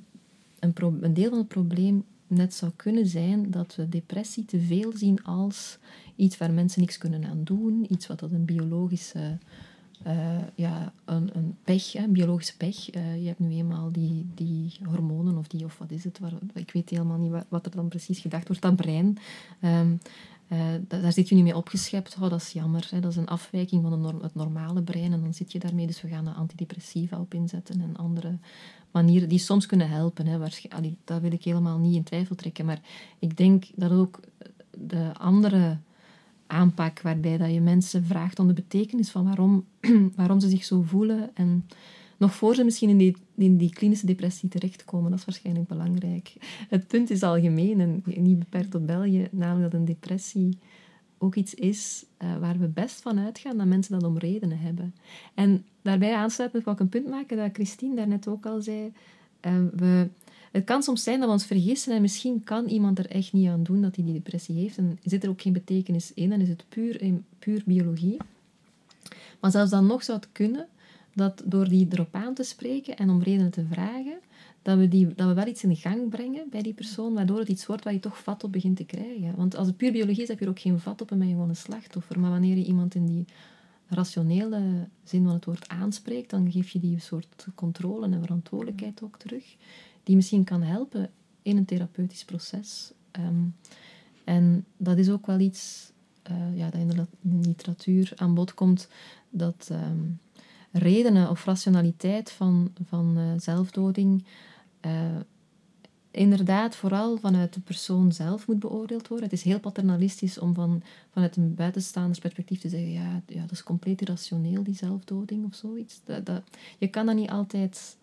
een, 0.58 0.72
een, 1.00 1.14
deel 1.14 1.28
van 1.28 1.38
het 1.38 1.48
probleem 1.48 2.04
net 2.26 2.54
zou 2.54 2.72
kunnen 2.76 3.06
zijn 3.06 3.50
dat 3.50 3.74
we 3.74 3.88
depressie 3.88 4.44
te 4.44 4.60
veel 4.60 4.92
zien 4.96 5.24
als 5.24 5.78
iets 6.16 6.38
waar 6.38 6.52
mensen 6.52 6.80
niks 6.80 6.98
kunnen 6.98 7.24
aan 7.24 7.44
doen, 7.44 7.92
iets 7.92 8.06
wat 8.06 8.22
een 8.22 8.44
biologische 8.44 9.38
uh, 10.06 10.38
ja, 10.54 10.92
een, 11.04 11.30
een 11.36 11.56
pech, 11.64 11.94
een 11.94 12.12
biologische 12.12 12.56
pech. 12.56 12.94
Uh, 12.94 13.20
je 13.20 13.26
hebt 13.26 13.38
nu 13.38 13.50
eenmaal 13.50 13.92
die, 13.92 14.26
die 14.34 14.72
hormonen 14.84 15.36
of 15.36 15.46
die, 15.46 15.64
of 15.64 15.78
wat 15.78 15.90
is 15.90 16.04
het, 16.04 16.18
waar, 16.18 16.32
ik 16.54 16.70
weet 16.70 16.90
helemaal 16.90 17.18
niet 17.18 17.44
wat, 17.48 17.66
er 17.66 17.76
dan 17.76 17.88
precies 17.88 18.18
gedacht 18.18 18.46
wordt, 18.46 18.62
dat 18.62 18.76
brein. 18.76 19.18
Um, 19.62 20.00
uh, 20.48 20.58
daar 20.88 21.12
zit 21.12 21.28
je 21.28 21.34
niet 21.34 21.44
mee 21.44 21.56
opgeschept. 21.56 22.16
Oh, 22.20 22.30
dat 22.30 22.40
is 22.40 22.52
jammer. 22.52 22.88
Hè. 22.90 23.00
Dat 23.00 23.10
is 23.10 23.16
een 23.16 23.26
afwijking 23.26 23.82
van 23.82 24.00
norm, 24.00 24.22
het 24.22 24.34
normale 24.34 24.82
brein. 24.82 25.12
En 25.12 25.20
dan 25.20 25.34
zit 25.34 25.52
je 25.52 25.58
daarmee. 25.58 25.86
Dus 25.86 26.02
we 26.02 26.08
gaan 26.08 26.26
er 26.26 26.34
antidepressiva 26.34 27.20
op 27.20 27.34
inzetten 27.34 27.80
en 27.80 27.96
andere 27.96 28.38
manieren 28.90 29.28
die 29.28 29.38
soms 29.38 29.66
kunnen 29.66 29.88
helpen. 29.88 30.26
Hè. 30.26 30.38
Dat 31.04 31.20
wil 31.20 31.32
ik 31.32 31.44
helemaal 31.44 31.78
niet 31.78 31.94
in 31.94 32.02
twijfel 32.02 32.34
trekken. 32.34 32.64
Maar 32.64 32.80
ik 33.18 33.36
denk 33.36 33.64
dat 33.74 33.90
ook 33.90 34.20
de 34.70 35.10
andere 35.18 35.78
aanpak 36.46 37.00
waarbij 37.00 37.36
dat 37.36 37.52
je 37.52 37.60
mensen 37.60 38.04
vraagt 38.04 38.38
om 38.38 38.46
de 38.46 38.52
betekenis 38.52 39.10
van 39.10 39.24
waarom, 39.24 39.64
waarom 40.16 40.40
ze 40.40 40.48
zich 40.48 40.64
zo 40.64 40.82
voelen 40.82 41.30
en 41.34 41.64
nog 42.16 42.34
voor 42.34 42.54
ze 42.54 42.64
misschien 42.64 42.88
in 42.88 42.96
die, 42.96 43.16
in 43.34 43.56
die 43.56 43.72
klinische 43.72 44.06
depressie 44.06 44.48
terechtkomen. 44.48 45.10
Dat 45.10 45.18
is 45.18 45.24
waarschijnlijk 45.24 45.68
belangrijk. 45.68 46.32
Het 46.68 46.86
punt 46.86 47.10
is 47.10 47.22
algemeen 47.22 47.80
en 47.80 48.02
niet 48.04 48.38
beperkt 48.38 48.70
tot 48.70 48.86
België, 48.86 49.28
namelijk 49.30 49.70
dat 49.70 49.80
een 49.80 49.86
depressie 49.86 50.58
ook 51.18 51.34
iets 51.34 51.54
is 51.54 52.04
uh, 52.22 52.36
waar 52.36 52.58
we 52.58 52.66
best 52.66 53.00
van 53.00 53.18
uitgaan 53.18 53.56
dat 53.56 53.66
mensen 53.66 54.00
dat 54.00 54.08
om 54.08 54.18
redenen 54.18 54.58
hebben. 54.58 54.94
En 55.34 55.64
daarbij 55.82 56.14
aansluitend 56.14 56.64
wil 56.64 56.72
ik 56.72 56.80
een 56.80 56.88
punt 56.88 57.08
maken 57.08 57.36
dat 57.36 57.50
Christine 57.52 57.94
daarnet 57.94 58.28
ook 58.28 58.46
al 58.46 58.62
zei. 58.62 58.92
Uh, 59.46 59.52
we 59.76 60.08
het 60.56 60.64
kan 60.64 60.82
soms 60.82 61.02
zijn 61.02 61.18
dat 61.18 61.28
we 61.28 61.34
ons 61.34 61.46
vergissen 61.46 61.94
en 61.94 62.00
misschien 62.00 62.44
kan 62.44 62.66
iemand 62.66 62.98
er 62.98 63.10
echt 63.10 63.32
niet 63.32 63.48
aan 63.48 63.62
doen 63.62 63.82
dat 63.82 63.96
hij 63.96 64.04
die 64.04 64.14
depressie 64.14 64.56
heeft 64.56 64.76
en 64.76 64.98
zit 65.02 65.22
er 65.22 65.28
ook 65.28 65.42
geen 65.42 65.52
betekenis 65.52 66.12
in, 66.14 66.30
dan 66.30 66.40
is 66.40 66.48
het 66.48 66.64
puur, 66.68 67.00
puur 67.38 67.62
biologie. 67.66 68.16
Maar 69.40 69.50
zelfs 69.50 69.70
dan 69.70 69.86
nog 69.86 70.04
zou 70.04 70.18
het 70.18 70.28
kunnen 70.32 70.68
dat 71.14 71.42
door 71.44 71.68
die 71.68 71.86
erop 71.90 72.14
aan 72.14 72.34
te 72.34 72.42
spreken 72.42 72.96
en 72.96 73.10
om 73.10 73.22
redenen 73.22 73.50
te 73.50 73.64
vragen, 73.70 74.18
dat 74.62 74.78
we, 74.78 74.88
die, 74.88 75.14
dat 75.14 75.28
we 75.28 75.34
wel 75.34 75.46
iets 75.46 75.64
in 75.64 75.76
gang 75.76 76.08
brengen 76.08 76.48
bij 76.50 76.62
die 76.62 76.74
persoon, 76.74 77.14
waardoor 77.14 77.38
het 77.38 77.48
iets 77.48 77.66
wordt 77.66 77.84
waar 77.84 77.92
je 77.92 78.00
toch 78.00 78.22
vat 78.22 78.44
op 78.44 78.52
begint 78.52 78.76
te 78.76 78.84
krijgen. 78.84 79.36
Want 79.36 79.56
als 79.56 79.66
het 79.66 79.76
puur 79.76 79.92
biologie 79.92 80.22
is, 80.22 80.28
heb 80.28 80.38
je 80.38 80.44
er 80.44 80.50
ook 80.50 80.60
geen 80.60 80.80
vat 80.80 81.00
op 81.00 81.10
en 81.10 81.18
ben 81.18 81.26
je 81.26 81.32
gewoon 81.32 81.48
een 81.48 81.56
slachtoffer. 81.56 82.20
Maar 82.20 82.30
wanneer 82.30 82.56
je 82.56 82.64
iemand 82.64 82.94
in 82.94 83.06
die 83.06 83.24
rationele 83.88 84.88
zin 85.04 85.24
van 85.24 85.32
het 85.32 85.44
woord 85.44 85.68
aanspreekt, 85.68 86.30
dan 86.30 86.50
geef 86.50 86.68
je 86.68 86.80
die 86.80 87.00
soort 87.00 87.46
controle 87.54 88.06
en 88.06 88.20
verantwoordelijkheid 88.20 89.02
ook 89.02 89.18
terug 89.18 89.56
die 90.06 90.16
misschien 90.16 90.44
kan 90.44 90.62
helpen 90.62 91.10
in 91.42 91.56
een 91.56 91.64
therapeutisch 91.64 92.24
proces. 92.24 92.92
Ehm, 93.10 93.44
en 94.24 94.64
dat 94.76 94.98
is 94.98 95.10
ook 95.10 95.26
wel 95.26 95.38
iets 95.38 95.92
uh, 96.30 96.56
ja, 96.56 96.70
dat 96.70 96.80
in 96.80 96.88
de 96.88 97.06
literatuur 97.22 98.12
aan 98.16 98.34
bod 98.34 98.54
komt, 98.54 98.88
dat 99.30 99.68
um, 99.72 100.20
redenen 100.72 101.30
of 101.30 101.44
rationaliteit 101.44 102.30
van, 102.30 102.72
van 102.84 103.18
uh, 103.18 103.24
zelfdoding 103.36 104.24
uh, 104.86 104.92
inderdaad 106.10 106.76
vooral 106.76 107.16
vanuit 107.16 107.54
de 107.54 107.60
persoon 107.60 108.12
zelf 108.12 108.46
moet 108.46 108.58
beoordeeld 108.58 109.08
worden. 109.08 109.28
Het 109.28 109.38
is 109.38 109.44
heel 109.44 109.60
paternalistisch 109.60 110.38
om 110.38 110.54
van, 110.54 110.82
vanuit 111.10 111.36
een 111.36 111.54
buitenstaanders 111.54 112.18
perspectief 112.18 112.60
te 112.60 112.68
zeggen, 112.68 112.92
ja, 112.92 113.22
ja, 113.26 113.40
dat 113.40 113.50
is 113.50 113.62
compleet 113.62 114.00
irrationeel, 114.00 114.62
die 114.62 114.74
zelfdoding 114.74 115.44
of 115.44 115.54
zoiets. 115.54 116.00
Dat, 116.04 116.26
dat, 116.26 116.42
je 116.78 116.88
kan 116.88 117.06
dat 117.06 117.14
niet 117.14 117.30
altijd 117.30 117.96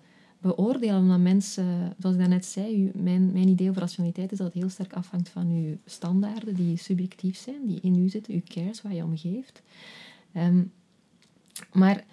beoordelen, 0.43 0.99
omdat 0.99 1.19
mensen, 1.19 1.95
zoals 1.99 2.15
ik 2.15 2.21
daarnet 2.21 2.45
zei, 2.45 2.91
mijn, 2.93 3.31
mijn 3.31 3.47
idee 3.47 3.69
over 3.69 3.81
rationaliteit 3.81 4.31
is 4.31 4.37
dat 4.37 4.47
het 4.47 4.55
heel 4.55 4.69
sterk 4.69 4.93
afhangt 4.93 5.29
van 5.29 5.47
uw 5.49 5.77
standaarden 5.85 6.55
die 6.55 6.77
subjectief 6.77 7.37
zijn, 7.37 7.65
die 7.65 7.79
in 7.81 7.95
u 7.95 8.09
zitten, 8.09 8.33
uw 8.33 8.41
cares, 8.45 8.81
waar 8.81 8.93
je 8.93 9.03
om 9.03 9.17
geeft. 9.17 9.61
Um, 10.37 10.71
maar, 11.71 12.03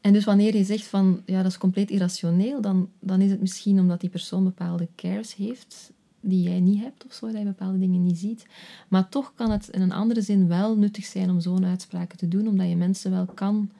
en 0.00 0.12
dus 0.12 0.24
wanneer 0.24 0.56
je 0.56 0.64
zegt 0.64 0.86
van, 0.86 1.22
ja, 1.26 1.42
dat 1.42 1.50
is 1.50 1.58
compleet 1.58 1.90
irrationeel, 1.90 2.60
dan, 2.60 2.88
dan 3.00 3.20
is 3.20 3.30
het 3.30 3.40
misschien 3.40 3.80
omdat 3.80 4.00
die 4.00 4.10
persoon 4.10 4.44
bepaalde 4.44 4.88
cares 4.96 5.34
heeft 5.34 5.92
die 6.20 6.42
jij 6.42 6.60
niet 6.60 6.80
hebt 6.80 7.04
of 7.04 7.12
zo, 7.12 7.26
dat 7.26 7.38
je 7.38 7.44
bepaalde 7.44 7.78
dingen 7.78 8.02
niet 8.02 8.18
ziet. 8.18 8.46
Maar 8.88 9.08
toch 9.08 9.32
kan 9.34 9.50
het 9.50 9.68
in 9.68 9.80
een 9.80 9.92
andere 9.92 10.22
zin 10.22 10.48
wel 10.48 10.76
nuttig 10.76 11.04
zijn 11.04 11.30
om 11.30 11.40
zo'n 11.40 11.64
uitspraken 11.64 12.18
te 12.18 12.28
doen, 12.28 12.48
omdat 12.48 12.68
je 12.68 12.76
mensen 12.76 13.10
wel 13.10 13.26
kan 13.26 13.70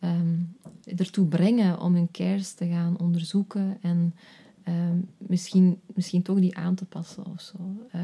um, 0.00 0.56
ertoe 0.96 1.26
brengen 1.26 1.80
om 1.80 1.94
hun 1.94 2.10
cares 2.10 2.52
te 2.52 2.66
gaan 2.66 2.98
onderzoeken 2.98 3.78
en 3.80 4.14
ehm, 4.62 4.98
misschien, 5.18 5.80
misschien 5.94 6.22
toch 6.22 6.40
die 6.40 6.56
aan 6.56 6.74
te 6.74 6.84
passen 6.84 7.26
of 7.26 7.40
zo. 7.40 7.86
Uh, 7.94 8.02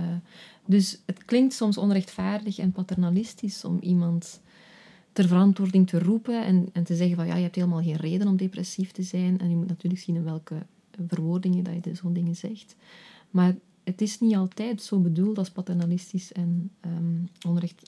dus 0.67 1.03
het 1.07 1.25
klinkt 1.25 1.55
soms 1.55 1.77
onrechtvaardig 1.79 2.59
en 2.59 2.73
paternalistisch 2.73 3.65
om 3.65 3.79
iemand 3.81 4.41
ter 5.13 5.27
verantwoording 5.29 5.89
te 5.89 5.99
roepen 5.99 6.45
en, 6.45 6.69
en 6.73 6.85
te 6.85 6.97
zeggen 6.97 7.17
van 7.17 7.27
ja, 7.27 7.35
je 7.35 7.43
hebt 7.43 7.55
helemaal 7.55 7.83
geen 7.83 7.97
reden 7.97 8.29
om 8.29 8.37
depressief 8.37 8.91
te 8.91 9.03
zijn. 9.03 9.39
En 9.39 9.51
je 9.51 9.57
moet 9.57 9.69
natuurlijk 9.69 10.03
zien 10.03 10.17
in 10.17 10.25
welke 10.25 10.67
verwoordingen 11.07 11.65
dat 11.65 11.85
je 11.85 11.95
zo'n 11.95 12.13
dingen 12.13 12.37
zegt. 12.37 12.77
Maar 13.31 13.55
het 13.85 14.01
is 14.01 14.21
niet 14.21 14.37
altijd 14.37 14.83
zo 14.83 15.01
bedoeld 15.01 15.39
als 15.39 15.51
paternalistisch 15.51 16.33
en 16.33 16.71
um, 16.81 17.29
onrecht, 17.47 17.83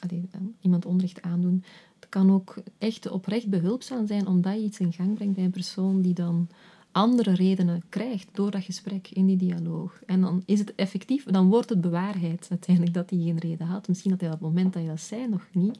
iemand 0.61 0.85
onrecht 0.87 1.23
aandoen 1.23 1.65
kan 2.09 2.33
ook 2.33 2.55
echt 2.79 3.11
oprecht 3.11 3.49
behulpzaam 3.49 4.07
zijn 4.07 4.27
omdat 4.27 4.55
je 4.55 4.61
iets 4.61 4.81
in 4.81 4.93
gang 4.93 5.15
brengt 5.15 5.35
bij 5.35 5.45
een 5.45 5.51
persoon 5.51 6.01
die 6.01 6.15
dan 6.15 6.49
andere 6.95 7.35
redenen 7.35 7.83
krijgt 7.89 8.29
door 8.33 8.51
dat 8.51 8.65
gesprek 8.65 9.09
in 9.13 9.27
die 9.27 9.37
dialoog. 9.37 10.01
En 10.07 10.21
dan 10.21 10.43
is 10.47 10.59
het 10.59 10.75
effectief, 10.75 11.25
dan 11.25 11.49
wordt 11.49 11.69
het 11.69 11.81
bewaarheid 11.81 12.47
uiteindelijk 12.51 12.95
dat 12.95 13.11
hij 13.11 13.19
geen 13.19 13.39
reden 13.39 13.67
had. 13.67 13.89
Misschien 13.89 14.11
had 14.11 14.21
hij 14.21 14.31
op 14.31 14.35
het 14.35 14.49
moment 14.49 14.73
dat 14.73 14.83
je 14.83 14.89
dat 14.89 15.01
zei 15.01 15.29
nog 15.29 15.47
niet, 15.53 15.79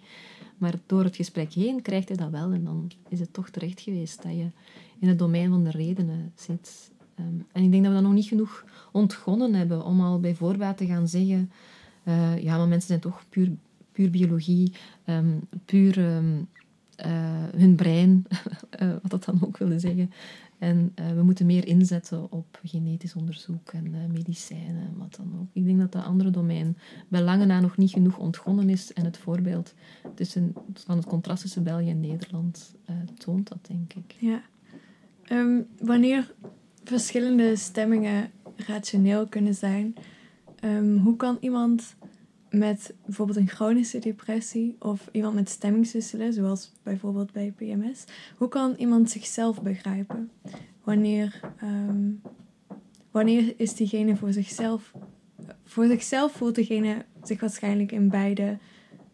maar 0.59 0.75
door 0.87 1.05
het 1.05 1.17
gesprek 1.17 1.53
heen 1.53 1.83
krijgt 1.83 2.09
hij 2.09 2.17
dat 2.17 2.31
wel 2.31 2.53
en 2.53 2.65
dan 2.65 2.91
is 3.09 3.21
het 3.21 3.33
toch 3.33 3.49
terecht 3.49 3.81
geweest 3.81 4.23
dat 4.23 4.33
je 4.33 4.51
in 4.99 5.09
het 5.09 5.19
domein 5.19 5.51
van 5.51 5.65
de 5.65 5.71
redenen 5.71 6.33
zit. 6.35 6.91
Ehm, 7.15 7.29
en 7.53 7.63
ik 7.63 7.71
denk 7.71 7.83
dat 7.83 7.93
we 7.93 7.99
dat 7.99 8.07
nog 8.07 8.17
niet 8.17 8.29
genoeg 8.29 8.65
ontgonnen 8.93 9.55
hebben 9.55 9.85
om 9.85 10.01
al 10.01 10.21
bij 10.21 10.35
voorbaat 10.35 10.77
te 10.77 10.87
gaan 10.87 11.09
zeggen, 11.09 11.51
uh, 12.05 12.43
ja, 12.43 12.57
maar 12.57 12.69
mensen 12.69 12.89
zijn 12.89 13.01
toch 13.01 13.25
puur 13.29 13.51
puur 13.95 14.11
biologie, 14.11 14.73
um, 15.07 15.41
puur 15.65 15.99
um, 15.99 16.49
hun 17.57 17.75
brein, 17.75 18.27
wat 19.03 19.11
dat 19.11 19.25
dan 19.25 19.39
ook 19.45 19.57
wilde 19.59 19.79
zeggen. 19.79 20.11
En 20.59 20.93
we 21.15 21.23
moeten 21.23 21.47
meer 21.47 21.67
inzetten 21.67 22.33
op 22.33 22.61
genetisch 22.63 23.15
onderzoek 23.15 23.73
en 23.73 24.11
medicijnen, 24.13 24.97
wat 24.97 25.17
dan 25.17 25.41
ook. 25.41 25.49
Ik 25.53 25.65
denk 25.65 25.79
dat 25.79 25.93
dat 25.93 26.05
andere 26.05 26.31
domein 26.31 26.77
bij 27.09 27.23
lange 27.23 27.45
na 27.45 27.61
nog 27.61 27.77
niet 27.77 27.91
genoeg 27.91 28.19
ontgonnen 28.19 28.69
is. 28.69 28.93
En 28.93 29.05
het 29.05 29.19
voorbeeld 29.19 29.75
tussen, 30.15 30.53
van 30.75 30.97
het 30.97 31.07
contrast 31.07 31.43
tussen 31.43 31.63
België 31.63 31.91
en 31.91 32.01
Nederland 32.01 32.75
toont 33.19 33.49
dat, 33.49 33.67
denk 33.67 33.93
ik. 33.93 34.17
Ja. 34.19 34.43
Ehm, 35.23 35.61
wanneer 35.79 36.35
verschillende 36.85 37.57
stemmingen 37.57 38.31
rationeel 38.57 39.27
kunnen 39.29 39.55
zijn, 39.55 39.95
hoe 41.03 41.17
kan 41.17 41.37
iemand 41.41 41.97
met 42.59 42.95
bijvoorbeeld 43.05 43.39
een 43.39 43.49
chronische 43.49 43.99
depressie 43.99 44.77
of 44.79 45.09
iemand 45.13 45.35
met 45.35 45.49
stemmingswisselen, 45.49 46.33
zoals 46.33 46.73
bijvoorbeeld 46.83 47.33
bij 47.33 47.53
PMS, 47.57 48.05
hoe 48.37 48.49
kan 48.49 48.75
iemand 48.79 49.11
zichzelf 49.11 49.63
begrijpen? 49.63 50.31
Wanneer, 50.83 51.41
um, 51.63 52.21
wanneer 53.11 53.55
is 53.57 53.75
diegene 53.75 54.17
voor 54.17 54.33
zichzelf, 54.33 54.93
voor 55.65 55.87
zichzelf 55.87 56.33
voelt 56.33 56.55
degene 56.55 57.05
zich 57.23 57.41
waarschijnlijk 57.41 57.93
in 57.93 58.09
beide 58.09 58.59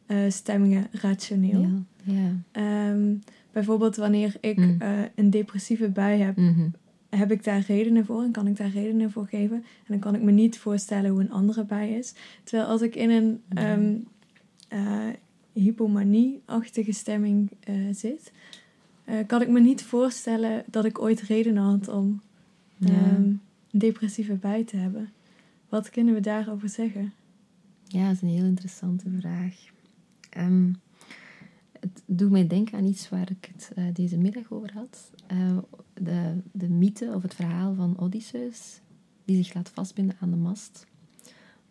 uh, 0.06 0.18
stemmingen 0.28 0.86
rationeel. 0.92 1.60
Ja, 2.02 2.14
ja. 2.52 2.90
Um, 2.90 3.20
bijvoorbeeld 3.52 3.96
wanneer 3.96 4.36
ik 4.40 4.56
mm. 4.56 4.78
uh, 4.82 4.98
een 5.14 5.30
depressieve 5.30 5.88
bui 5.88 6.20
heb, 6.22 6.36
mm 6.36 6.54
-hmm 6.54 6.72
heb 7.10 7.30
ik 7.30 7.44
daar 7.44 7.64
redenen 7.66 8.04
voor 8.04 8.22
en 8.22 8.30
kan 8.30 8.46
ik 8.46 8.56
daar 8.56 8.70
redenen 8.70 9.10
voor 9.10 9.26
geven. 9.26 9.56
En 9.56 9.86
dan 9.86 9.98
kan 9.98 10.14
ik 10.14 10.22
me 10.22 10.30
niet 10.30 10.58
voorstellen 10.58 11.10
hoe 11.10 11.20
een 11.20 11.30
andere 11.30 11.64
bij 11.64 11.92
is. 11.92 12.14
Terwijl 12.44 12.68
als 12.68 12.82
ik 12.82 12.94
in 12.94 13.10
een 13.10 13.42
um, 13.58 14.06
uh, 14.72 15.08
hypomanie-achtige 15.52 16.92
stemming 16.92 17.50
uh, 17.68 17.94
zit, 17.94 18.32
uh, 19.06 19.14
kan 19.26 19.42
ik 19.42 19.48
me 19.48 19.60
niet 19.60 19.82
voorstellen 19.82 20.64
dat 20.66 20.84
ik 20.84 21.00
ooit 21.00 21.20
redenen 21.20 21.62
had 21.62 21.88
om 21.88 22.20
um, 22.80 22.90
een 22.90 23.40
depressieve 23.70 24.34
bij 24.34 24.64
te 24.64 24.76
hebben. 24.76 25.12
Wat 25.68 25.90
kunnen 25.90 26.14
we 26.14 26.20
daarover 26.20 26.68
zeggen? 26.68 27.12
Ja, 27.84 28.06
dat 28.06 28.14
is 28.14 28.22
een 28.22 28.28
heel 28.28 28.44
interessante 28.44 29.10
vraag. 29.18 29.54
Um, 30.38 30.80
het 31.80 32.02
doet 32.06 32.30
mij 32.30 32.46
denken 32.46 32.78
aan 32.78 32.84
iets 32.84 33.08
waar 33.08 33.30
ik 33.30 33.50
het 33.52 33.96
deze 33.96 34.18
middag 34.18 34.50
over 34.50 34.72
had. 34.72 35.10
De, 36.02 36.36
de 36.52 36.68
mythe 36.68 37.12
of 37.14 37.22
het 37.22 37.34
verhaal 37.34 37.74
van 37.74 37.98
Odysseus, 37.98 38.80
die 39.24 39.36
zich 39.44 39.54
laat 39.54 39.68
vastbinden 39.68 40.16
aan 40.20 40.30
de 40.30 40.36
mast, 40.36 40.86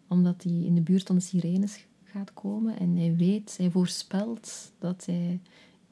omdat 0.08 0.44
hij 0.44 0.54
in 0.54 0.76
de 0.76 0.82
buurt 0.82 1.08
van 1.08 1.16
de 1.16 1.22
sirenes 1.22 1.86
gaat 2.04 2.34
komen 2.34 2.80
en 2.80 2.98
hij 2.98 3.16
weet, 3.16 3.58
hij 3.58 3.70
voorspelt 3.70 4.72
dat 4.80 5.06
hij, 5.06 5.40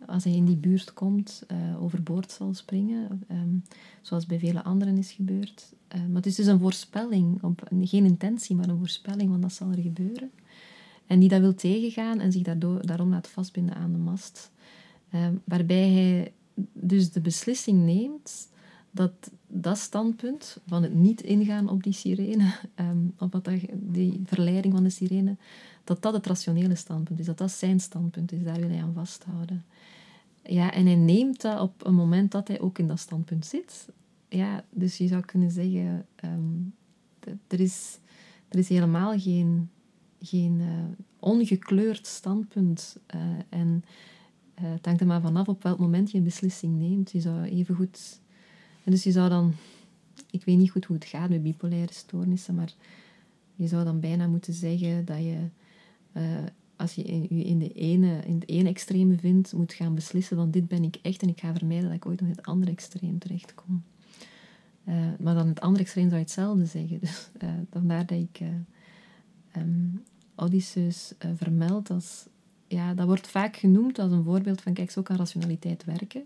als 0.05 0.23
hij 0.23 0.33
in 0.33 0.45
die 0.45 0.57
buurt 0.57 0.93
komt, 0.93 1.43
uh, 1.51 1.83
overboord 1.83 2.31
zal 2.31 2.53
springen, 2.53 3.23
um, 3.31 3.63
zoals 4.01 4.25
bij 4.25 4.39
vele 4.39 4.63
anderen 4.63 4.97
is 4.97 5.11
gebeurd. 5.11 5.73
maar 5.87 6.15
het 6.15 6.25
is 6.25 6.35
dus 6.35 6.45
een 6.45 6.59
voorspelling, 6.59 7.43
op, 7.43 7.67
geen 7.81 8.05
intentie, 8.05 8.55
maar 8.55 8.69
een 8.69 8.77
voorspelling, 8.77 9.29
want 9.29 9.41
dat 9.41 9.53
zal 9.53 9.71
er 9.71 9.81
gebeuren. 9.81 10.31
En 11.07 11.19
die 11.19 11.29
dat 11.29 11.39
wil 11.39 11.55
tegengaan 11.55 12.19
en 12.19 12.31
zich 12.31 12.41
daardoor, 12.41 12.85
daarom 12.85 13.09
laat 13.09 13.27
vastbinden 13.27 13.75
aan 13.75 13.91
de 13.91 13.97
mast. 13.97 14.51
Um, 15.13 15.41
waarbij 15.43 15.89
hij 15.89 16.31
dus 16.73 17.11
de 17.11 17.21
beslissing 17.21 17.85
neemt 17.85 18.49
dat 18.91 19.31
dat 19.47 19.77
standpunt 19.77 20.57
van 20.67 20.83
het 20.83 20.93
niet 20.93 21.21
ingaan 21.21 21.69
op 21.69 21.83
die 21.83 21.93
sirene, 21.93 22.53
um, 22.75 23.13
op 23.17 23.33
wat 23.33 23.45
dat, 23.45 23.59
die 23.73 24.21
verleiding 24.25 24.73
van 24.73 24.83
de 24.83 24.89
sirene, 24.89 25.35
dat 25.83 26.01
dat 26.01 26.13
het 26.13 26.25
rationele 26.25 26.75
standpunt 26.75 27.19
is, 27.19 27.25
dat 27.25 27.37
dat 27.37 27.51
zijn 27.51 27.79
standpunt 27.79 28.31
is, 28.31 28.43
daar 28.43 28.59
wil 28.59 28.69
hij 28.69 28.81
aan 28.81 28.93
vasthouden. 28.93 29.65
Ja, 30.43 30.71
en 30.71 30.85
hij 30.85 30.95
neemt 30.95 31.41
dat 31.41 31.59
op 31.59 31.85
een 31.85 31.95
moment 31.95 32.31
dat 32.31 32.47
hij 32.47 32.59
ook 32.59 32.79
in 32.79 32.87
dat 32.87 32.99
standpunt 32.99 33.45
zit. 33.45 33.89
Ja, 34.29 34.63
dus 34.69 34.97
je 34.97 35.07
zou 35.07 35.21
kunnen 35.21 35.51
zeggen, 35.51 36.05
um, 36.23 36.73
er, 37.47 37.59
is, 37.59 37.99
er 38.47 38.59
is 38.59 38.69
helemaal 38.69 39.19
geen 39.19 39.69
geen 40.21 40.59
uh, 40.59 40.67
ongekleurd 41.19 42.07
standpunt. 42.07 42.97
Uh, 43.15 43.21
en 43.49 43.83
uh, 44.61 44.71
het 44.71 44.85
hangt 44.85 45.01
er 45.01 45.07
maar 45.07 45.21
vanaf 45.21 45.47
op 45.47 45.63
welk 45.63 45.79
moment 45.79 46.11
je 46.11 46.17
een 46.17 46.23
beslissing 46.23 46.77
neemt. 46.77 47.11
Je 47.11 47.21
zou 47.21 47.43
even 47.43 47.75
goed... 47.75 48.19
En 48.83 48.91
dus 48.91 49.03
je 49.03 49.11
zou 49.11 49.29
dan... 49.29 49.53
Ik 50.31 50.43
weet 50.43 50.57
niet 50.57 50.71
goed 50.71 50.85
hoe 50.85 50.95
het 50.95 51.05
gaat 51.05 51.29
met 51.29 51.43
bipolaire 51.43 51.93
stoornissen, 51.93 52.55
maar 52.55 52.73
je 53.55 53.67
zou 53.67 53.83
dan 53.83 53.99
bijna 53.99 54.27
moeten 54.27 54.53
zeggen 54.53 55.05
dat 55.05 55.17
je... 55.17 55.37
als 56.75 56.93
je 56.93 57.35
je 57.35 57.43
in, 57.43 57.59
de 57.59 57.71
ene, 57.73 58.19
in 58.25 58.33
het 58.33 58.49
ene 58.49 58.69
extreme 58.69 59.17
vindt, 59.17 59.53
moet 59.53 59.73
gaan 59.73 59.95
beslissen 59.95 60.37
van 60.37 60.51
dit 60.51 60.67
ben 60.67 60.83
ik 60.83 60.99
echt 61.01 61.21
en 61.21 61.29
ik 61.29 61.39
ga 61.39 61.53
vermijden 61.53 61.87
dat 61.87 61.97
ik 61.97 62.05
ooit 62.05 62.21
in 62.21 62.29
het 62.29 62.43
andere 62.43 62.71
extreem 62.71 63.19
terechtkom. 63.19 63.83
Uh, 64.87 64.95
maar 65.19 65.35
dan 65.35 65.47
het 65.47 65.59
andere 65.59 65.83
extreem 65.83 66.05
zou 66.05 66.15
je 66.15 66.25
hetzelfde 66.25 66.65
zeggen. 66.65 66.99
Dus 67.05 67.29
uh, 67.43 67.49
vandaar 67.71 68.05
dat 68.05 68.17
ik 68.17 68.39
um, 69.57 70.03
Odysseus 70.35 71.13
uh, 71.25 71.31
vermeldt 71.35 71.89
als... 71.89 72.25
Ja, 72.67 72.93
dat 72.93 73.05
wordt 73.05 73.27
vaak 73.27 73.55
genoemd 73.55 73.99
als 73.99 74.11
een 74.11 74.23
voorbeeld 74.23 74.61
van, 74.61 74.73
kijk, 74.73 74.91
zo 74.91 75.01
kan 75.01 75.15
rationaliteit 75.15 75.83
werken. 75.83 76.23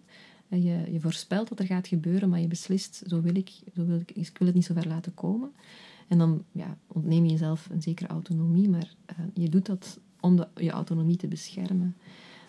Uh, 0.49 0.63
je, 0.63 0.91
je 0.93 0.99
voorspelt 0.99 1.49
wat 1.49 1.59
er 1.59 1.65
gaat 1.65 1.87
gebeuren, 1.87 2.29
maar 2.29 2.39
je 2.39 2.47
beslist, 2.47 3.03
zo 3.07 3.21
wil 3.21 3.35
ik, 3.35 3.49
zo 3.75 3.85
wil 3.85 3.99
ik, 3.99 4.11
ik 4.11 4.37
wil 4.37 4.47
het 4.47 4.55
niet 4.55 4.65
zo 4.65 4.73
ver 4.73 4.87
laten 4.87 5.13
komen. 5.13 5.51
En 6.07 6.17
dan 6.17 6.43
ja, 6.51 6.77
ontneem 6.87 7.25
je 7.25 7.31
jezelf 7.31 7.67
een 7.71 7.81
zekere 7.81 8.09
autonomie, 8.09 8.69
maar 8.69 8.93
uh, 9.09 9.25
je 9.33 9.49
doet 9.49 9.65
dat 9.65 9.99
om 10.19 10.35
de, 10.35 10.47
je 10.55 10.71
autonomie 10.71 11.17
te 11.17 11.27
beschermen. 11.27 11.95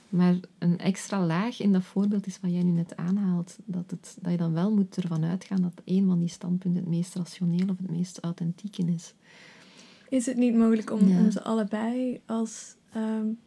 Maar 0.09 0.37
een 0.59 0.79
extra 0.79 1.27
laag 1.27 1.61
in 1.61 1.73
dat 1.73 1.85
voorbeeld 1.85 2.27
is 2.27 2.41
wat 2.41 2.51
jij 2.51 2.63
nu 2.63 2.71
net 2.71 2.97
aanhaalt. 2.97 3.59
Dat, 3.65 3.91
het, 3.91 4.17
dat 4.21 4.33
je 4.33 4.39
dan 4.39 4.53
wel 4.53 4.75
moet 4.75 4.97
ervan 4.97 5.25
uitgaan 5.25 5.63
dat 5.63 5.83
een 5.85 6.07
van 6.07 6.19
die 6.19 6.29
standpunten 6.29 6.81
het 6.81 6.91
meest 6.91 7.15
rationeel 7.15 7.69
of 7.69 7.77
het 7.79 7.91
meest 7.91 8.19
authentieke 8.19 8.83
is. 8.83 9.15
Is 10.09 10.27
het 10.27 10.37
niet 10.37 10.55
mogelijk 10.55 10.91
om, 10.91 11.19
om 11.19 11.31
ze 11.31 11.43
allebei 11.43 12.21
als 12.27 12.75
um, 12.97 13.39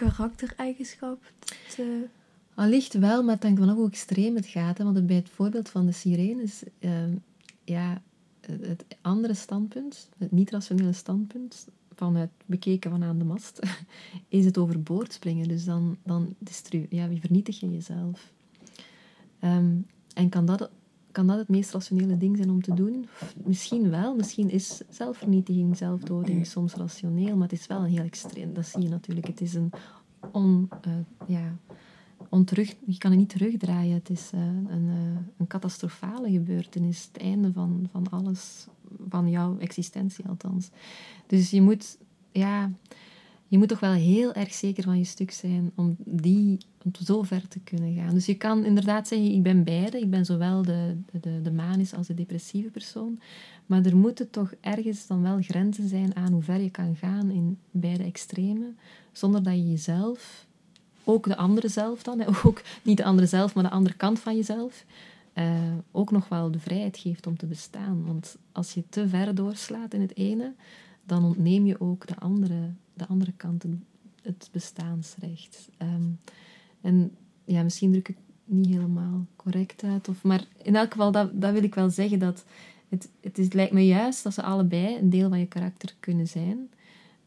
karaktereigenschap 0.00 1.32
te... 1.74 2.06
Allicht 2.54 2.94
wel, 2.94 3.22
maar 3.22 3.34
het 3.34 3.42
hangt 3.42 3.58
vanaf 3.58 3.76
hoe 3.76 3.88
extreem 3.88 4.34
het 4.34 4.46
gaat. 4.46 4.78
Want 4.78 5.06
bij 5.06 5.16
het 5.16 5.28
voorbeeld 5.28 5.68
van 5.68 5.86
de 5.86 5.92
sirenes, 5.92 6.62
um, 6.80 7.22
ja, 7.64 8.02
het 8.40 8.84
andere 9.00 9.34
standpunt, 9.34 10.08
het 10.18 10.32
niet-rationele 10.32 10.92
standpunt, 10.92 11.68
vanuit 11.94 12.30
bekeken 12.46 12.90
van 12.90 13.02
aan 13.02 13.18
de 13.18 13.24
mast, 13.24 13.60
is 14.28 14.44
het 14.44 14.58
overboord 14.58 15.12
springen. 15.12 15.48
Dus 15.48 15.64
dan, 15.64 15.96
dan 16.02 16.34
ja, 16.88 17.08
vernietig 17.20 17.60
je 17.60 17.70
jezelf. 17.70 18.32
Um, 19.44 19.86
en 20.14 20.28
kan 20.28 20.46
dat 20.46 20.70
kan 21.12 21.26
dat 21.26 21.38
het 21.38 21.48
meest 21.48 21.72
rationele 21.72 22.16
ding 22.16 22.36
zijn 22.36 22.50
om 22.50 22.62
te 22.62 22.74
doen? 22.74 23.08
Misschien 23.44 23.90
wel. 23.90 24.14
Misschien 24.14 24.50
is 24.50 24.80
zelfvernietiging, 24.88 25.76
zelfdoding 25.76 26.46
soms 26.46 26.74
rationeel, 26.74 27.36
maar 27.36 27.48
het 27.48 27.58
is 27.58 27.66
wel 27.66 27.78
een 27.78 27.90
heel 27.90 28.04
extreem. 28.04 28.54
Dat 28.54 28.66
zie 28.66 28.82
je 28.82 28.88
natuurlijk. 28.88 29.26
Het 29.26 29.40
is 29.40 29.54
een 29.54 29.70
on, 30.32 30.68
uh, 30.86 30.92
ja, 31.26 31.56
onterug, 32.28 32.74
je 32.86 32.98
kan 32.98 33.10
het 33.10 33.20
niet 33.20 33.28
terugdraaien. 33.28 33.94
Het 33.94 34.10
is 34.10 34.30
uh, 34.34 34.40
een, 34.40 34.86
uh, 34.86 34.94
een 35.36 35.46
catastrofale 35.46 36.30
gebeurtenis. 36.30 37.08
Het 37.12 37.22
einde 37.22 37.52
van, 37.52 37.88
van 37.92 38.08
alles, 38.10 38.66
van 39.08 39.30
jouw 39.30 39.58
existentie 39.58 40.24
althans. 40.26 40.70
Dus 41.26 41.50
je 41.50 41.62
moet, 41.62 41.98
ja, 42.32 42.70
je 43.48 43.58
moet 43.58 43.68
toch 43.68 43.80
wel 43.80 43.92
heel 43.92 44.32
erg 44.32 44.52
zeker 44.52 44.82
van 44.82 44.98
je 44.98 45.04
stuk 45.04 45.30
zijn 45.30 45.72
om, 45.74 45.96
die, 45.98 46.58
om 46.84 46.92
zo 47.04 47.22
ver 47.22 47.48
te 47.48 47.60
kunnen 47.60 47.94
gaan. 47.94 48.14
Dus 48.14 48.26
je 48.26 48.36
kan 48.36 48.64
inderdaad 48.64 49.08
zeggen, 49.08 49.32
ik 49.32 49.42
ben 49.42 49.64
beide. 49.64 50.00
Ik 50.00 50.10
ben 50.10 50.24
zowel 50.24 50.62
de, 50.62 50.96
de, 51.20 51.42
de 51.42 51.52
manische 51.52 51.96
als 51.96 52.06
de 52.06 52.14
depressieve 52.14 52.70
persoon. 52.70 53.20
Maar 53.66 53.84
er 53.84 53.96
moeten 53.96 54.30
toch 54.30 54.52
ergens 54.60 55.06
dan 55.06 55.22
wel 55.22 55.42
grenzen 55.42 55.88
zijn 55.88 56.16
aan 56.16 56.32
hoe 56.32 56.42
ver 56.42 56.60
je 56.60 56.70
kan 56.70 56.96
gaan 56.96 57.30
in 57.30 57.58
beide 57.70 58.04
extremen. 58.04 58.78
Zonder 59.12 59.42
dat 59.42 59.54
je 59.54 59.70
jezelf, 59.70 60.46
ook 61.04 61.26
de 61.26 61.36
andere 61.36 61.68
zelf 61.68 62.02
dan, 62.02 62.24
ook 62.44 62.62
niet 62.82 62.96
de 62.96 63.04
andere 63.04 63.26
zelf, 63.26 63.54
maar 63.54 63.64
de 63.64 63.70
andere 63.70 63.96
kant 63.96 64.18
van 64.18 64.36
jezelf, 64.36 64.84
uh, 65.34 65.72
ook 65.90 66.10
nog 66.10 66.28
wel 66.28 66.50
de 66.50 66.58
vrijheid 66.58 66.96
geeft 66.96 67.26
om 67.26 67.36
te 67.36 67.46
bestaan. 67.46 68.06
Want 68.06 68.36
als 68.52 68.72
je 68.72 68.82
te 68.88 69.08
ver 69.08 69.34
doorslaat 69.34 69.94
in 69.94 70.00
het 70.00 70.16
ene, 70.16 70.54
dan 71.04 71.24
ontneem 71.24 71.66
je 71.66 71.80
ook 71.80 72.06
de 72.06 72.16
andere 72.16 72.70
de 73.00 73.06
andere 73.06 73.32
kant 73.36 73.64
het 74.22 74.48
bestaansrecht. 74.52 75.68
Ehm, 75.76 76.08
en 76.80 77.16
ja, 77.44 77.62
misschien 77.62 77.90
druk 77.90 78.08
ik 78.08 78.16
het 78.16 78.56
niet 78.56 78.66
helemaal 78.66 79.26
correct 79.36 79.82
uit. 79.82 80.08
Of, 80.08 80.22
maar 80.22 80.44
in 80.62 80.76
elk 80.76 80.90
geval, 80.90 81.12
dat, 81.12 81.40
dat 81.40 81.52
wil 81.52 81.62
ik 81.62 81.74
wel 81.74 81.90
zeggen. 81.90 82.18
Dat 82.18 82.44
het, 82.88 83.10
het, 83.20 83.38
is, 83.38 83.52
lijkt 83.52 83.72
me 83.72 83.86
juist 83.86 84.22
dat 84.22 84.34
ze 84.34 84.42
allebei 84.42 84.96
een 84.96 85.10
deel 85.10 85.28
van 85.28 85.38
je 85.38 85.46
karakter 85.46 85.94
kunnen 86.00 86.28
zijn. 86.28 86.68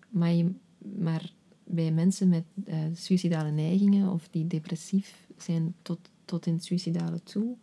Maar, 0.10 0.32
je, 0.32 0.52
maar 1.00 1.32
bij 1.64 1.92
mensen 1.92 2.30
met 2.30 2.44
uh, 2.66 2.76
suïcidale 2.94 3.52
neigingen 3.52 4.12
of 4.12 4.28
die 4.32 4.48
depressief 4.48 5.28
zijn 5.38 5.76
tot, 5.82 6.00
tot 6.26 6.46
in 6.46 6.54
het 6.54 6.64
suïcidale 6.64 7.24
toe, 7.24 7.56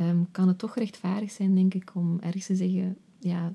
um, 0.00 0.28
kan 0.30 0.48
het 0.48 0.58
toch 0.58 0.74
rechtvaardig 0.74 1.30
zijn, 1.30 1.54
denk 1.54 1.74
ik, 1.74 1.90
om 1.94 2.18
ergens 2.20 2.46
te 2.46 2.56
zeggen: 2.56 2.96
ja, 3.18 3.52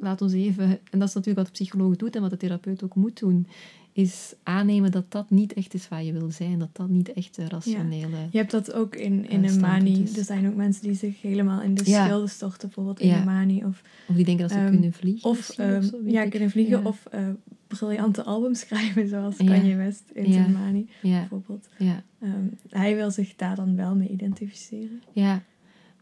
laat 0.00 0.22
ons 0.22 0.32
even, 0.32 0.64
en 0.64 0.98
dat 0.98 1.08
is 1.08 1.14
natuurlijk 1.14 1.46
wat 1.46 1.56
de 1.56 1.64
psycholoog 1.64 1.96
doet 1.96 2.16
en 2.16 2.20
wat 2.20 2.30
de 2.30 2.36
therapeut 2.36 2.82
ook 2.82 2.94
moet 2.94 3.18
doen, 3.18 3.46
is 3.92 4.34
aannemen 4.42 4.90
dat 4.90 5.04
dat 5.12 5.30
niet 5.30 5.52
echt 5.52 5.74
is 5.74 5.88
waar 5.88 6.02
je 6.04 6.12
wil 6.12 6.30
zijn. 6.30 6.58
Dat 6.58 6.68
dat 6.72 6.88
niet 6.88 7.12
echt 7.12 7.34
de 7.36 7.48
rationele... 7.48 8.16
Je 8.30 8.38
hebt 8.38 8.50
dat 8.50 8.72
ook 8.72 8.96
in, 8.96 9.28
in 9.28 9.44
eh, 9.44 9.54
een 9.54 9.86
is. 9.86 10.16
Er 10.16 10.24
zijn 10.24 10.48
ook 10.48 10.54
mensen 10.54 10.82
die 10.82 10.94
zich 10.94 11.22
helemaal 11.22 11.62
in 11.62 11.74
de 11.74 11.90
Ja. 11.90 12.04
schilden 12.04 12.28
storten, 12.28 12.60
bijvoorbeeld 12.60 13.00
in 13.00 13.08
Ja. 13.08 13.18
een 13.18 13.24
manie. 13.24 13.64
Of, 13.66 13.82
Of 14.08 14.14
die 14.16 14.24
denken 14.24 14.42
dat 14.48 14.52
ze 14.56 14.62
Ehm, 14.62 14.70
kunnen 14.70 14.92
vliegen. 14.92 15.30
of 15.30 15.50
ehm, 15.58 15.82
zo, 15.82 15.98
ja, 16.04 16.22
ik. 16.22 16.30
kunnen 16.30 16.50
vliegen. 16.50 16.78
Ja. 16.80 16.86
Of 16.88 17.06
eh, 17.10 17.28
briljante 17.66 18.22
albums 18.24 18.60
schrijven, 18.66 19.08
zoals 19.08 19.36
Ja. 19.36 19.44
Kanye 19.44 19.76
West 19.76 20.10
in 20.12 20.32
Ja. 20.32 20.46
manie, 20.48 20.88
Ja, 21.02 21.18
bijvoorbeeld. 21.18 21.68
ja. 21.78 22.02
Ehm, 22.20 22.44
hij 22.68 22.94
wil 22.94 23.10
zich 23.10 23.36
daar 23.36 23.56
dan 23.56 23.76
wel 23.76 23.94
mee 23.96 24.08
identificeren. 24.08 25.02
Ja, 25.12 25.42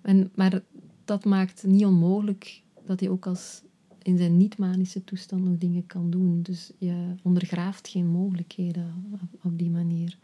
en, 0.02 0.30
maar 0.34 0.60
dat 1.04 1.24
maakt 1.24 1.64
niet 1.66 1.84
onmogelijk 1.84 2.62
dat 2.86 3.00
hij 3.00 3.08
ook 3.08 3.26
als 3.26 3.62
in 4.02 4.18
zijn 4.18 4.36
niet-manische 4.36 5.04
toestand 5.04 5.44
nog 5.44 5.58
dingen 5.58 5.86
kan 5.86 6.10
doen. 6.10 6.42
Dus 6.42 6.70
je 6.78 7.14
ondergraaft 7.22 7.88
geen 7.88 8.06
mogelijkheden 8.06 9.04
op, 9.42 9.58
die 9.58 9.70
manier. 9.70 10.18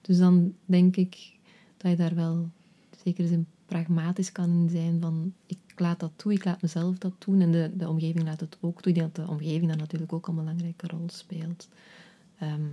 Dus 0.00 0.18
dan 0.18 0.54
denk 0.64 0.96
ik 0.96 1.32
dat 1.76 1.90
je 1.90 1.96
daar 1.96 2.14
wel 2.14 2.48
zeker 3.04 3.26
zin 3.26 3.46
pragmatisch 3.66 4.32
kan 4.32 4.50
in 4.50 4.68
zijn 4.68 5.00
van 5.00 5.32
ik 5.46 5.58
laat 5.76 6.00
dat 6.00 6.12
toe, 6.16 6.32
ik 6.32 6.44
laat 6.44 6.62
mezelf 6.62 6.98
dat 6.98 7.12
doen 7.18 7.40
en 7.40 7.50
de, 7.50 7.70
de 7.76 7.88
omgeving 7.88 8.24
laat 8.24 8.40
het 8.40 8.56
ook 8.60 8.82
toe. 8.82 8.92
Ik 8.92 8.98
denk 8.98 9.14
dat 9.14 9.26
de 9.26 9.32
omgeving 9.32 9.66
daar 9.66 9.76
natuurlijk 9.76 10.12
ook 10.12 10.28
een 10.28 10.34
belangrijke 10.34 10.86
rol 10.86 11.06
speelt. 11.06 11.68
Ehm, 12.38 12.66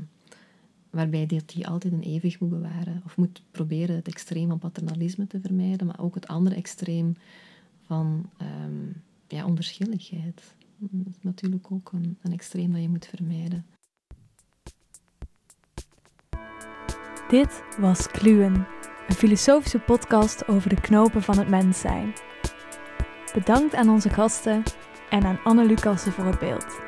waarbij 0.89 1.25
die 1.25 1.67
altijd 1.67 1.93
een 1.93 2.01
evenwicht 2.01 2.39
moet 2.39 2.49
bewaren 2.49 3.01
of 3.05 3.17
moet 3.17 3.41
proberen 3.51 3.95
het 3.95 4.07
extreem 4.07 4.47
van 4.47 4.59
paternalisme 4.59 5.27
te 5.27 5.39
vermijden, 5.39 5.87
maar 5.87 5.99
ook 5.99 6.15
het 6.15 6.27
andere 6.27 6.55
extreem 6.55 7.15
van 7.81 8.29
ehm, 8.37 8.91
ja, 9.27 9.45
onverschilligheid. 9.45 10.55
Dat 10.77 11.05
is 11.15 11.21
natuurlijk 11.21 11.71
ook 11.71 11.91
een, 11.91 12.17
een 12.21 12.33
extreem 12.33 12.71
dat 12.71 12.81
je 12.81 12.89
moet 12.89 13.05
vermijden. 13.05 13.65
Dit 17.27 17.63
was 17.79 18.07
Kluwen, 18.07 18.67
een 19.07 19.15
filosofische 19.15 19.79
podcast 19.79 20.47
over 20.47 20.69
de 20.69 20.81
knopen 20.81 21.23
van 21.23 21.37
het 21.37 21.49
mens 21.49 21.79
zijn. 21.79 22.13
Bedankt 23.33 23.75
aan 23.75 23.89
onze 23.89 24.09
gasten 24.09 24.63
en 25.09 25.23
aan 25.23 25.39
Anne 25.43 25.65
Lucassen 25.65 26.11
voor 26.11 26.25
het 26.25 26.39
beeld. 26.39 26.86